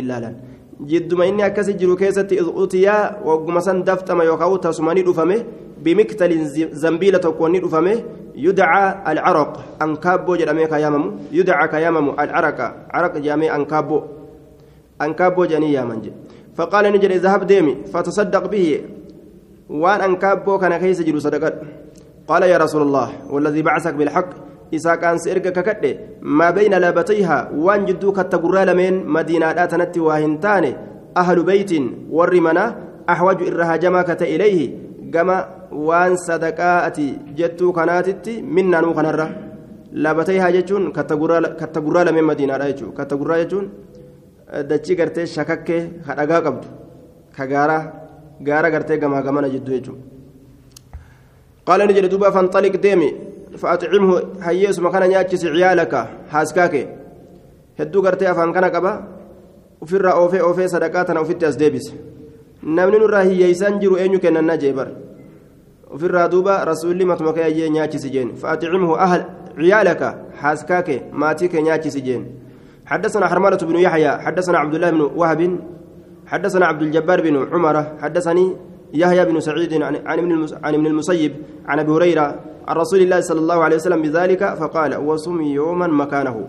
jidduma 0.86 1.26
inni 1.26 1.44
akkasi 1.44 1.74
jiru 1.74 1.96
keessatti 1.96 2.40
utiyaa 2.40 3.20
wagguma 3.26 3.62
san 3.62 3.84
daftama 3.84 4.24
yookaan 4.24 4.60
tasumanii 4.60 5.04
dhufame 5.04 5.46
bimiktalin 5.84 6.46
zambiila 6.72 7.20
tokkoon 7.20 7.52
ni 7.52 7.60
dhufame 7.60 8.04
yudacaa 8.36 9.04
alcaraq 9.06 9.60
ankaabboo 9.80 10.38
jedhamee 10.38 10.68
ka 10.68 10.80
yaamamu 10.80 11.20
yudacaa 11.32 11.68
ka 11.68 11.80
yaamamu 11.80 12.16
alcaraqa 12.18 12.74
caraq 12.92 13.14
jedhamee 13.20 13.50
ankaabboo 13.50 14.04
ankaabboo 15.00 15.46
jedhanii 15.46 15.74
yaaman 15.74 16.02
jedhe 16.02 16.30
فقال 16.60 16.86
نجد 16.92 17.12
اذهب 17.12 17.48
ديمي 17.48 17.76
فتصدق 17.94 18.46
به 18.52 18.82
وان 19.70 20.02
انكابو 20.02 20.58
كان 20.58 20.78
كيس 20.78 21.02
جلو 21.02 21.20
صدقات 21.20 21.56
قال 22.28 22.44
يا 22.44 22.58
رسول 22.58 22.82
الله 22.82 23.08
والذي 23.32 23.62
بعثك 23.62 23.94
بالحق 23.94 24.30
isaa 24.78 24.97
qaansi 25.03 25.32
erga 25.34 25.51
kakadhe 25.57 25.91
maa 26.22 26.51
bayna 26.57 26.80
laabatayha 26.86 27.38
waan 27.65 27.86
jidduu 27.89 28.13
kattagurraa 28.20 28.65
lameen 28.72 29.03
madiinaadhaa 29.17 29.89
waa 30.07 30.20
hin 30.26 30.38
taane 30.45 30.72
ahlu 31.24 31.43
beytin 31.51 31.86
warri 32.20 32.41
manaa 32.47 32.70
ahwaju 33.13 33.45
irra 33.51 33.65
hajamaa 33.72 34.03
kata 34.09 34.32
ilayhi 34.36 34.65
gama 35.15 35.38
waan 35.89 36.17
sadaqaa 36.28 36.78
ati 36.88 37.05
jettuu 37.36 37.72
kanaatitti 37.74 38.41
minnaanuu 38.57 38.93
kanarra. 38.93 39.30
Laabatayha 39.93 40.51
jechuun 40.51 40.91
kattagurraa 40.93 42.05
lameen 42.05 42.26
madiinaadha 42.26 42.67
jechuun 42.72 42.91
kattagurraa 42.99 43.39
jechuun 43.43 43.72
dachii 44.70 44.95
gartee 44.99 45.26
shakakkee 45.26 45.82
kadhagaa 46.07 46.41
qabdu 46.47 46.67
ka 47.38 47.47
gaara 47.47 48.70
gartee 48.76 48.97
gamaa 48.97 49.22
gamana 49.22 49.49
jidduu 49.49 49.74
jechuun 49.78 49.99
qaala 51.65 51.88
ni 51.88 51.93
jedhe 51.97 52.09
duuba 52.13 52.32
fanxaliq 52.32 52.78
deemi 52.86 53.09
فأطعمه 53.59 54.22
هيس 54.43 54.79
مكان 54.79 55.03
نياتشس 55.09 55.45
عيالك 55.47 56.09
هاسكاك 56.31 56.75
هدو 57.81 58.01
غرتي 58.01 58.31
أفان 58.31 58.53
كان 58.53 58.64
قبا 58.64 58.93
وفر 59.81 60.12
أوفي 60.12 60.41
أوفي 60.41 60.68
صدقاتنا 60.68 61.20
وفي 61.20 61.49
أسديبس 61.49 61.87
namni 62.64 62.99
nurraa 62.99 63.22
hiyyeeysan 63.29 63.81
jiru 63.81 63.97
eenyu 64.03 64.18
kennannaa 64.20 64.57
jee 64.57 64.72
bar 64.72 64.89
ofirraa 65.95 66.29
duuba 66.35 66.64
rasuulli 66.64 67.05
matuma 67.11 67.33
kee 67.37 67.45
ayyee 67.45 67.68
nyaachisi 67.75 68.11
jeen 68.14 68.31
faaxicimhu 68.43 68.95
ahal 69.07 69.25
ciyaalaka 69.59 70.14
haaskaa 70.43 70.83
kee 70.89 71.03
maatii 71.12 71.49
kee 71.49 71.62
nyaachisi 71.68 72.03
jeen 72.09 72.25
حدثنا 72.85 73.29
حرملة 73.29 73.57
بن 73.57 73.77
يحيى 73.77 74.12
حدثنا 74.25 74.59
عبد 74.59 74.75
الله 74.75 74.91
بن 74.91 75.01
وهب 75.16 75.41
حدثنا 76.27 76.66
عبد 76.66 76.83
الجبار 76.83 77.20
بن 77.20 77.37
عمر 77.53 77.77
حدثني 78.03 78.57
يحيى 78.94 79.26
بن 79.26 79.40
سعيد 79.40 79.74
عن 79.82 79.96
عن 80.64 80.74
ابن 80.74 80.86
المسيب 80.88 81.34
عن 81.66 81.80
ابي 81.80 81.92
هريره 81.92 82.40
عن 82.68 82.76
رسول 82.76 83.02
الله 83.02 83.20
صلى 83.22 83.40
الله 83.40 83.64
عليه 83.64 83.76
وسلم 83.76 84.02
بذلك 84.02 84.54
فقال 84.54 84.96
وصم 84.98 85.42
يوما 85.42 85.88
مكانه 85.88 86.48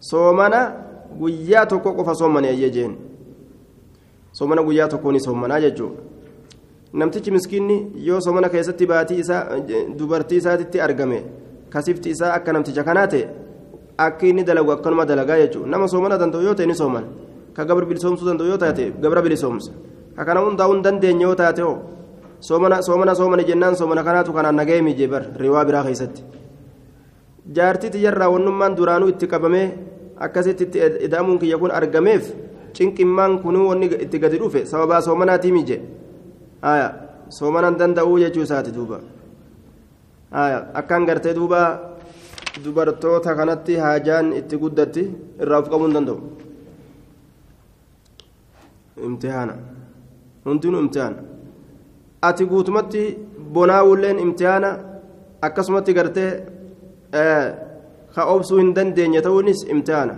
صومنا 0.00 0.88
guyyaa 1.18 1.66
qofa 1.66 2.14
soomanii 2.14 2.48
ayyeejeen 2.48 2.96
soomana 4.32 4.62
guyyaa 4.62 4.88
tokkoon 4.88 5.20
soomanaa 5.20 5.60
jechuun 5.60 5.92
namtichi 6.92 7.30
miskiinni 7.30 7.92
yoo 8.06 8.20
soomana 8.20 8.48
keessatti 8.48 8.86
baatii 8.86 9.18
isaa 9.18 9.42
dubartii 9.98 10.36
isaatitti 10.36 10.80
argame 10.80 11.24
kasifti 11.70 12.10
isaa 12.10 12.32
akka 12.34 12.52
namticha 12.52 12.84
kanaa 12.84 13.06
ta'e 13.06 13.28
akka 13.98 14.26
inni 14.26 14.44
dalagu 14.44 14.72
akkanuma 14.72 15.06
dalagaa 15.06 15.38
jechuun 15.38 15.70
nama 15.70 15.88
soomana 15.88 16.18
danda'u 16.18 16.42
yoo 16.42 16.54
ta'e 16.54 16.66
ni 16.66 16.74
sooman 16.74 17.04
ka 17.56 17.64
gabra 17.64 17.86
bilisoomsuu 17.86 18.26
danda'u 18.28 18.48
yoo 18.48 18.56
taate 18.56 18.92
gabra 19.02 19.22
bilisoomsa 19.22 19.72
ka 20.18 20.24
kana 20.28 20.40
hundaa'uu 20.46 20.74
hin 20.74 20.82
dandeenye 20.86 21.24
yoo 21.28 21.34
taate 21.40 21.62
hoo 21.66 21.76
soomana 22.48 22.82
soomana 22.86 23.14
soomani 23.20 23.44
jennaan 23.50 23.76
soomana 23.80 24.02
kanaatu 24.08 24.32
kanaan 24.36 24.56
nagahee 24.60 24.82
miijee 24.88 25.08
bar 25.14 25.22
riwaa 25.42 25.64
biraa 25.70 25.84
keessatti 25.88 26.22
jaartii 27.58 27.90
tiyyarraa 27.96 28.28
wannummaan 28.34 28.76
duraanuu 28.78 29.08
itti 29.14 29.26
qabamee 29.34 29.66
akkasitti 30.26 30.64
itti 30.68 30.78
ida'amuun 31.08 31.38
kiyya 31.42 31.58
kun 31.62 31.70
argameef 31.80 32.24
cinqimmaan 32.78 33.38
kunuu 33.44 33.68
wanni 33.70 33.86
itti 34.06 34.18
gadi 34.24 34.38
dhufe 34.42 34.64
sababaa 34.72 35.00
soomanaatii 35.06 35.52
miije 35.56 35.76
aya 36.72 36.88
soomanaan 37.38 37.78
danda'uu 37.82 38.18
jechuu 38.24 38.42
isaati 38.48 38.70
duuba 38.76 38.98
aya 40.42 40.58
akkaan 40.82 41.06
gartee 41.10 41.34
duuba 41.38 41.60
dubartoota 42.64 43.34
kanatti 43.38 43.76
haajaan 43.84 44.32
itti 44.42 44.56
guddatti 44.62 45.02
irraa 45.42 45.58
of 45.62 45.68
qabuu 45.72 45.88
danda'u 45.96 46.18
imtihaana 49.08 49.54
hundinuu 50.44 50.80
imtihaana 50.84 51.22
ati 52.28 52.46
guutumatti 52.52 53.02
bonaawulleen 53.54 54.18
imtihaana 54.26 54.70
akkasumatti 55.48 55.94
gartee 55.98 56.30
ka 58.14 58.24
obsuu 58.34 58.58
hin 58.62 58.74
dandeenye 58.76 59.22
ta'uunis 59.26 59.60
imtihaana 59.74 60.14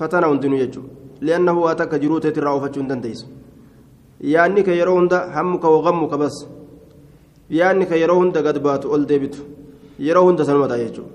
fatana 0.00 0.26
hundinuu 0.32 0.58
jechuudha 0.64 0.90
li'annahu 1.26 1.64
waa 1.66 1.74
takka 1.80 1.98
jiruu 2.04 2.20
teetti 2.20 2.40
irraa 2.42 2.54
oofachuu 2.58 2.82
hin 2.82 2.90
dandeessu 2.92 3.26
yaanni 4.34 4.62
ka 4.68 4.72
yeroo 4.80 4.96
hunda 4.98 5.18
hammuka 5.36 5.74
waqammuka 5.76 6.18
bas 6.24 6.36
yaanni 7.58 7.86
ka 7.86 7.96
yeroo 8.02 8.18
hunda 8.22 8.42
gad 8.42 8.58
baatu 8.68 8.92
ol 8.96 9.06
deebitu 9.10 9.40
yeroo 10.08 10.24
hunda 10.28 10.44
sanuma 10.44 10.68
ta'a 10.68 10.84
jechuudha 10.84 11.12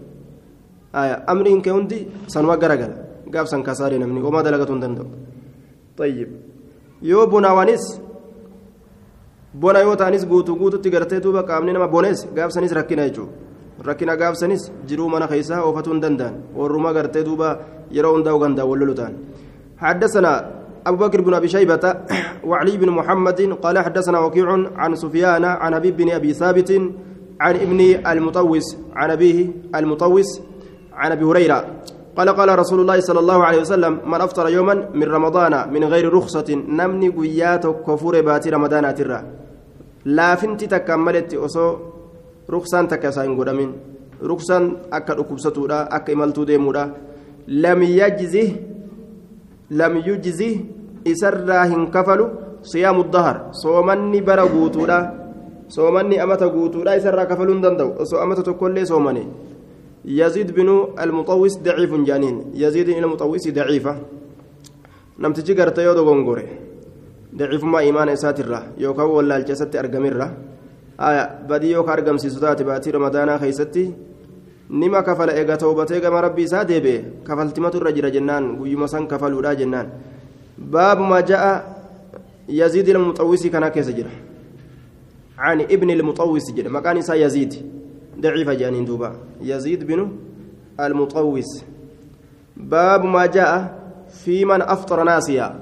amriin 1.27 1.61
kee 1.61 1.73
hundi 1.77 1.97
sanuma 2.27 2.57
garagala 2.57 2.95
gaafsan 3.29 3.63
kasaaree 3.63 3.99
namni 4.03 4.21
homaa 4.27 4.43
dalagatu 4.43 4.73
hin 4.73 4.81
danda'u 4.85 5.07
yoo 7.01 7.27
bonaawanis 7.27 7.83
bona 9.53 9.79
yoo 9.79 9.95
ta'anis 9.95 10.25
guutuu 10.27 10.55
guututti 10.55 10.89
gartee 10.89 11.19
duuba 11.19 11.43
qaamni 11.43 11.73
nama 11.73 11.87
bonees 11.87 12.27
gaafsanis 12.35 12.71
rakkina 12.71 13.07
jechuudha 13.09 13.85
rakkina 13.85 14.15
gaafsanis 14.17 14.71
jiruu 14.85 15.09
mana 15.09 15.27
keessaa 15.27 15.63
oofatuu 15.63 15.93
hin 15.93 16.01
danda'an 16.01 16.35
warruma 16.55 16.93
gartee 16.93 17.23
duuba 17.23 17.57
yeroo 17.97 18.13
hundaa 18.15 18.35
ugandaa 18.39 18.65
wal 18.65 18.79
lolu 18.79 18.95
ta'an 19.01 19.15
حدثنا 19.79 20.59
أبو 20.87 20.97
بكر 21.07 21.21
بن 21.21 21.33
أبي 21.33 21.47
شيبة 21.47 21.95
وعلي 22.43 22.77
بن 22.77 22.89
محمد 22.89 23.41
قال 23.63 23.79
حدثنا 23.79 24.19
وكيع 24.19 24.47
عن 24.75 24.95
سفيان 24.95 25.45
عن 25.45 25.75
حبيب 25.75 25.97
بن 25.97 26.09
أبي 26.11 26.33
ثابت 26.33 26.71
عن 27.39 27.55
ابن 27.55 27.79
المطوس 28.07 28.77
عن 28.95 29.09
أبيه 29.11 29.47
المطوس 29.75 30.41
عن 30.93 31.11
أبي 31.11 31.23
هريرة 31.23 31.65
قال 32.19 32.29
قال 32.35 32.49
رسول 32.59 32.79
الله 32.83 32.99
صلى 32.99 33.19
الله 33.23 33.39
عليه 33.47 33.59
وسلم 33.63 33.93
من 34.11 34.19
أفطر 34.27 34.45
يوما 34.51 34.75
من 34.91 35.07
رمضان 35.07 35.53
من 35.71 35.83
غير 35.87 36.05
رخصة 36.11 36.49
نمني 36.51 37.09
قيات 37.15 37.63
كفور 37.87 38.13
باتي 38.27 38.49
رمضان 38.51 38.83
ترى 38.97 39.19
لا 40.17 40.35
فنتي 40.35 40.67
تكملت 40.67 41.31
أصو 41.45 41.65
رخصان 42.51 42.83
تكسين 42.91 43.39
قدامين 43.39 43.71
رخصان 44.19 44.63
أكا 44.91 45.13
أكبسطو 45.21 45.63
أكا 45.71 46.11
إمالتو 46.13 46.43
ديمو 46.43 46.75
لم 47.47 47.79
يجزه 47.83 48.49
لم 49.71 49.93
يجزه 50.07 50.53
إسرى 51.07 51.57
هنكفل 51.71 52.21
صيام 52.71 52.97
الظهر. 52.99 53.35
صومني 53.63 54.19
برا 54.27 54.43
قوتودا 54.53 54.99
صومني 55.71 56.15
أمة 56.23 56.41
قوتودا 56.55 56.91
إسرى 56.97 57.23
كفلون 57.31 57.61
دندو. 57.63 57.89
أمة 58.23 58.39
كل 58.59 58.75
صومني. 58.91 59.23
يزيد 60.05 60.51
بن 60.51 60.69
المطوس 60.99 61.57
ضعيف 61.57 61.93
جانين. 61.93 62.51
يزيد 62.53 62.89
بن 62.89 63.03
المطوس 63.03 63.47
ضعيفة 63.49 63.95
نمتجي 65.19 65.53
قرت 65.53 65.77
يودو 65.77 66.03
غنغوري. 66.09 66.47
ضعيف 67.35 67.63
ما 67.63 67.79
إيمان 67.79 68.09
إساترة 68.09 68.63
يوكا 68.77 69.03
ولا 69.03 69.37
الجسد 69.37 69.75
أرقمرة 69.75 70.27
آية 70.99 71.23
بدي 71.49 71.71
يوكا 71.71 71.93
أرقم 71.93 72.17
سيسودات 72.17 72.61
باتي 72.61 72.91
رمضان 72.91 73.37
خيستي. 73.37 73.93
nima 74.69 75.01
kafala 75.01 75.33
eega 75.33 75.57
toobatee 75.57 75.99
gama 75.99 76.21
rabbii 76.21 76.43
isaa 76.45 76.63
deebi'e 76.63 77.25
kafaltimatu 77.25 77.77
irra 77.77 77.91
jira 77.91 78.11
jennaan 78.11 78.55
guyyuma 78.57 78.87
san 78.87 79.07
kafaluudha 79.07 79.55
jennaan 79.55 79.87
baabuma 80.57 81.25
ja'a 81.25 81.63
yaziid 82.47 82.87
ilmuxawwisii 82.87 83.49
kana 83.49 83.71
keessa 83.73 83.91
jira 83.91 84.13
عن 85.39 85.61
ابن 85.61 85.89
المطوس 85.89 86.51
جد 86.51 86.67
مكان 86.67 86.97
يزيد. 86.97 87.78
ضعيف 88.21 88.49
جانين 88.49 88.85
دوبا. 88.85 89.11
يزيد 89.41 89.87
بن 89.87 90.11
المطوس. 90.79 91.63
باب 92.57 93.05
ما 93.05 93.25
جاء 93.25 93.79
في 94.23 94.45
من 94.45 94.61
أفطر 94.61 95.03
ناسيا. 95.03 95.59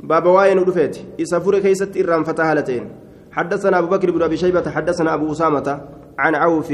باب 0.00 0.26
واين 0.26 0.58
رفيت 0.58 0.98
إسافور 1.20 1.58
كيست 1.58 1.96
إرام 1.96 2.24
فتاهلتين 2.24 2.88
حدثنا 3.32 3.78
أبو 3.78 3.86
بكر 3.86 4.10
بن 4.10 4.22
أبي 4.22 4.36
شيبة 4.36 4.70
حدثنا 4.70 5.14
أبو 5.14 5.32
أسامة 5.32 5.80
عن 6.18 6.34
عوف 6.34 6.72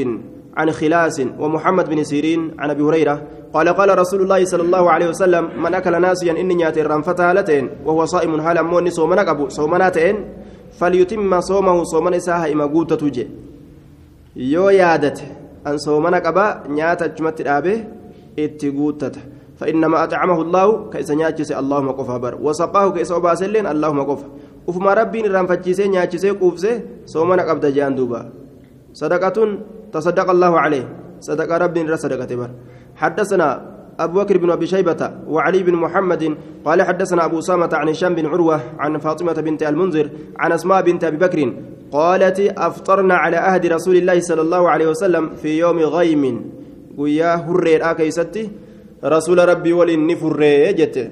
عن 0.57 0.71
خلاس 0.71 1.23
ومحمد 1.39 1.89
بن 1.89 2.05
سيرين 2.05 2.55
عن 2.59 2.71
أبي 2.71 2.83
هريرة. 2.83 3.23
قال 3.55 3.69
قال 3.69 3.99
رسول 3.99 4.23
الله 4.23 4.45
صلى 4.45 4.63
الله 4.63 4.91
عليه 4.91 5.09
وسلم 5.09 5.63
من 5.63 5.75
أكل 5.75 6.01
ناسيا 6.01 6.33
إني 6.33 6.55
نيات 6.55 6.79
الرنفتها 6.79 7.35
لتين 7.35 7.71
وهو 7.85 8.05
صائم 8.05 8.41
حال 8.41 8.59
اموني 8.59 8.91
صومنا 8.91 9.23
قبو 9.23 9.49
صومناتين 9.49 10.17
فليتم 10.79 11.41
صومه 11.41 11.85
صومنا 11.85 12.19
ساها 12.19 12.53
إما 12.53 12.65
قوتة 12.65 13.27
يو 14.37 14.69
يادت 14.69 15.19
ان 15.67 15.77
صومنا 15.79 16.19
قبا 16.19 16.69
نياتا 16.69 17.07
جمت 17.07 17.41
الابي 17.41 17.85
اتقوتة 18.39 19.17
فانما 19.59 20.05
اطعمه 20.05 20.39
الله 20.43 20.91
كيس 20.93 21.11
نياتشي 21.11 21.59
اللهم 21.59 21.89
قفا 21.99 22.17
بر 22.17 22.35
وسقاه 22.45 22.87
كيس 22.97 23.11
وباسلين 23.13 23.67
اللهم 23.67 24.01
قفا 24.11 24.29
وفما 24.67 24.95
ربي 24.95 25.23
نرنفتشي 25.23 25.89
نياتشي 25.89 26.31
قوفسي 26.31 26.73
صومنا 27.07 27.43
قبدا 27.49 27.71
جان 27.71 27.95
دوبا 27.95 28.21
صدقة 28.93 29.39
تصدق 29.93 30.29
الله 30.31 30.53
عليه 30.61 30.85
صدق 31.21 31.51
ربي 31.57 31.81
رس 31.83 32.01
صدقة 32.05 32.31
بر 32.37 32.51
حدثنا 32.97 33.49
أبو 34.01 34.21
بكر 34.21 34.37
بن 34.39 34.51
أبي 34.51 34.67
شيبة 34.67 35.11
وعلي 35.29 35.63
بن 35.63 35.75
محمد 35.75 36.37
قال 36.65 36.83
حدثنا 36.83 37.25
أبو 37.25 37.41
سامة 37.41 37.73
عن 37.73 37.89
هشام 37.89 38.15
بن 38.15 38.27
عروة 38.27 38.61
عن 38.79 38.99
فاطمة 38.99 39.33
بنت 39.33 39.63
المنذر 39.63 40.11
عن 40.37 40.53
أسماء 40.53 40.83
بنت 40.83 41.05
أبي 41.05 41.17
بكر 41.17 41.53
قالت 41.93 42.41
أفطرنا 42.41 43.15
على 43.15 43.37
عهد 43.37 43.67
رسول 43.67 43.97
الله 43.97 44.21
صلى 44.21 44.43
الله 44.43 44.71
عليه 44.71 44.87
وسلم 44.87 45.25
في 45.43 45.59
يوم 45.59 45.79
غيم. 45.79 46.51
ويا 46.99 47.35
هرير 47.35 47.91
آكيستي 47.91 48.51
رسول 49.05 49.49
ربي 49.49 49.73
ولن 49.73 50.15
فريجت 50.15 51.11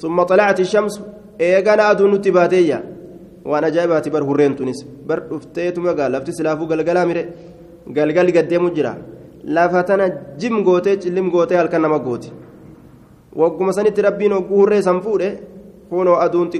ثم 0.00 0.22
طلعت 0.22 0.60
الشمس. 0.60 1.00
إيغانا 1.40 1.90
أدون 1.90 2.20
تباتية 2.20 2.84
وأنا 3.44 3.68
جايبها 3.68 4.00
تبر 4.00 4.22
هرين 4.24 4.56
تونس. 4.56 4.86
بر 5.06 5.22
أفتيت 5.30 5.78
مقال 5.78 6.12
لفتي 6.12 6.32
سلافو 6.32 6.64
قلقلا 6.66 7.04
ميري 7.04 7.24
galgali 7.88 8.32
gaddeemu 8.32 8.70
jira 8.76 8.96
lafa 9.44 9.82
tana 9.82 10.08
jim 10.36 10.62
gootee 10.62 10.96
cillim 11.00 11.30
gootee 11.30 11.56
halkan 11.56 11.82
nama 11.82 11.98
gooti 11.98 12.30
wagguma 13.40 13.72
sanitti 13.72 14.02
rabbiin 14.02 14.32
hogguu 14.32 14.58
hurree 14.60 14.82
san 14.82 15.00
fuudhe 15.00 15.28
kunoo 15.88 16.16
aduun 16.24 16.50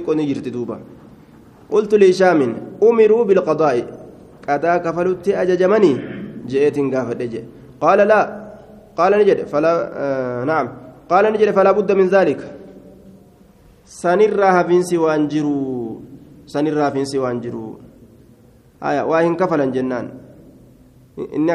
ni 1.71 1.77
jirti 1.77 1.93
duuba 1.93 1.97
qultu 1.97 1.97
liishaamin 1.97 2.55
umiruu 2.81 3.25
bilqadaa'i 3.25 3.83
qadaa 4.45 4.79
kafalutti 4.79 5.35
ajajamanii 5.35 6.01
je'eetiin 6.47 6.89
gaafadhe 6.91 7.27
jedhe 7.27 7.47
qaala 7.79 8.05
laa 8.05 8.25
qaala 8.95 9.17
ni 9.17 9.25
jedhe 9.25 9.45
falaa 9.45 10.45
naam 10.45 10.69
qaala 11.09 11.29
ni 11.31 11.37
jedhe 11.37 11.53
falaa 11.53 11.73
budda 11.73 11.95
min 11.95 12.09
zaalika 12.09 12.45
sanirraa 13.83 14.51
hafiinsi 14.51 14.97
waan 14.97 15.27
jiru 15.27 16.01
sanirraa 16.45 16.83
hafiinsi 16.83 17.17
waan 17.19 17.41
jiru 17.41 17.79
haya 18.79 19.05
waa 19.05 19.21
hin 19.21 19.35
kafalan 19.35 19.71
jennaan 19.71 20.11
inni 21.17 21.51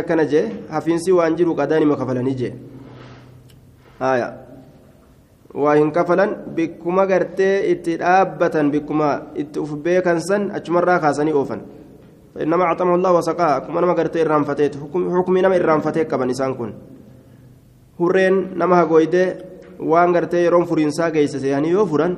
waa 5.54 5.74
hin 5.74 5.92
kafalan 5.92 6.36
bikkuma 6.56 7.06
gartee 7.06 7.70
itti 7.70 7.96
dhaabbatan 8.02 8.70
bikkuma 8.70 9.08
itti 9.34 9.60
uf 9.60 9.72
beekan 9.86 10.20
san 10.20 10.50
achumarraa 10.50 10.98
kaasanii 10.98 11.32
oofan. 11.32 11.62
فإنما 12.34 12.64
أعطمه 12.64 12.94
الله 12.94 13.12
وسقاه 13.12 13.58
كما 13.58 13.80
نما 13.80 13.92
قرت 13.92 14.16
إرانفتيت 14.16 14.76
حكم 15.16 15.38
نما 15.38 15.56
إرانفتيت 15.56 16.10
كبن 16.10 16.30
إسان 16.30 16.54
كن 16.54 16.72
هرين 18.00 18.58
نما 18.58 18.82
هقويدة 18.82 19.24
وان 19.80 20.16
قرت 20.16 20.34
يروم 20.34 20.64
فرينسا 20.64 21.08
قيس 21.14 21.36
سياني 21.36 21.68
يوفران 21.68 22.16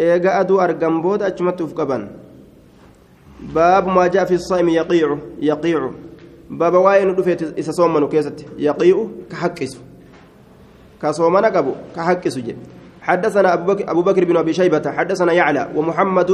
إيغا 0.00 0.40
أدو 0.40 0.60
أرقم 0.60 1.02
بود 1.02 1.22
أجمت 1.22 1.62
كبن 1.62 2.02
باب 3.54 3.86
ما 3.88 4.06
جاء 4.06 4.24
في 4.24 4.34
الصائم 4.34 4.68
يقيع 4.68 5.18
يقيع 5.40 5.90
بابا 6.50 6.78
واين 6.78 7.14
دفيت 7.16 7.58
إسا 7.58 7.72
صومنو 7.72 8.08
كيست 8.08 8.46
يقيع 8.58 8.96
كحكس 9.30 9.72
كصومنا 11.02 11.48
قبو 11.48 11.72
كحكس 11.96 12.38
جي. 12.38 12.56
حدثنا 13.02 13.54
أبو 13.54 13.72
بكر, 13.72 13.90
أبو 13.90 14.02
بكر 14.02 14.24
بن 14.24 14.36
أبي 14.36 14.52
شيبة 14.52 14.90
حدثنا 14.90 15.32
يعلى 15.32 15.68
ومحمد 15.76 16.30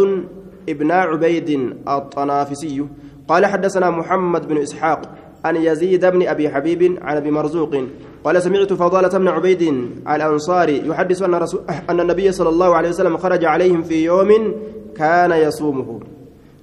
ابن 0.68 0.90
عبيد 0.90 1.48
الطنافسي. 1.88 2.86
قال 3.28 3.46
حدثنا 3.46 3.90
محمد 3.90 4.48
بن 4.48 4.58
إسحاق 4.58 5.00
عن 5.44 5.56
يزيد 5.56 6.06
بن 6.06 6.28
أبي 6.28 6.48
حبيب 6.50 6.98
عن 7.02 7.16
أبي 7.16 7.30
مرزوق. 7.30 7.74
قال 8.24 8.42
سمعت 8.42 8.72
فضالة 8.72 9.18
بن 9.18 9.28
عبيد 9.28 9.62
الأنصاري 10.08 10.86
يحدث 10.86 11.22
أن, 11.22 11.34
رسول 11.34 11.60
أن 11.90 12.00
النبي 12.00 12.32
صلى 12.32 12.48
الله 12.48 12.76
عليه 12.76 12.88
وسلم 12.88 13.16
خرج 13.16 13.44
عليهم 13.44 13.82
في 13.82 14.04
يوم 14.04 14.54
كان 14.96 15.32
يصومه. 15.32 16.00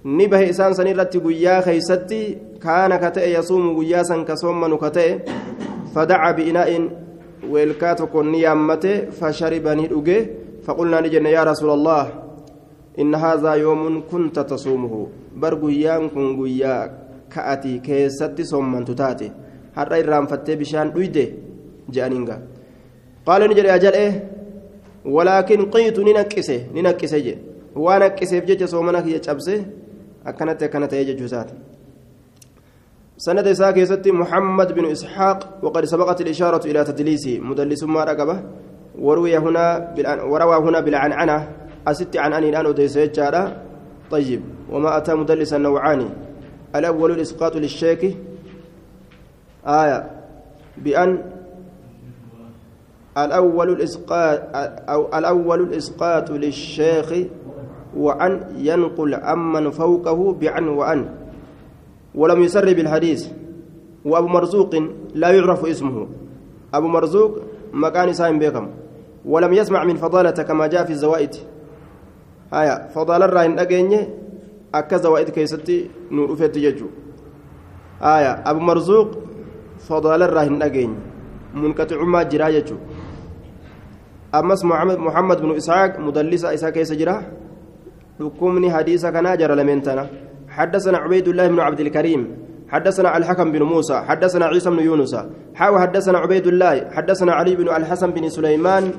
نبه 0.06 0.50
إسان 0.50 0.74
سنيرت 0.74 1.18
قيا 1.18 1.62
خيستي 1.62 2.38
كان 2.62 2.96
كتئ 2.96 3.40
يصوم 3.40 3.80
قياسا 3.80 4.24
كصوم 4.24 4.76
كتئ 4.76 5.20
فدعا 5.96 6.32
بإناء 6.32 6.90
ويلكاتك 7.52 8.16
نيامته 8.16 9.10
فشربني 9.18 9.86
أجه 9.98 10.30
فقلنا 10.66 11.02
نجن 11.02 11.26
يا 11.26 11.44
رسول 11.44 11.70
الله 11.78 12.04
إن 13.00 13.16
هذا 13.16 13.52
يوم 13.54 14.04
كنت 14.12 14.40
تصومه 14.40 15.08
بر 15.36 15.54
قيام 15.56 16.10
كن 16.10 16.28
قيا 16.42 16.76
كأتي 17.32 17.80
كيستي 17.80 18.44
صوما 18.44 18.84
تتاتي 18.84 19.32
har'a 19.76 19.98
irraanfattee 20.04 20.56
bishaan 20.62 20.90
dhuyde 20.96 21.26
جانينغا 21.90 22.38
قال 23.26 23.42
نجري 23.50 23.76
أجل 23.76 23.94
إيه 23.94 24.14
ولكن 25.06 25.60
قيت 25.70 26.00
ننكسه 26.00 26.60
ننكسه 26.76 27.18
جي 27.18 27.38
وأنا 27.76 28.08
كسيف 28.08 28.46
جيش 28.46 28.64
صومنك 28.64 29.06
يجبسه 29.08 29.66
أكنت 30.26 30.64
أكنت 30.64 30.94
يجي 30.94 31.14
جوزات 31.14 31.50
سند 33.18 33.48
إساك 33.48 33.78
يستي 33.78 34.12
محمد 34.12 34.76
بن 34.76 34.86
إسحاق 34.92 35.60
وقد 35.64 35.86
سبقت 35.86 36.22
الإشارة 36.22 36.68
إلى 36.68 36.84
تدليسه. 36.84 37.40
مدلس 37.40 37.84
ما 37.84 38.04
رقبه. 38.04 38.40
وروي 39.00 39.38
هنا 39.38 39.96
وروى 40.24 40.56
هنا 40.56 40.80
بالعنعنة. 40.80 41.48
أست 41.88 42.18
عن 42.18 42.34
أني 42.34 42.50
الآن 42.50 42.66
أديس 42.66 43.00
طيب. 44.12 44.42
وما 44.72 44.98
أتى 44.98 45.14
مدلسا 45.14 45.58
نوعان 45.58 46.10
الأول 46.76 47.12
الإسقاط 47.12 47.56
للشيك 47.56 48.18
آية. 49.68 50.12
بأن 50.78 51.24
الأول 53.18 53.70
الإسقاط 53.70 54.40
أو 54.90 55.18
الأول 55.18 55.62
الإسقاط 55.62 56.32
للشيخ 56.32 57.14
وأن 57.98 58.44
ينقل 58.58 59.16
عمن 59.16 59.70
فوقه 59.72 60.34
بعن 60.34 60.68
وأن. 60.68 61.25
ولم 62.16 62.42
يسر 62.42 62.74
بالحديث. 62.74 63.28
وأبو 64.06 64.28
مرزوق 64.28 64.76
لا 65.14 65.30
يعرف 65.32 65.66
اسمه. 65.66 66.08
أبو 66.74 66.88
مرزوق 66.88 67.32
مكان 67.74 68.14
سايم 68.14 68.40
بيكم. 68.40 68.68
ولم 69.26 69.54
يسمع 69.54 69.84
من 69.84 69.96
فضالة 69.96 70.32
كما 70.32 70.68
جاء 70.68 70.86
في 70.86 70.92
الزوائد. 70.92 71.36
آية 72.54 72.88
فضالة 72.94 73.26
الراهن 73.26 73.60
أجيني 73.60 74.00
أكا 74.76 74.98
زوائد 74.98 75.30
كيستي 75.30 75.90
نور 76.12 76.36
فيت 76.36 76.58
يجو 76.58 76.88
آية 78.02 78.32
أبو 78.46 78.60
مرزوق 78.60 79.10
فضالة 79.90 80.26
الراهن 80.26 80.62
أجيني 80.62 80.96
منقطع 81.54 82.04
ما 82.04 82.24
جرا 82.24 82.48
يجو 82.48 82.78
أمس 84.36 84.66
محمد 85.08 85.42
بن 85.42 85.56
إسحاق 85.56 86.00
مدلس 86.00 86.46
إسحاق 86.46 86.72
كيس 86.72 86.94
جرا 86.94 87.24
حكمني 88.20 88.72
حديث 88.72 89.06
كان 89.06 89.38
جرى 89.38 89.56
لمنتنا 89.56 90.08
حدثنا 90.58 90.98
عبيد 90.98 91.28
الله 91.28 91.48
بن 91.48 91.60
عبد 91.60 91.80
الكريم 91.80 92.22
حدثنا 92.70 93.18
الحكم 93.18 93.52
بن 93.52 93.64
موسى 93.64 93.98
حدثنا 94.10 94.46
عيسى 94.46 94.70
بن 94.70 94.80
يونس 94.80 95.16
حاو 95.56 95.80
حدثنا 95.80 96.18
عبيد 96.18 96.48
الله 96.48 96.90
حدثنا 96.96 97.32
علي 97.34 97.56
بن 97.56 97.68
الحسن 97.70 98.10
بن 98.12 98.30
سليمان 98.30 98.92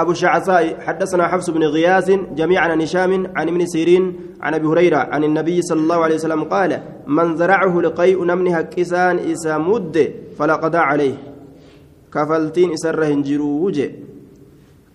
أبو 0.00 0.12
شعثاء 0.12 0.80
حدثنا 0.80 1.28
حفص 1.28 1.50
بن 1.50 1.62
غياث 1.64 2.10
جميعا 2.10 2.68
عن 2.68 2.80
هشام 2.80 3.12
عن 3.36 3.48
ابن 3.48 3.66
سيرين 3.66 4.16
عن 4.40 4.54
أبي 4.54 4.66
هريرة 4.66 4.96
عن 4.96 5.24
النبي 5.24 5.62
صلى 5.62 5.80
الله 5.80 5.96
عليه 6.04 6.14
وسلم 6.14 6.44
قال 6.44 6.82
من 7.06 7.36
زرعه 7.36 7.80
لقيء 7.80 8.24
نمنها 8.24 8.62
كسان 8.62 9.18
إسا 9.18 9.58
مد 9.58 10.12
فلا 10.38 10.54
قضاء 10.54 10.82
عليه. 10.82 11.14
كفلتين 12.14 12.72
إسره 12.72 13.04
هنجروج 13.06 13.76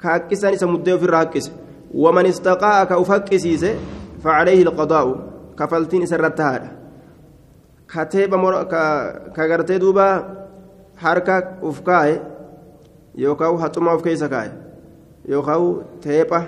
كاكسان 0.01 0.53
إسا 0.53 0.65
مد 0.65 0.95
في 0.95 1.03
الراكس 1.03 1.51
ومن 1.93 2.25
استقاء 2.25 2.85
كأفكسيس 2.85 3.65
فعليه 4.23 4.63
القضاء. 4.63 5.34
كفلتين 5.59 6.03
إسر 6.03 6.25
التهاد 6.25 6.61
كتيبة 7.89 8.63
كغرتي 9.35 9.77
دوبا 9.77 10.35
حركة 10.97 11.43
أفكاي 11.63 12.21
يوكاو 13.15 13.55
هتما 13.55 13.95
أفكيسا 13.95 14.27
كاي 14.27 14.51
yookaan 15.27 15.85
teepha 16.01 16.41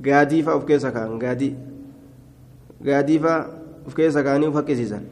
gaadiifa 0.00 0.54
of 0.56 0.64
keessa 0.64 0.92
kaan 0.92 1.18
gaadii 1.20 1.54
gaadiifa 2.84 3.34
of 3.86 3.94
keessa 3.94 4.22
kaanii 4.22 4.48
uf 4.48 4.54
haqqisiisan 4.54 5.04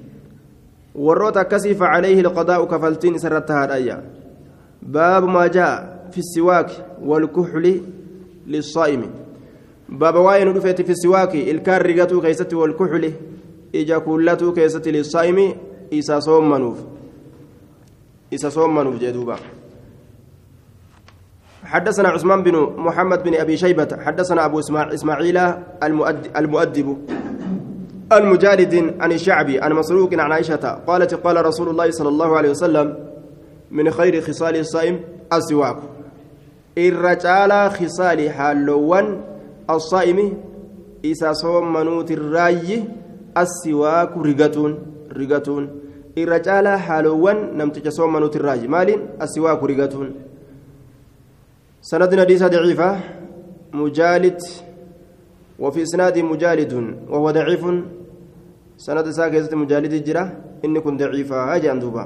warroota 0.95 1.41
akkasii 1.41 1.75
facaleeyhi 1.75 2.23
lqadaa'u 2.29 2.67
kafaltiin 2.67 3.19
isarratti 3.21 3.53
haadhayya 3.53 3.99
baabu 4.97 5.29
maa 5.37 5.49
jaa 5.59 5.75
fi 6.11 6.23
siwaaki 6.33 6.81
walkuxli 7.11 7.75
lissaa'imi 8.47 9.09
baaba 9.89 10.21
waa'ee 10.21 10.45
nu 10.45 10.53
dhufeeti 10.53 10.85
fi 10.85 10.95
siwaaki 10.97 11.41
ilkaan 11.41 11.83
rigatuu 11.83 12.21
keessatti 12.21 12.55
walkuxli 12.55 13.15
ija 13.73 14.01
kuullatuu 14.01 14.53
keessatti 14.53 14.93
lissaa'imi 14.93 15.57
isa 15.91 16.21
soommanuuf. 16.21 16.79
Isa 18.31 18.51
soommanuuf 18.51 19.01
jee 19.01 19.13
duuba. 19.13 19.39
حدثنا 21.67 22.09
عثمان 22.09 22.43
بن 22.43 22.75
محمد 22.77 23.23
بن 23.23 23.35
أبي 23.35 23.57
شيبة 23.57 23.89
حدثنا 24.05 24.45
أبو 24.45 24.61
إسماعيل 24.95 25.39
المؤدب 26.37 26.97
المجالد 28.13 28.95
عن 29.01 29.13
الشعبي 29.13 29.61
عن 29.61 29.73
مسروق 29.73 30.15
عن 30.15 30.33
عائشة 30.33 30.81
قالت 30.87 31.15
قال 31.15 31.47
رسول 31.47 31.69
الله 31.69 31.91
صلى 31.91 32.09
الله 32.09 32.37
عليه 32.37 32.51
وسلم 32.51 32.97
من 33.71 33.91
خير 33.91 34.21
خصال 34.21 34.57
الصائم 34.57 35.01
السواك 35.33 35.77
الرجال 36.79 37.71
خصال 37.71 38.31
حالوان 38.31 39.21
الصائم 39.71 40.19
إذا 41.05 41.33
صوم 41.33 41.73
منوت 41.73 42.11
الرأي 42.11 42.85
السواك 43.37 44.13
رقتون 44.17 44.73
رقتون. 45.13 45.65
الرجال 46.19 46.67
حالوان 46.69 47.39
نمتج 47.59 47.89
صوم 47.89 48.13
منوت 48.13 48.37
الرأي. 48.37 48.69
مال 48.69 48.89
السواك 49.23 49.61
رقتون. 49.63 50.09
سند 51.81 52.21
حديث 52.21 52.43
ضعيفة. 52.43 52.91
مجالد. 53.75 54.39
وفي 55.59 55.83
إسناد 55.83 56.19
مجالد. 56.19 56.73
وهو 57.11 57.31
ضعيف. 57.31 57.63
سند 58.77 59.07
ساكزة 59.11 59.57
مجالد 59.57 59.93
الجرة 59.93 60.25
إن 60.65 60.79
كن 60.79 60.97
ضعيفة. 60.97 61.37
هاجي 61.55 61.71
أندوبا 61.73 62.05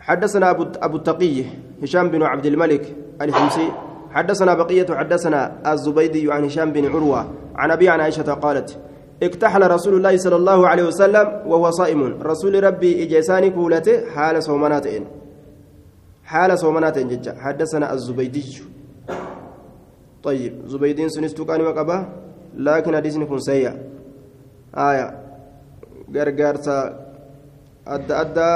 حدثنا 0.00 0.50
أبو 0.86 0.96
التقي 0.96 1.44
هشام 1.82 2.08
بن 2.08 2.22
عبد 2.22 2.46
الملك 2.46 2.84
الحمصي. 3.22 3.91
حدثنا 4.12 4.54
بقية 4.54 4.86
حدثنا 4.94 5.72
الزبيدي 5.72 6.32
عن 6.32 6.44
هشام 6.44 6.72
بن 6.72 6.84
عروة 6.92 7.20
عن 7.56 7.70
أبي 7.70 7.88
عن 7.88 8.00
عائشة 8.00 8.34
قالت 8.34 8.78
اكتحل 9.22 9.70
رسول 9.70 9.94
الله 9.94 10.16
صلى 10.16 10.36
الله 10.36 10.68
عليه 10.68 10.82
وسلم 10.82 11.26
وهو 11.46 11.70
صائم. 11.70 12.22
رسول 12.22 12.64
ربي 12.64 13.02
إجيساني 13.02 13.50
كولته 13.50 14.10
حال 14.10 14.42
صومناتين. 14.42 15.04
حال 16.24 16.58
صومنات 16.58 16.98
ججا. 16.98 17.32
حدثنا 17.38 17.92
الزبيدي. 17.92 18.62
طيب 20.22 20.52
زبيدين 20.66 21.08
سنستو 21.08 21.44
كان 21.44 21.60
وقبا 21.60 21.98
لكن 22.56 22.96
حديث 22.96 23.16
كن 23.18 23.38
سيء 23.38 23.72
آية. 24.74 25.06
غرغرتا. 26.14 26.78
أدى 27.86 28.14
أدى 28.14 28.50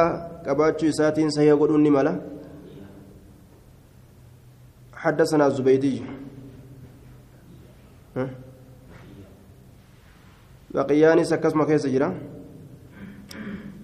قباتشو 0.47 0.91
ساتين 0.91 1.31
سيء 1.31 1.55
قدون 1.55 1.91
ملا 1.91 2.36
حدثنا 5.07 5.47
الزبيدي. 5.47 6.03
بقياني 10.75 11.25
سكس 11.25 11.55
ما 11.55 11.65
كيس 11.65 11.87
جرا. 11.87 12.15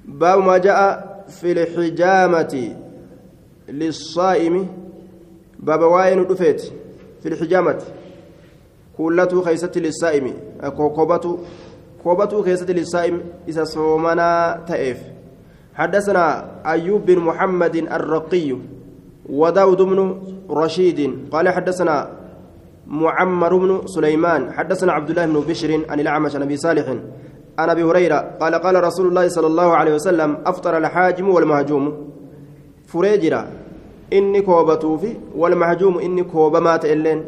باب 0.04 0.38
ما 0.38 0.58
جاء 0.58 0.80
في 1.28 1.52
الحجامة 1.52 2.76
للصائم. 3.68 4.68
بابا 5.58 5.86
واين 5.86 6.26
دفيت 6.26 6.60
في 7.22 7.28
الحجامة؟ 7.28 7.82
كلته 8.98 9.42
خيست 9.42 9.78
للصائم. 9.78 10.34
كوكوبته 10.76 11.38
كوبته 12.02 12.42
خيست 12.42 12.70
للصائم. 12.70 13.22
إذا 13.48 13.64
صومنا 13.64 14.64
تأف. 14.66 15.00
حدثنا 15.74 16.24
أيوب 16.66 17.06
بن 17.06 17.18
محمد 17.18 17.76
الرقي. 17.76 18.58
وداود 19.30 19.82
بن 19.82 20.20
رشيد 20.50 21.28
قال 21.32 21.48
حدثنا 21.48 22.08
معمر 22.86 23.56
بن 23.56 23.86
سليمان 23.86 24.52
حدثنا 24.52 24.92
عبد 24.92 25.10
الله 25.10 25.26
بن 25.26 25.40
بشر 25.40 25.80
عن 25.88 26.00
الأعمش 26.00 26.36
عن 26.36 26.42
أبي 26.42 26.56
صالح 26.56 26.88
عن 27.58 27.70
أبي 27.70 27.82
هريرة 27.82 28.18
قال 28.40 28.54
قال 28.54 28.84
رسول 28.84 29.06
الله 29.06 29.28
صلى 29.28 29.46
الله 29.46 29.76
عليه 29.76 29.94
وسلم 29.94 30.38
أفطر 30.46 30.76
الحاجم 30.78 31.28
والمهجوم 31.28 31.92
فريجرا 32.86 33.46
inni 34.12 34.42
koobatuufi 34.42 35.16
walmahjuumu 35.36 36.00
inni 36.00 36.24
koobamaa 36.24 36.78
ta'e 36.78 36.92
illeen 36.92 37.22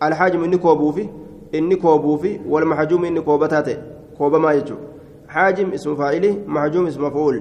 alhaajimu 0.00 0.44
inni 0.44 0.58
koobuufi 0.58 1.08
inni 1.52 1.76
koobuufi 1.76 2.40
walmahjuumu 2.48 3.06
inni 3.06 3.20
koobataa 3.20 3.62
ta'e 3.62 3.78
koobamaa 4.18 4.54
jechuudha 4.54 4.82
haajim 5.26 5.74
ismu 5.74 5.96
faa'ili 5.96 6.30
mahjuum 6.46 6.86
ismu 6.86 7.02
mafuul 7.02 7.40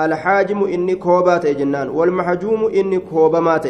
الحاجم 0.00 0.64
إني 0.64 0.94
كوبات 0.94 1.46
جنان 1.46 1.88
والمحجوم 1.88 2.64
إني 2.74 2.98
كوبمات. 2.98 3.66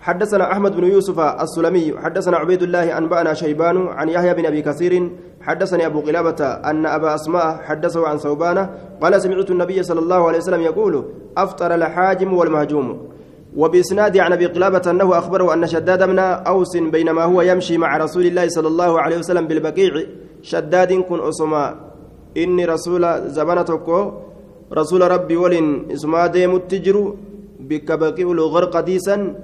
حدثنا 0.00 0.52
أحمد 0.52 0.76
بن 0.76 0.84
يوسف 0.84 1.18
السلمي 1.20 1.94
حدثنا 2.02 2.36
عبيد 2.36 2.62
الله 2.62 2.98
أنبأنا 2.98 3.34
شيبان 3.34 3.86
عن 3.88 4.08
يحيى 4.08 4.34
بن 4.34 4.46
أبي 4.46 4.62
كثير 4.62 5.10
حدثني 5.40 5.86
أبو 5.86 6.00
قلابة 6.00 6.44
أن 6.44 6.86
أبا 6.86 7.14
أسماء 7.14 7.60
حدثه 7.62 8.08
عن 8.08 8.16
ثوبان 8.18 8.68
قال 9.02 9.22
سمعت 9.22 9.50
النبي 9.50 9.82
صلى 9.82 10.00
الله 10.00 10.28
عليه 10.28 10.38
وسلم 10.38 10.60
يقول 10.60 11.04
أفطر 11.36 11.74
الحاجم 11.74 12.32
والمهجوم 12.34 13.08
وبإسناد 13.56 14.18
عن 14.18 14.32
أبي 14.32 14.46
قلابة 14.46 14.82
أنه 14.90 15.18
أخبره 15.18 15.54
أن 15.54 15.66
شداد 15.66 16.02
بن 16.08 16.18
أوس 16.18 16.76
بينما 16.76 17.22
هو 17.24 17.42
يمشي 17.42 17.78
مع 17.78 17.96
رسول 17.96 18.26
الله 18.26 18.48
صلى 18.48 18.68
الله 18.68 19.00
عليه 19.00 19.18
وسلم 19.18 19.46
بالبقيع 19.46 19.92
شداد 20.42 20.92
كن 20.92 21.20
أسما 21.28 21.74
إني 22.36 22.64
رسول 22.64 23.30
زبنتك 23.30 24.12
رسول 24.72 25.10
ربي 25.10 25.36
ولن 25.36 25.92
إسما 25.92 26.26
ديم 26.26 26.56
التجر 26.56 27.14
بك 27.60 27.92
بقيء 27.92 28.32
الغرق 28.32 28.80
ديسا 28.80 29.34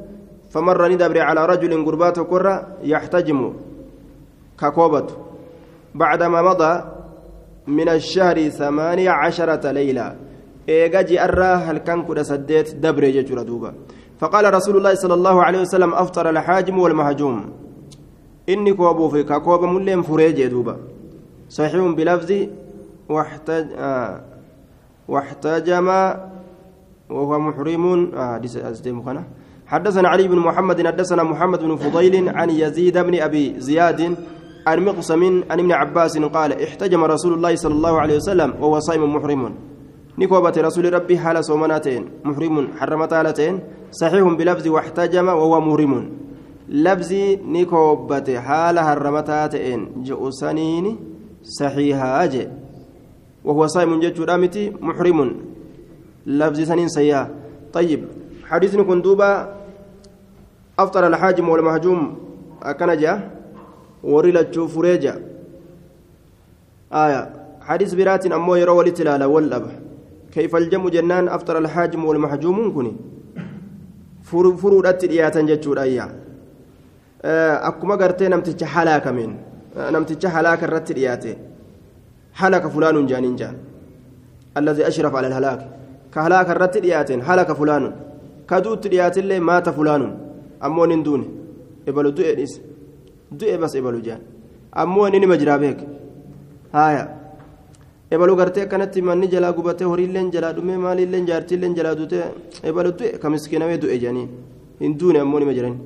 فمر 0.50 0.88
ندبر 0.88 1.20
على 1.20 1.46
رجل 1.46 1.84
قربات 1.84 2.20
كرة 2.20 2.66
يحتجم 2.82 3.52
ككوبة. 4.60 5.06
بعدما 5.94 6.42
مضى 6.42 6.72
من 7.66 7.88
الشهر 7.88 8.48
ثمانية 8.48 9.10
عشرة 9.10 9.70
ليلة 9.70 10.16
إيجا 10.68 11.02
جئرة 11.02 11.54
هل 11.54 11.78
كان 11.78 12.22
سديت 12.22 12.74
دبر 12.74 13.04
ججر 13.04 13.42
دوبا. 13.42 13.74
فقال 14.20 14.54
رسول 14.54 14.76
الله 14.76 14.94
صلى 14.94 15.14
الله 15.14 15.36
عليه 15.42 15.60
وسلم 15.60 15.94
أفطر 15.94 16.30
الحاجم 16.30 16.78
والمهجوم. 16.78 17.36
إني 18.48 18.72
كوبو 18.72 19.08
في 19.08 19.22
كوبا 19.22 19.66
ملين 19.66 20.02
فريج 20.02 20.46
دوبا. 20.46 20.76
صحيح 21.48 21.76
بلفظ 21.76 22.30
واحتج 23.08 23.66
آه 23.76 24.27
واحتجم 25.08 25.88
وهو 27.10 27.38
محرم. 27.38 28.14
آه 28.14 28.40
حدثنا 29.66 30.08
علي 30.08 30.28
بن 30.28 30.38
محمد 30.38 30.86
حدثنا 30.86 31.22
محمد 31.22 31.60
بن 31.64 31.76
فضيل 31.76 32.28
عن 32.28 32.50
يزيد 32.50 32.98
بن 32.98 33.20
أبي 33.20 33.60
زياد 33.60 34.16
عن 34.66 34.78
مقسم 34.84 35.22
عن 35.50 35.58
ابن 35.60 35.72
عباس 35.72 36.18
قال 36.18 36.62
احتجم 36.62 37.04
رسول 37.04 37.32
الله 37.32 37.56
صلى 37.56 37.74
الله 37.74 38.00
عليه 38.00 38.16
وسلم 38.16 38.54
وهو 38.60 38.80
صائم 38.80 39.14
محرم. 39.14 39.54
نكوبة 40.18 40.52
رسول 40.56 40.92
ربي 40.92 41.18
حال 41.18 41.44
صومناتين. 41.44 42.08
محرم 42.24 42.68
حرمت 42.78 43.12
هالتين 43.12 43.60
صحيح 43.90 44.24
بلفظ 44.38 44.68
واحتجم 44.68 45.28
وهو 45.28 45.60
محرم. 45.60 46.10
لفظ 46.68 47.12
نكوبة 47.44 48.40
حال 48.40 48.78
حرمتاتين. 48.78 49.80
جؤسنين 50.04 50.98
صحيحة 51.42 52.24
أجي 52.24 52.48
وهو 53.44 53.66
صائم 53.66 54.00
جج 54.00 54.20
رامتي 54.20 54.72
محرم. 54.80 55.36
لفظ 56.26 56.60
سنين 56.60 56.88
سيئة. 56.88 57.30
طيب 57.72 58.04
حديث 58.44 58.76
كن 58.76 59.02
دوبا. 59.02 59.54
أفطر 60.78 61.06
الحاجم 61.06 61.48
والمهجوم 61.48 62.00
أكن 62.62 62.96
جاء 62.96 63.30
ورلتشو 64.02 64.66
فريجا. 64.66 65.14
آية. 66.92 67.22
حديث 67.60 67.94
برات 67.94 68.26
أمو 68.26 68.54
يرى 68.56 68.70
ولتلالة 68.70 69.26
والأب. 69.26 69.66
كيف 70.32 70.56
الجم 70.56 70.88
جنان 70.88 71.28
أفطر 71.28 71.58
الحاجم 71.58 72.04
والمحجوم 72.04 72.74
كني 72.74 72.94
furuudhatti 74.28 75.08
dhiyaatan 75.08 75.46
jechuudha 75.48 75.82
ayyaa 75.88 76.10
akkuma 77.68 77.96
gartee 77.96 78.28
namticha 78.28 78.66
halaakamiin 78.66 79.32
namticha 79.96 80.28
halaaka 80.28 80.66
irratti 80.68 80.94
dhiyaate 80.98 81.32
halaka 82.40 82.68
fulaanuun 82.74 83.06
jaaniin 83.10 83.36
jaan 83.40 83.56
allazii 84.58 84.84
ashraf 84.90 85.14
ala 85.18 85.28
alhalaak 85.30 85.60
ka 86.14 86.22
halaaka 86.26 86.52
irratti 86.56 86.80
dhiyaateen 86.84 87.20
halaka 87.28 87.54
fulaanuun 87.60 87.94
ka 88.50 88.60
duutti 88.64 88.88
dhiyaatillee 88.92 89.40
maata 89.50 89.72
fulaanuun 89.78 90.12
ammoo 90.66 90.86
nin 90.92 91.04
duune 91.06 91.26
ebalu 91.90 92.10
du'e 92.18 92.34
dhis 92.38 92.52
du'e 93.38 93.56
bas 93.62 93.74
ebalu 93.80 94.00
jaan 94.06 94.20
ammoo 94.82 95.06
inni 95.08 95.20
nima 95.24 95.36
jiraa 95.42 95.58
beek 95.64 95.78
haaya 96.76 97.04
ebalu 98.14 98.36
gartee 98.40 98.64
akkanatti 98.66 99.02
manni 99.08 99.28
jalaa 99.34 99.52
gubatee 99.58 99.88
horiilleen 99.92 100.30
jalaa 100.34 100.52
dhumee 100.58 100.76
maaliilleen 100.84 101.26
jaartiilleen 101.30 101.74
jalaa 101.78 101.94
duutee 102.00 102.24
ebalu 102.70 102.92
du'e 102.98 103.10
ka 103.22 103.30
miskiinawee 103.34 103.78
du'e 103.82 103.98
jaaniin 104.04 104.28
hin 104.84 104.98
duune 105.00 105.18
ammoo 105.24 105.40
nima 105.44 105.52
jiran 105.58 105.76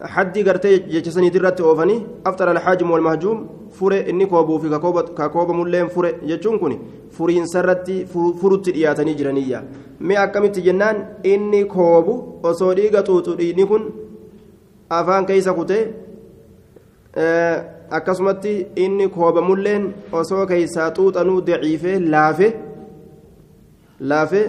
haddii 0.00 0.42
gartee 0.44 0.78
jecha 0.94 1.12
saniitii 1.12 1.40
irratti 1.40 1.62
oofanii 1.62 2.02
afxara 2.30 2.50
alhaajimu 2.56 2.92
walmahjuum 2.92 3.38
fure 3.78 3.98
inni 4.10 4.26
koobuu 4.26 4.58
fi 4.60 4.68
kakoobamulleen 5.14 5.88
fure 5.94 6.12
jechuun 6.26 6.58
kun 6.58 6.74
furiinsarratti 7.16 7.96
furutti 8.40 8.72
dhiyaatanii 8.76 9.14
jiraniyya 9.20 9.62
mee 10.00 10.16
akkamitti 10.24 10.62
jennaan 10.68 11.02
inni 11.32 11.64
koobu 11.64 12.14
osoo 12.42 12.74
dhiiga 12.80 13.02
xuuxudhiini 13.08 13.66
kun 13.66 13.90
afaan 15.00 15.26
keeysa 15.26 15.54
kutee 15.58 15.82
eh, 17.16 17.58
akkasumatti 17.90 18.56
inni 18.76 19.08
koobamulleen 19.08 19.94
osoo 20.22 20.46
keeysaa 20.46 20.90
xuuxanuu 20.90 21.40
daciifee 21.46 22.00
laafe 22.00 22.54
laafe 24.00 24.42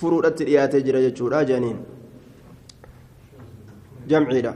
furuudhatti 0.00 0.44
dhiyaatee 0.44 0.80
jira 0.86 1.00
jechuudha 1.00 1.44
jedhaniin 1.48 1.91
janiin 4.08 4.30
jamciidha 4.42 4.54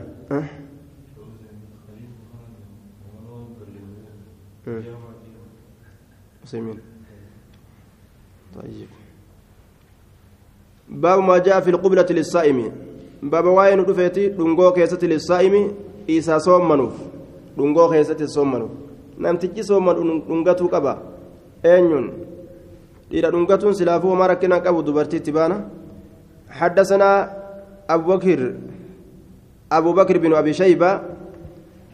مسلمين 6.43 6.79
طيب 8.55 8.89
باب 10.89 11.19
ما 11.19 11.37
جاء 11.37 11.59
في 11.59 11.69
القبلة 11.69 12.05
للصائم 12.09 12.71
baaba 13.23 13.45
waa'een 13.45 13.83
dhufeeti 13.83 14.29
dhungoo 14.29 14.71
keessatti 14.71 15.03
للصائم 15.03 15.55
isa 16.09 16.37
soomanuuf 16.37 16.95
dhungoo 17.57 17.91
keessatti 17.91 18.23
soomanuuf 18.23 18.71
namtichi 19.17 19.63
sooma 19.63 19.93
dhungatuu 19.97 20.69
qaba 20.69 20.93
eenyuun 21.65 22.07
dhiira 23.09 23.31
dhungatuun 23.33 23.73
silaafuu 23.79 24.11
homaa 24.13 24.27
rakkina 24.33 24.61
qabu 24.61 24.83
dubartiitti 24.83 25.31
baana 25.31 25.57
حدثنا 26.47 27.09
أبو 27.89 28.17
بكر 28.17 28.39
أبو 29.71 29.93
بكر 29.93 30.17
بن 30.17 30.33
أبي 30.33 30.53
شيبة 30.53 31.01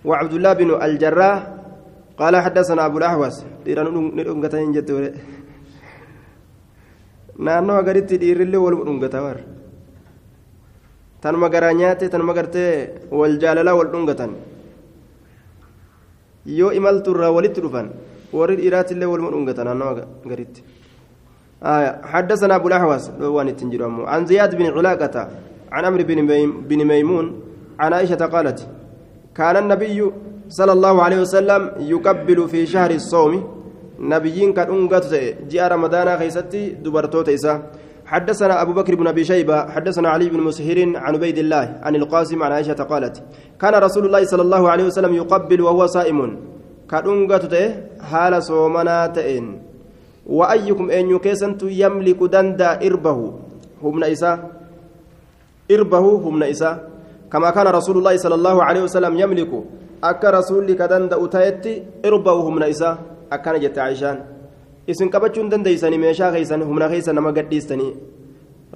وعبد 0.05 0.33
الله 0.33 0.53
بن 0.53 0.69
الجراح 0.81 1.47
قال 2.17 2.33
حدثنا 2.35 2.85
أبو 2.85 2.97
الأحوص 2.97 3.35
naannoo 7.37 7.77
agaritti 7.81 8.17
dhiirrillee 8.21 8.61
wal 8.61 8.75
dhungataa 8.85 9.23
war 9.25 9.37
tanuma 11.21 11.49
garaa 11.49 11.73
nyaate 11.73 12.09
tanuma 12.13 12.33
gartee 12.37 12.93
wal 13.19 13.37
jaalalaa 13.41 13.75
wal 13.79 13.89
dhungatan 13.93 14.31
yoo 16.45 16.71
imalturraa 16.79 17.31
walitti 17.37 17.61
dhufan 17.65 17.89
warri 18.39 18.55
dhiiraatillee 18.61 19.09
waluma 19.13 19.31
dhungata 19.33 19.63
naannoo 19.67 19.91
agaritti 20.25 20.63
حدثنا 22.13 22.55
أبو 22.59 22.67
الأحوص 22.67 23.23
وان 23.23 23.47
التنجر 23.47 23.81
عن 24.03 24.21
زياد 24.27 24.51
بن 24.59 24.65
علاقة 24.75 25.15
عن 25.71 25.83
عمرو 25.85 26.03
بن 26.69 26.79
ميمون 26.91 27.25
عن 27.83 27.91
عائشة 27.93 28.21
قالت 28.33 28.59
كان 29.37 29.55
النبي 29.63 29.99
صلى 30.57 30.73
الله 30.77 30.95
عليه 31.05 31.19
وسلم 31.25 31.61
يقبل 31.93 32.39
في 32.51 32.59
شهر 32.73 32.91
الصوم. 33.01 33.33
نبيين 33.99 34.53
كان 34.53 34.67
أنقذ 34.77 35.11
جاء 35.51 35.65
رمضان 35.73 36.07
خيستي 36.19 36.63
دبرتوت 36.83 37.29
إسا. 37.29 37.53
حدثنا 38.05 38.61
أبو 38.61 38.71
بكر 38.73 38.95
بن 38.95 39.07
أبي 39.07 39.23
شيبة 39.23 39.57
حدثنا 39.73 40.09
علي 40.09 40.29
بن 40.29 40.39
مسهر 40.39 40.77
عن 41.03 41.15
عبيد 41.15 41.37
الله 41.37 41.65
عن 41.85 41.93
القاسم 41.95 42.43
عن 42.43 42.51
عائشة 42.51 42.79
قالت 42.83 43.23
كان 43.61 43.73
رسول 43.75 44.03
الله 44.05 44.23
صلى 44.31 44.41
الله 44.41 44.63
عليه 44.69 44.85
وسلم 44.91 45.13
يقبل 45.13 45.59
وهو 45.61 45.81
صائم. 45.87 46.19
كان 46.91 47.03
أنقذ 47.09 47.53
حال 48.11 48.33
صومنا 48.43 49.07
تئن. 49.17 49.45
وأيكم 50.27 50.85
أن 50.91 51.03
يكسنت 51.15 51.61
يملك 51.63 52.19
دندا 52.23 52.69
إربه. 52.87 53.19
هم 53.83 54.03
إسا 54.03 54.31
إربه 55.71 56.05
هم 56.27 56.43
إسا 56.43 56.71
كما 57.33 57.49
كان 57.49 57.67
رسول 57.67 57.97
الله 57.97 58.15
صلى 58.17 58.35
الله 58.35 58.63
عليه 58.63 58.81
وسلم 58.87 59.13
يملك 59.19 59.51
akka 60.03 60.35
rasuulli 60.35 60.75
ka 60.75 60.85
danda'u 60.91 61.31
ta'etti 61.31 62.03
irba'u 62.03 62.43
humna 62.43 62.67
isaa 62.67 62.97
akkana 63.31 63.59
jette 63.63 63.79
aishaan 63.79 64.17
isin 64.91 65.07
qabachuu 65.13 65.41
hin 65.43 65.51
dandeeysanii 65.53 65.99
meeshaa 66.05 66.31
keeysan 66.35 66.65
humna 66.69 66.89
keeysa 66.91 67.15
nama 67.15 67.31
gadhiistanii 67.37 67.91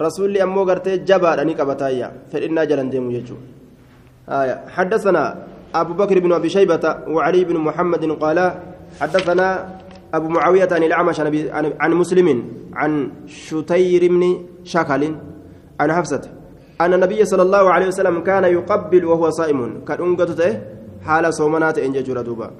rasuulli 0.05 0.39
ammoo 0.45 0.64
gartee 0.70 1.03
jabaadha 1.10 1.43
ni 1.49 1.53
qabataayya 1.60 2.08
fedhinnaa 2.32 2.66
jalan 2.72 2.89
deemu 2.95 3.12
jechuu 3.18 3.39
حدثنا 4.76 5.24
أبو 5.76 5.93
بكر 5.93 6.20
بن 6.20 6.32
أبي 6.34 6.49
شيبة 6.49 6.84
وعلي 7.08 7.47
بن 7.47 7.58
محمد 7.58 8.03
قال 8.20 8.39
حدثنا 8.99 9.47
أبو 10.14 10.28
معاوية 10.28 10.68
عن 10.72 10.84
الأعمش 10.84 11.20
عن 11.80 11.91
مسلم 11.93 12.28
عن 12.74 12.91
شتير 13.28 14.01
بن 14.12 14.24
شكل 14.64 15.03
عن 15.80 15.89
حفصة 15.93 16.24
أن 16.82 16.93
النبي 16.93 17.25
صلى 17.25 17.41
الله 17.41 17.69
عليه 17.69 17.88
وسلم 17.88 18.21
كان 18.21 18.43
يقبل 18.43 19.05
وهو 19.05 19.30
صائم. 19.30 19.82
كان 19.88 20.01
أنقذته 20.01 20.61
حال 21.01 21.34
صومنات 21.34 21.78
إن 21.78 21.91
ججر 21.91 22.21
دوبا. 22.21 22.51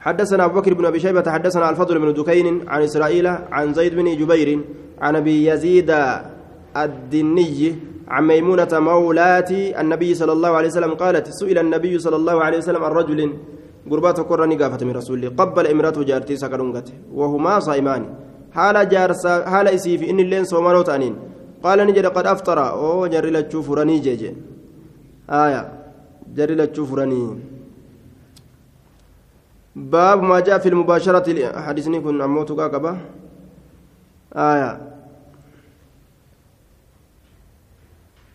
حدثنا 0.00 0.44
أبو 0.44 0.60
بكر 0.60 0.74
بن 0.74 0.84
أبي 0.86 1.00
شيبة 1.00 1.30
حدثنا 1.30 1.70
الفضل 1.70 1.98
بن 1.98 2.12
دكين 2.12 2.68
عن 2.68 2.82
إسرائيل 2.82 3.26
عن 3.26 3.74
زيد 3.74 3.94
بن 3.94 4.16
جبير 4.16 4.60
عن 5.00 5.16
أبي 5.16 5.46
يزيد 5.46 5.90
الدني 6.76 7.76
عن 8.08 8.26
ميمونة 8.26 8.68
مولاة 8.72 9.50
النبي 9.52 10.14
صلى 10.14 10.32
الله 10.32 10.48
عليه 10.48 10.68
وسلم 10.68 10.94
قالت 10.94 11.28
سئل 11.28 11.58
النبي 11.58 11.98
صلى 11.98 12.16
الله 12.16 12.44
عليه 12.44 12.58
وسلم 12.58 12.84
عن 12.84 12.92
رجل 12.92 13.32
قربات 13.90 14.20
قرني 14.20 14.56
قافة 14.56 14.86
من 14.86 14.96
رسول 14.96 15.36
قبل 15.36 15.66
امرأته 15.66 16.02
جارتي 16.02 16.36
سكرونغت 16.36 17.12
وهما 17.12 17.60
صائمان. 17.60 18.02
حال 18.52 18.88
جارسا 18.88 19.44
حال 19.52 19.68
إسيف 19.68 20.02
إن 20.02 20.20
اللين 20.20 20.44
صومانوت 20.44 20.88
أنين. 20.88 21.14
قال 21.62 21.78
نجد 21.86 22.06
قد 22.06 22.26
أفطر. 22.26 22.58
أو 22.70 23.06
جري 23.06 23.30
لتشوف 23.30 23.70
رني 23.70 23.98
جيجي. 23.98 24.34
آية 25.30 25.62
جري 26.36 26.54
لتشوف 26.54 26.94
رني 26.94 27.38
باب 29.76 30.22
ما 30.22 30.40
جاء 30.40 30.58
في 30.58 30.68
المباشرة 30.68 31.60
حديثني 31.60 32.00
كن 32.00 32.20
أموت 32.20 32.52
قاقبة 32.52 32.98
آية. 34.36 34.70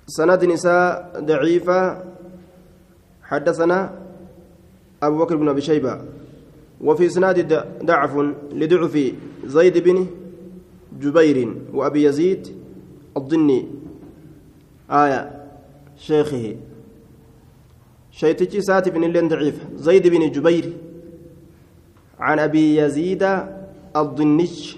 سند 0.07 0.45
نساء 0.45 1.19
ضعيفة. 1.19 2.03
حدثنا 3.23 3.79
أبو 5.03 5.17
بكر 5.17 5.35
بن 5.35 5.49
أبي 5.49 5.61
شيبة. 5.61 6.01
وفي 6.81 7.05
إسناد 7.05 7.39
ضعف 7.83 8.17
لضعف 8.51 8.95
زيد 9.45 9.77
بن 9.77 10.07
جبير 10.99 11.55
وأبي 11.73 12.03
يزيد 12.03 12.64
الضني. 13.17 13.67
آية 14.91 15.31
شيخه. 15.97 16.55
شيتشي 18.11 18.61
ساتي 18.61 18.89
بن 18.89 19.03
اللين 19.03 19.27
ضعيف. 19.27 19.59
زيد 19.75 20.07
بن 20.07 20.31
جبير. 20.31 20.73
عن 22.19 22.39
أبي 22.39 22.77
يزيد 22.77 23.23
الضنيش. 23.95 24.77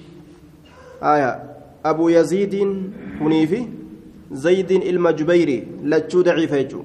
آية. 1.03 1.43
أبو 1.85 2.09
يزيد 2.09 2.55
منيفي. 3.21 3.67
زيد 4.31 4.71
المجبيري. 4.71 5.67
لتشو 5.83 6.21
ضعيف 6.21 6.51
يجو. 6.51 6.81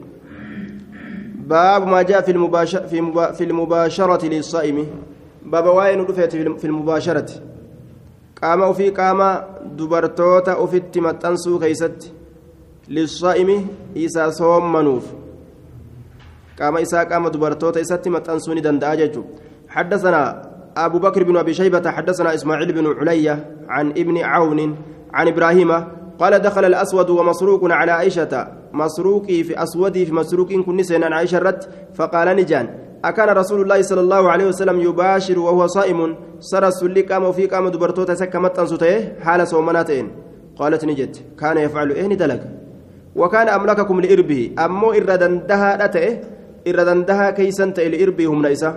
باب 1.47 1.87
ما 1.87 2.03
جاء 2.03 2.21
في 2.21 2.31
المباشرة 2.31 2.87
في, 2.87 3.01
مبا 3.01 3.33
في 3.33 3.45
المباشرة 3.45 4.27
للصائم. 4.27 4.87
باب 5.47 5.67
واين 5.67 6.07
في 6.59 6.65
المباشرة. 6.65 7.52
Qaama 8.43 8.67
ofii 8.73 8.91
qaama 9.01 9.29
dubartoota 9.79 10.57
ofitti 10.65 11.01
maxxansuu 11.07 11.59
keeysatti 11.65 12.13
lissaa'imi 12.97 13.57
isa 14.07 14.33
soommanuuf 14.41 15.07
qaama 16.59 16.83
isaa 16.87 17.05
qaama 17.13 17.33
dubartoota 17.35 17.85
isatti 17.87 18.11
maxxansuu 18.19 18.55
ni 18.55 18.69
danda'a 18.69 18.97
jechuudha 19.05 19.43
حدثنا 19.73 20.23
أبو 20.77 20.99
بكر 20.99 21.23
بن 21.23 21.37
أبي 21.37 21.55
شيبة 21.55 21.91
حدثنا 21.91 22.35
إسماعيل 22.35 22.73
بن 22.73 22.87
علية 23.01 23.57
عن 23.69 23.91
ابن 23.91 24.19
عون 24.19 24.77
عن 25.13 25.29
إبراهيم 25.29 25.71
قال 26.19 26.39
دخل 26.39 26.65
الأسود 26.65 27.11
ومسروق 27.11 27.73
على 27.73 27.93
عائشة 27.93 28.49
مسروقي 28.73 29.43
في 29.43 29.63
أسودي 29.63 30.07
في 30.07 30.13
مسروق 30.13 30.53
كن 30.53 30.81
عن 30.91 31.13
عائشة 31.13 31.39
رت 31.39 31.69
فقال 31.95 32.37
نجان 32.37 32.69
أكان 33.05 33.29
رسول 33.29 33.61
الله 33.63 33.83
صلى 33.83 34.01
الله 34.01 34.31
عليه 34.31 34.47
وسلم 34.47 34.81
يباشر 34.81 35.39
وهو 35.39 35.67
صائم. 35.67 36.17
سر 36.41 36.67
السلي 36.69 37.03
قام 37.03 37.25
وفي 37.25 37.47
قام 37.47 37.69
دبرتوتا 37.69 38.15
سكمت 38.15 38.59
أنسوته 38.59 39.19
حال 39.21 39.49
صومناتين 39.49 40.11
قالت 40.59 40.85
نجت 40.85 41.23
كان 41.41 41.59
يفعل 41.59 41.91
إيه 41.91 42.07
ندلك؟ 42.07 42.43
وكان 43.17 43.49
أملككم 43.49 44.01
لإربه. 44.01 44.51
أمو 44.59 44.93
إردندها 44.93 45.85
أتئه 45.85 46.21
إردندها 46.69 47.31
كيسن 47.31 47.73
لإربه 47.77 48.27
هم 48.27 48.47
نيسا 48.47 48.71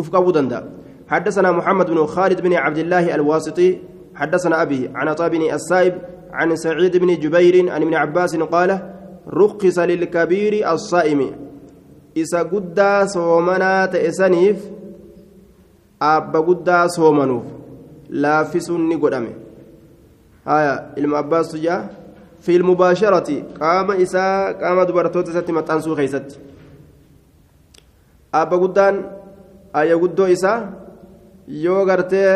أفقبوا 0.00 0.32
دندا. 0.32 0.60
حدثنا 1.08 1.52
محمد 1.52 1.86
بن 1.90 2.06
خالد 2.06 2.40
بن 2.40 2.52
عبد 2.54 2.78
الله 2.78 3.14
الواسطي. 3.14 3.78
حدثنا 4.14 4.62
أبي 4.62 4.90
عن 4.94 5.08
عطاء 5.08 5.28
بن 5.28 5.42
السائب 5.54 5.94
عن 6.32 6.56
سعيد 6.56 6.96
بن 6.96 7.16
جبير 7.16 7.70
عن 7.72 7.82
ابن 7.82 7.94
عباس 7.94 8.36
قال 8.36 8.70
رخص 9.28 9.78
للكبير 9.78 10.72
الصائم. 10.72 11.47
Isa 12.22 12.44
guddaa 12.52 13.06
soomanaa 13.14 13.86
ta'e 13.92 14.10
saniif 14.20 14.58
abba 16.00 16.40
guddaa 16.48 16.88
soomanuuf 16.96 17.46
laaffisuun 18.10 18.88
ni 18.88 18.96
godhame. 18.96 19.32
Ilma 20.96 21.18
abbaastu 21.18 21.58
jaa 21.58 21.80
fi 22.40 22.54
ilmubaasharati 22.54 23.36
qaama 23.58 23.96
isaa 24.04 24.54
qaama 24.60 24.86
dubartoota 24.88 25.30
isatti 25.30 25.52
maxxansuu 25.52 25.96
keeysatti 25.96 26.36
abba 28.32 28.56
guddaan 28.62 28.96
ayya 29.80 29.98
guddoo 29.98 30.28
isaa 30.36 30.58
yoo 31.64 31.82
gartee 31.90 32.32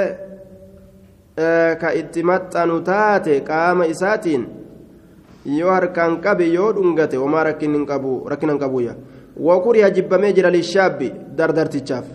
ka 1.80 1.94
itti 2.00 2.22
maxxanu 2.22 2.80
taate 2.90 3.40
qaama 3.48 3.84
isaatiin 3.94 4.44
yoo 5.58 5.72
harkaan 5.76 6.20
qabe 6.26 6.52
yoo 6.56 6.72
dhungate 6.76 7.16
homaa 7.16 7.44
rakkina 7.44 7.78
hin 8.52 8.98
qabuya 9.36 9.88
وكره 9.88 9.88
جبمي 9.88 10.32
جرا 10.32 10.50
للشاب 10.50 10.98
دردرتشاف 11.36 12.06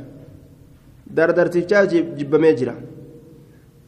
دردرتشاف 1.08 1.94
جبمي 2.20 2.54
جرا 2.54 2.76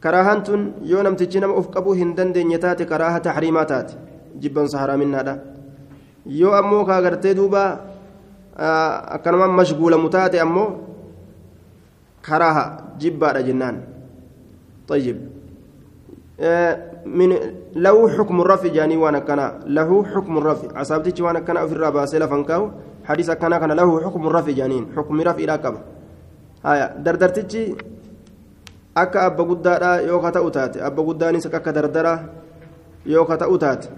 كراهان 0.02 0.42
تن 0.42 0.72
يو 0.82 1.02
نمتجي 1.02 1.40
نم 1.40 1.52
أفقبو 1.60 1.92
هندن 1.92 2.32
دنيتات 2.32 2.82
كراهة 2.82 3.18
تحريماتات 3.18 3.88
جبن 4.42 4.66
سهرا 4.66 4.96
من 4.96 5.14
هذا 5.14 5.34
يو 6.26 6.50
أمو 6.58 6.84
كاغرتي 6.88 7.32
دوبا 7.38 7.64
أكنما 9.16 9.46
مشغولة 9.46 9.96
متاتي 10.04 10.42
أمو 10.42 10.66
كراهة 12.26 12.64
جبا 13.00 13.40
جنان 13.40 13.76
طيب 14.88 15.18
من 17.06 17.30
له 17.84 17.96
حكم 18.08 18.40
الرفع 18.40 18.68
جاني 18.68 18.96
وأنا 18.96 19.18
كان 19.18 19.40
له 19.66 19.90
حكم 20.04 20.38
الرفع 20.38 20.78
عصابتي 20.78 21.22
وأنا 21.22 21.40
كان 21.40 21.56
في 21.68 21.72
الرابع 21.72 22.04
سيلا 22.04 22.26
فانكاو 22.26 22.70
حديث 23.09 23.31
كان 23.31 23.53
كان 23.57 23.71
له 23.71 23.89
حكم 24.05 24.21
الرفع 24.27 24.51
جانين 24.51 24.83
حكم 24.97 25.15
رفع 25.21 25.39
إلى 25.43 25.55
كبا 25.57 25.79
هايا 26.65 26.87
دردرتجي 27.05 27.63
akka 28.95 29.27
abba 29.27 29.43
guddaadha 29.43 30.07
yoo 30.07 30.23
ka 30.23 30.31
ta'u 30.31 30.47
taate 30.55 30.79
abba 30.79 31.03
guddaanis 31.03 31.43
akka 31.51 31.71
dardara 31.75 32.13
yoo 33.03 33.25
ka 33.27 33.35
ta'u 33.35 33.57
taate 33.59 33.91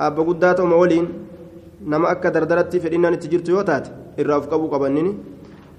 abba 0.00 0.24
guddaa 0.24 0.56
ta'uma 0.56 0.80
waliin 0.80 1.06
nama 1.84 2.08
akka 2.16 2.32
dardaratti 2.32 2.80
fedhinnaan 2.80 3.14
itti 3.20 3.28
jirtu 3.28 3.52
yoo 3.52 3.64
taate 3.68 3.92
irraa 4.16 4.40
of 4.40 4.48
qabuu 4.48 4.72
qabannini 4.72 5.12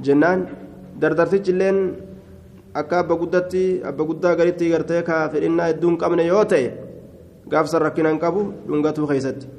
jennaan 0.05 0.45
dardartichi 1.01 1.49
illeen 1.51 1.77
akka 2.73 2.99
abba 3.01 3.15
guddatti 3.17 3.81
abba 3.81 4.03
guddaa 4.05 4.35
garitti 4.37 4.69
gartee 4.69 5.01
ka 5.01 5.25
fedhinnaa 5.33 5.73
hedduu 5.73 5.89
hin 5.89 5.97
qabne 5.97 6.23
yoo 6.29 6.45
ta'e 6.45 6.69
gaafsan 7.49 7.81
rakkina 7.81 8.13
hin 8.13 8.21
qabu 8.21 8.45
dhungatuu 8.69 9.07
keessatti 9.09 9.49